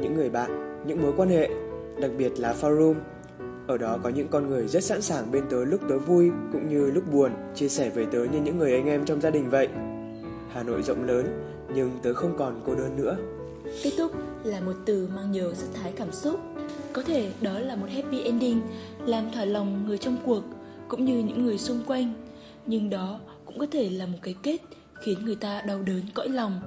những 0.00 0.14
người 0.16 0.30
bạn, 0.30 0.78
những 0.86 1.02
mối 1.02 1.12
quan 1.16 1.28
hệ, 1.28 1.50
đặc 2.00 2.10
biệt 2.18 2.32
là 2.36 2.54
forum. 2.60 2.94
Ở 3.66 3.78
đó 3.78 3.98
có 4.02 4.08
những 4.08 4.28
con 4.28 4.48
người 4.48 4.68
rất 4.68 4.84
sẵn 4.84 5.02
sàng 5.02 5.32
bên 5.32 5.44
tớ 5.50 5.64
lúc 5.64 5.80
tớ 5.88 5.98
vui 5.98 6.30
cũng 6.52 6.68
như 6.68 6.90
lúc 6.90 7.12
buồn, 7.12 7.32
chia 7.54 7.68
sẻ 7.68 7.90
với 7.90 8.06
tớ 8.06 8.18
như 8.24 8.40
những 8.40 8.58
người 8.58 8.74
anh 8.74 8.86
em 8.86 9.04
trong 9.04 9.20
gia 9.20 9.30
đình 9.30 9.50
vậy. 9.50 9.68
Hà 10.52 10.62
Nội 10.62 10.82
rộng 10.82 11.04
lớn, 11.04 11.26
nhưng 11.74 11.90
tớ 12.02 12.14
không 12.14 12.36
còn 12.38 12.62
cô 12.66 12.74
đơn 12.74 12.96
nữa. 12.96 13.16
Kết 13.82 13.90
thúc 13.98 14.12
là 14.44 14.60
một 14.60 14.72
từ 14.84 15.08
mang 15.14 15.32
nhiều 15.32 15.54
sắc 15.54 15.66
thái 15.74 15.92
cảm 15.96 16.12
xúc. 16.12 16.40
Có 16.92 17.02
thể 17.02 17.32
đó 17.40 17.58
là 17.58 17.76
một 17.76 17.86
happy 17.90 18.20
ending, 18.20 18.60
làm 19.06 19.30
thỏa 19.32 19.44
lòng 19.44 19.86
người 19.86 19.98
trong 19.98 20.16
cuộc, 20.26 20.42
cũng 20.88 21.04
như 21.04 21.18
những 21.18 21.44
người 21.44 21.58
xung 21.58 21.80
quanh. 21.86 22.14
Nhưng 22.66 22.90
đó 22.90 23.20
cũng 23.46 23.58
có 23.58 23.66
thể 23.70 23.90
là 23.90 24.06
một 24.06 24.18
cái 24.22 24.34
kết 24.42 24.58
khiến 25.02 25.24
người 25.24 25.36
ta 25.36 25.60
đau 25.60 25.82
đớn 25.82 26.02
cõi 26.14 26.28
lòng. 26.28 26.60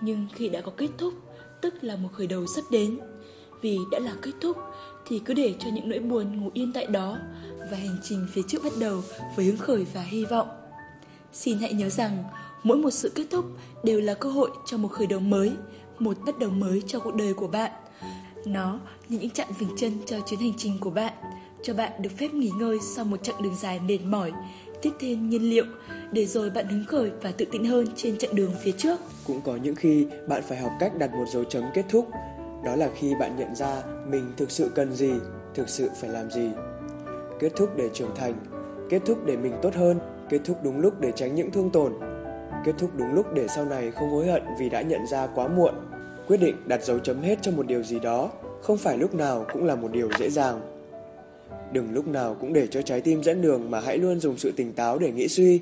Nhưng 0.00 0.26
khi 0.34 0.48
đã 0.48 0.60
có 0.60 0.72
kết 0.76 0.88
thúc, 0.98 1.14
tức 1.60 1.74
là 1.80 1.96
một 1.96 2.08
khởi 2.12 2.26
đầu 2.26 2.46
sắp 2.46 2.62
đến. 2.70 2.98
Vì 3.62 3.78
đã 3.90 3.98
là 3.98 4.12
kết 4.22 4.32
thúc 4.40 4.56
thì 5.06 5.18
cứ 5.18 5.34
để 5.34 5.54
cho 5.58 5.68
những 5.74 5.88
nỗi 5.88 5.98
buồn 5.98 6.40
ngủ 6.40 6.50
yên 6.54 6.72
tại 6.72 6.86
đó 6.86 7.18
và 7.70 7.76
hành 7.76 7.96
trình 8.02 8.26
phía 8.32 8.42
trước 8.48 8.64
bắt 8.64 8.72
đầu 8.80 9.02
với 9.36 9.44
hứng 9.44 9.56
khởi 9.56 9.86
và 9.94 10.02
hy 10.02 10.24
vọng. 10.24 10.48
Xin 11.32 11.58
hãy 11.58 11.72
nhớ 11.72 11.88
rằng 11.88 12.24
mỗi 12.62 12.78
một 12.78 12.90
sự 12.90 13.12
kết 13.14 13.24
thúc 13.30 13.44
đều 13.84 14.00
là 14.00 14.14
cơ 14.14 14.28
hội 14.30 14.50
cho 14.66 14.76
một 14.76 14.88
khởi 14.88 15.06
đầu 15.06 15.20
mới, 15.20 15.52
một 15.98 16.16
bắt 16.26 16.38
đầu 16.38 16.50
mới 16.50 16.82
cho 16.86 16.98
cuộc 16.98 17.14
đời 17.14 17.34
của 17.34 17.48
bạn. 17.48 17.70
Nó 18.46 18.80
như 19.08 19.18
những 19.18 19.30
chặng 19.30 19.48
dừng 19.60 19.76
chân 19.76 19.92
cho 20.06 20.20
chuyến 20.20 20.40
hành 20.40 20.52
trình 20.56 20.78
của 20.80 20.90
bạn, 20.90 21.12
cho 21.62 21.74
bạn 21.74 22.02
được 22.02 22.10
phép 22.18 22.34
nghỉ 22.34 22.50
ngơi 22.58 22.78
sau 22.96 23.04
một 23.04 23.22
chặng 23.22 23.42
đường 23.42 23.54
dài 23.54 23.80
mệt 23.80 23.98
mỏi, 24.04 24.32
tiếp 24.82 24.90
thêm 25.00 25.30
nhiên 25.30 25.50
liệu 25.50 25.64
để 26.12 26.26
rồi 26.26 26.50
bạn 26.50 26.68
hứng 26.68 26.84
khởi 26.84 27.10
và 27.22 27.32
tự 27.32 27.44
tin 27.52 27.64
hơn 27.64 27.86
trên 27.96 28.18
chặng 28.18 28.34
đường 28.34 28.52
phía 28.62 28.72
trước. 28.72 29.00
Cũng 29.26 29.40
có 29.40 29.56
những 29.56 29.74
khi 29.74 30.06
bạn 30.28 30.42
phải 30.48 30.58
học 30.58 30.72
cách 30.80 30.92
đặt 30.98 31.10
một 31.12 31.24
dấu 31.32 31.44
chấm 31.44 31.62
kết 31.74 31.84
thúc. 31.88 32.10
Đó 32.66 32.76
là 32.76 32.90
khi 32.94 33.14
bạn 33.20 33.36
nhận 33.36 33.54
ra 33.54 33.82
mình 34.08 34.32
thực 34.36 34.50
sự 34.50 34.70
cần 34.74 34.92
gì, 34.92 35.12
thực 35.54 35.68
sự 35.68 35.90
phải 36.00 36.10
làm 36.10 36.30
gì. 36.30 36.50
Kết 37.38 37.52
thúc 37.56 37.70
để 37.76 37.88
trưởng 37.92 38.14
thành, 38.14 38.34
kết 38.88 39.02
thúc 39.06 39.18
để 39.26 39.36
mình 39.36 39.52
tốt 39.62 39.74
hơn, 39.74 39.98
kết 40.28 40.40
thúc 40.44 40.56
đúng 40.64 40.80
lúc 40.80 41.00
để 41.00 41.12
tránh 41.16 41.34
những 41.34 41.50
thương 41.50 41.70
tổn, 41.70 41.92
kết 42.64 42.72
thúc 42.78 42.90
đúng 42.96 43.14
lúc 43.14 43.34
để 43.34 43.46
sau 43.48 43.64
này 43.64 43.90
không 43.90 44.10
hối 44.10 44.26
hận 44.26 44.42
vì 44.58 44.68
đã 44.68 44.82
nhận 44.82 45.06
ra 45.06 45.26
quá 45.26 45.48
muộn. 45.48 45.74
Quyết 46.28 46.36
định 46.36 46.56
đặt 46.66 46.84
dấu 46.84 46.98
chấm 46.98 47.20
hết 47.20 47.38
cho 47.42 47.52
một 47.52 47.66
điều 47.66 47.82
gì 47.82 48.00
đó 48.00 48.30
không 48.62 48.76
phải 48.76 48.98
lúc 48.98 49.14
nào 49.14 49.46
cũng 49.52 49.64
là 49.64 49.74
một 49.74 49.92
điều 49.92 50.08
dễ 50.18 50.30
dàng. 50.30 50.60
Đừng 51.72 51.94
lúc 51.94 52.08
nào 52.08 52.36
cũng 52.40 52.52
để 52.52 52.66
cho 52.66 52.82
trái 52.82 53.00
tim 53.00 53.22
dẫn 53.22 53.42
đường 53.42 53.70
mà 53.70 53.80
hãy 53.80 53.98
luôn 53.98 54.20
dùng 54.20 54.38
sự 54.38 54.52
tỉnh 54.56 54.72
táo 54.72 54.98
để 54.98 55.12
nghĩ 55.12 55.28
suy. 55.28 55.60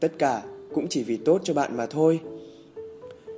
Tất 0.00 0.12
cả 0.18 0.42
cũng 0.74 0.86
chỉ 0.88 1.04
vì 1.04 1.16
tốt 1.16 1.40
cho 1.44 1.54
bạn 1.54 1.76
mà 1.76 1.86
thôi. 1.86 2.20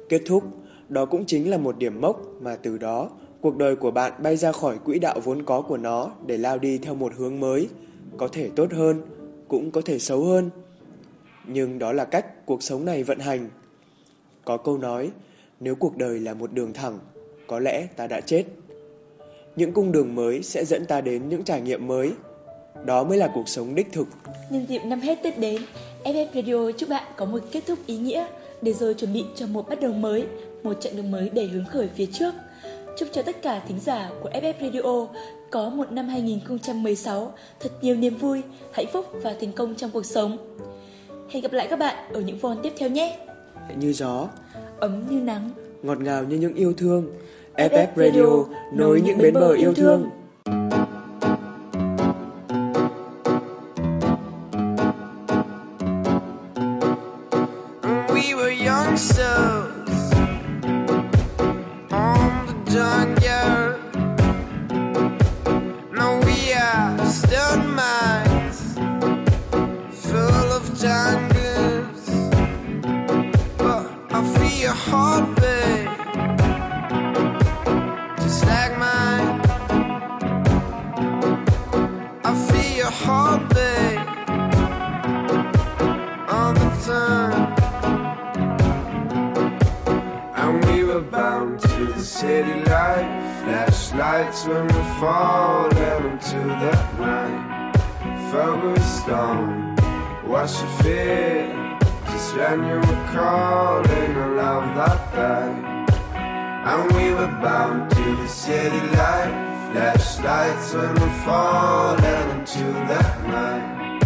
Kết 0.08 0.22
thúc, 0.26 0.44
đó 0.88 1.04
cũng 1.04 1.24
chính 1.24 1.50
là 1.50 1.58
một 1.58 1.78
điểm 1.78 2.00
mốc 2.00 2.20
mà 2.40 2.56
từ 2.56 2.78
đó 2.78 3.10
cuộc 3.44 3.56
đời 3.56 3.76
của 3.76 3.90
bạn 3.90 4.12
bay 4.22 4.36
ra 4.36 4.52
khỏi 4.52 4.78
quỹ 4.84 4.98
đạo 4.98 5.20
vốn 5.24 5.42
có 5.42 5.60
của 5.60 5.76
nó 5.76 6.10
để 6.26 6.38
lao 6.38 6.58
đi 6.58 6.78
theo 6.78 6.94
một 6.94 7.12
hướng 7.16 7.40
mới, 7.40 7.68
có 8.16 8.28
thể 8.28 8.50
tốt 8.56 8.72
hơn, 8.72 9.02
cũng 9.48 9.70
có 9.70 9.80
thể 9.84 9.98
xấu 9.98 10.24
hơn. 10.24 10.50
Nhưng 11.46 11.78
đó 11.78 11.92
là 11.92 12.04
cách 12.04 12.46
cuộc 12.46 12.62
sống 12.62 12.84
này 12.84 13.02
vận 13.02 13.18
hành. 13.18 13.48
Có 14.44 14.56
câu 14.56 14.78
nói, 14.78 15.10
nếu 15.60 15.74
cuộc 15.74 15.96
đời 15.96 16.20
là 16.20 16.34
một 16.34 16.52
đường 16.52 16.72
thẳng, 16.72 16.98
có 17.46 17.58
lẽ 17.58 17.86
ta 17.96 18.06
đã 18.06 18.20
chết. 18.20 18.44
Những 19.56 19.72
cung 19.72 19.92
đường 19.92 20.14
mới 20.14 20.42
sẽ 20.42 20.64
dẫn 20.64 20.86
ta 20.86 21.00
đến 21.00 21.28
những 21.28 21.44
trải 21.44 21.60
nghiệm 21.60 21.86
mới. 21.86 22.12
Đó 22.84 23.04
mới 23.04 23.18
là 23.18 23.30
cuộc 23.34 23.48
sống 23.48 23.74
đích 23.74 23.92
thực. 23.92 24.08
Nhân 24.50 24.66
dịp 24.68 24.80
năm 24.84 25.00
hết 25.00 25.18
Tết 25.22 25.38
đến, 25.38 25.62
FF 26.04 26.26
Radio 26.34 26.72
chúc 26.78 26.88
bạn 26.88 27.12
có 27.16 27.24
một 27.24 27.40
kết 27.52 27.60
thúc 27.66 27.78
ý 27.86 27.96
nghĩa 27.96 28.26
để 28.62 28.72
rồi 28.72 28.94
chuẩn 28.94 29.12
bị 29.12 29.24
cho 29.34 29.46
một 29.46 29.68
bắt 29.68 29.80
đầu 29.80 29.92
mới, 29.92 30.26
một 30.64 30.80
chặng 30.80 30.96
đường 30.96 31.10
mới 31.10 31.28
đầy 31.28 31.46
hứng 31.46 31.64
khởi 31.64 31.88
phía 31.96 32.06
trước. 32.06 32.34
Chúc 32.98 33.08
cho 33.12 33.22
tất 33.22 33.42
cả 33.42 33.62
thính 33.68 33.80
giả 33.80 34.10
của 34.22 34.30
FF 34.30 34.52
Radio 34.60 35.06
có 35.50 35.68
một 35.68 35.92
năm 35.92 36.08
2016 36.08 37.32
thật 37.60 37.70
nhiều 37.82 37.96
niềm 37.96 38.16
vui, 38.16 38.42
hạnh 38.72 38.86
phúc 38.92 39.06
và 39.22 39.34
thành 39.40 39.52
công 39.52 39.74
trong 39.74 39.90
cuộc 39.90 40.06
sống. 40.06 40.36
Hẹn 41.30 41.42
gặp 41.42 41.52
lại 41.52 41.66
các 41.70 41.78
bạn 41.78 42.12
ở 42.12 42.20
những 42.20 42.38
vòng 42.38 42.60
tiếp 42.62 42.72
theo 42.78 42.88
nhé. 42.88 43.18
Như 43.78 43.92
gió, 43.92 44.28
ấm 44.80 45.04
như 45.10 45.20
nắng, 45.20 45.50
ngọt 45.82 46.00
ngào 46.00 46.24
như 46.24 46.36
những 46.36 46.54
yêu 46.54 46.72
thương. 46.76 47.12
FF 47.56 47.86
Radio 47.96 48.56
nối 48.72 49.00
những 49.00 49.18
bến 49.18 49.34
bờ 49.34 49.52
yêu 49.52 49.74
thương. 49.74 50.10
We 58.08 58.36
were 58.36 59.83
Flashlights 94.24 94.46
when 94.46 94.66
we 94.66 95.00
fall 95.00 95.68
down 95.70 96.06
into 96.06 96.38
that 96.64 96.98
night. 96.98 98.30
Focused 98.30 99.08
on 99.08 99.76
what 100.24 100.48
you 100.48 100.68
feel. 100.82 101.78
Just 102.06 102.36
when 102.36 102.64
you 102.66 102.76
were 102.76 103.06
calling 103.12 104.16
a 104.16 104.28
love 104.34 104.74
that 104.76 105.12
died. 105.12 105.90
And 106.64 106.92
we 106.92 107.10
were 107.12 107.32
bound 107.42 107.90
to 107.90 108.16
the 108.16 108.26
city 108.28 108.80
light. 108.96 109.70
Flashlights 109.72 110.72
when 110.72 110.94
we 110.94 111.10
fall 111.24 111.96
down 111.96 112.40
into 112.40 112.64
that 112.88 113.26
night. 113.26 114.04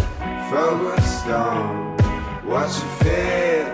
Focused 0.51 1.27
on 1.27 1.97
what 2.45 2.67
you 2.67 2.89
feel. 3.05 3.69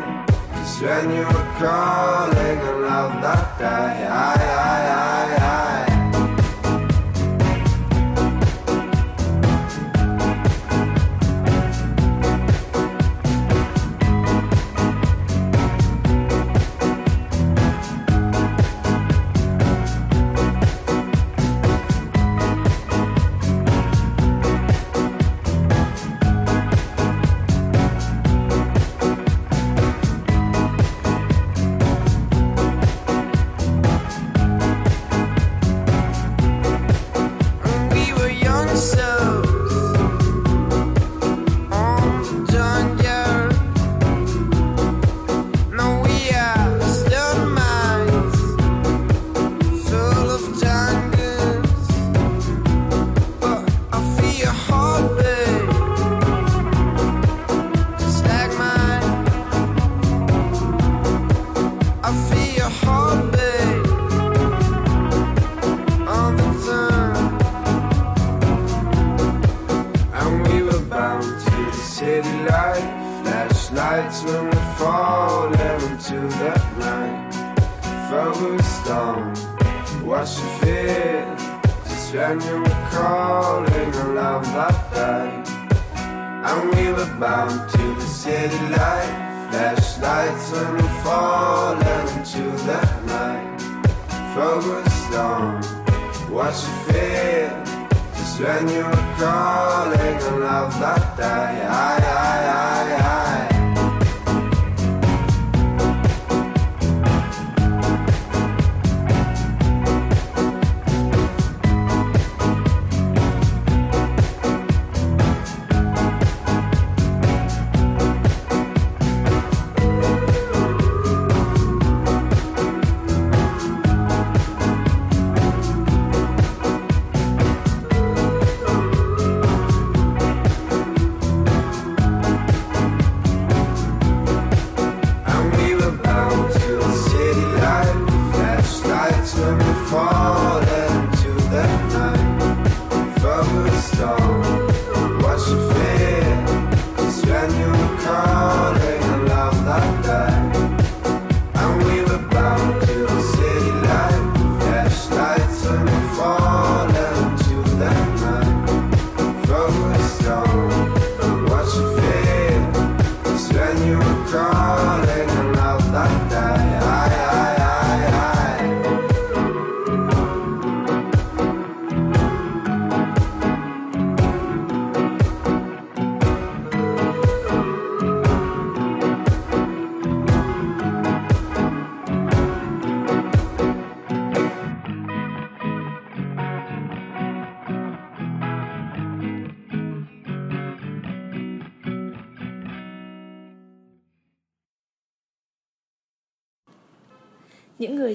Just 0.57 0.83
when 0.83 1.11
you 1.11 1.25
were 1.25 1.51
calling 1.59 2.59
a 2.59 2.73
love 2.81 3.23
that. 3.23 3.63
I, 3.63 4.05
I, 4.05 4.35
I, 4.35 5.01
I. 5.01 5.04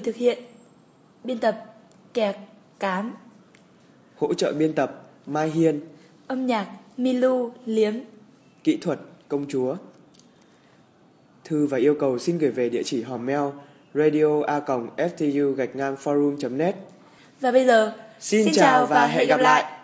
người 0.00 0.12
thực 0.12 0.16
hiện. 0.16 0.38
Biên 1.24 1.38
tập 1.38 1.64
Kẹt 2.14 2.36
Cán 2.78 3.12
Hỗ 4.16 4.34
trợ 4.34 4.52
biên 4.52 4.72
tập 4.72 5.08
Mai 5.26 5.50
Hiên. 5.50 5.80
Âm 6.26 6.46
nhạc 6.46 6.66
Milu 6.96 7.52
Liếm. 7.66 7.94
Kỹ 8.64 8.76
thuật 8.76 9.00
Công 9.28 9.46
chúa. 9.48 9.76
Thư 11.44 11.66
và 11.66 11.78
yêu 11.78 11.94
cầu 12.00 12.18
xin 12.18 12.38
gửi 12.38 12.50
về 12.50 12.68
địa 12.68 12.82
chỉ 12.82 13.02
hòm 13.02 13.26
mail 13.26 13.50
radio 13.94 14.42
a 14.46 14.60
ftu 14.96 15.52
gạch 15.52 15.76
ngang 15.76 15.96
forum.net 16.04 16.74
Và 17.40 17.52
bây 17.52 17.66
giờ, 17.66 17.92
xin, 18.20 18.44
xin 18.44 18.54
chào, 18.54 18.64
chào 18.64 18.86
và 18.86 19.06
hẹn 19.06 19.28
gặp 19.28 19.40
lại! 19.40 19.62
lại. 19.62 19.79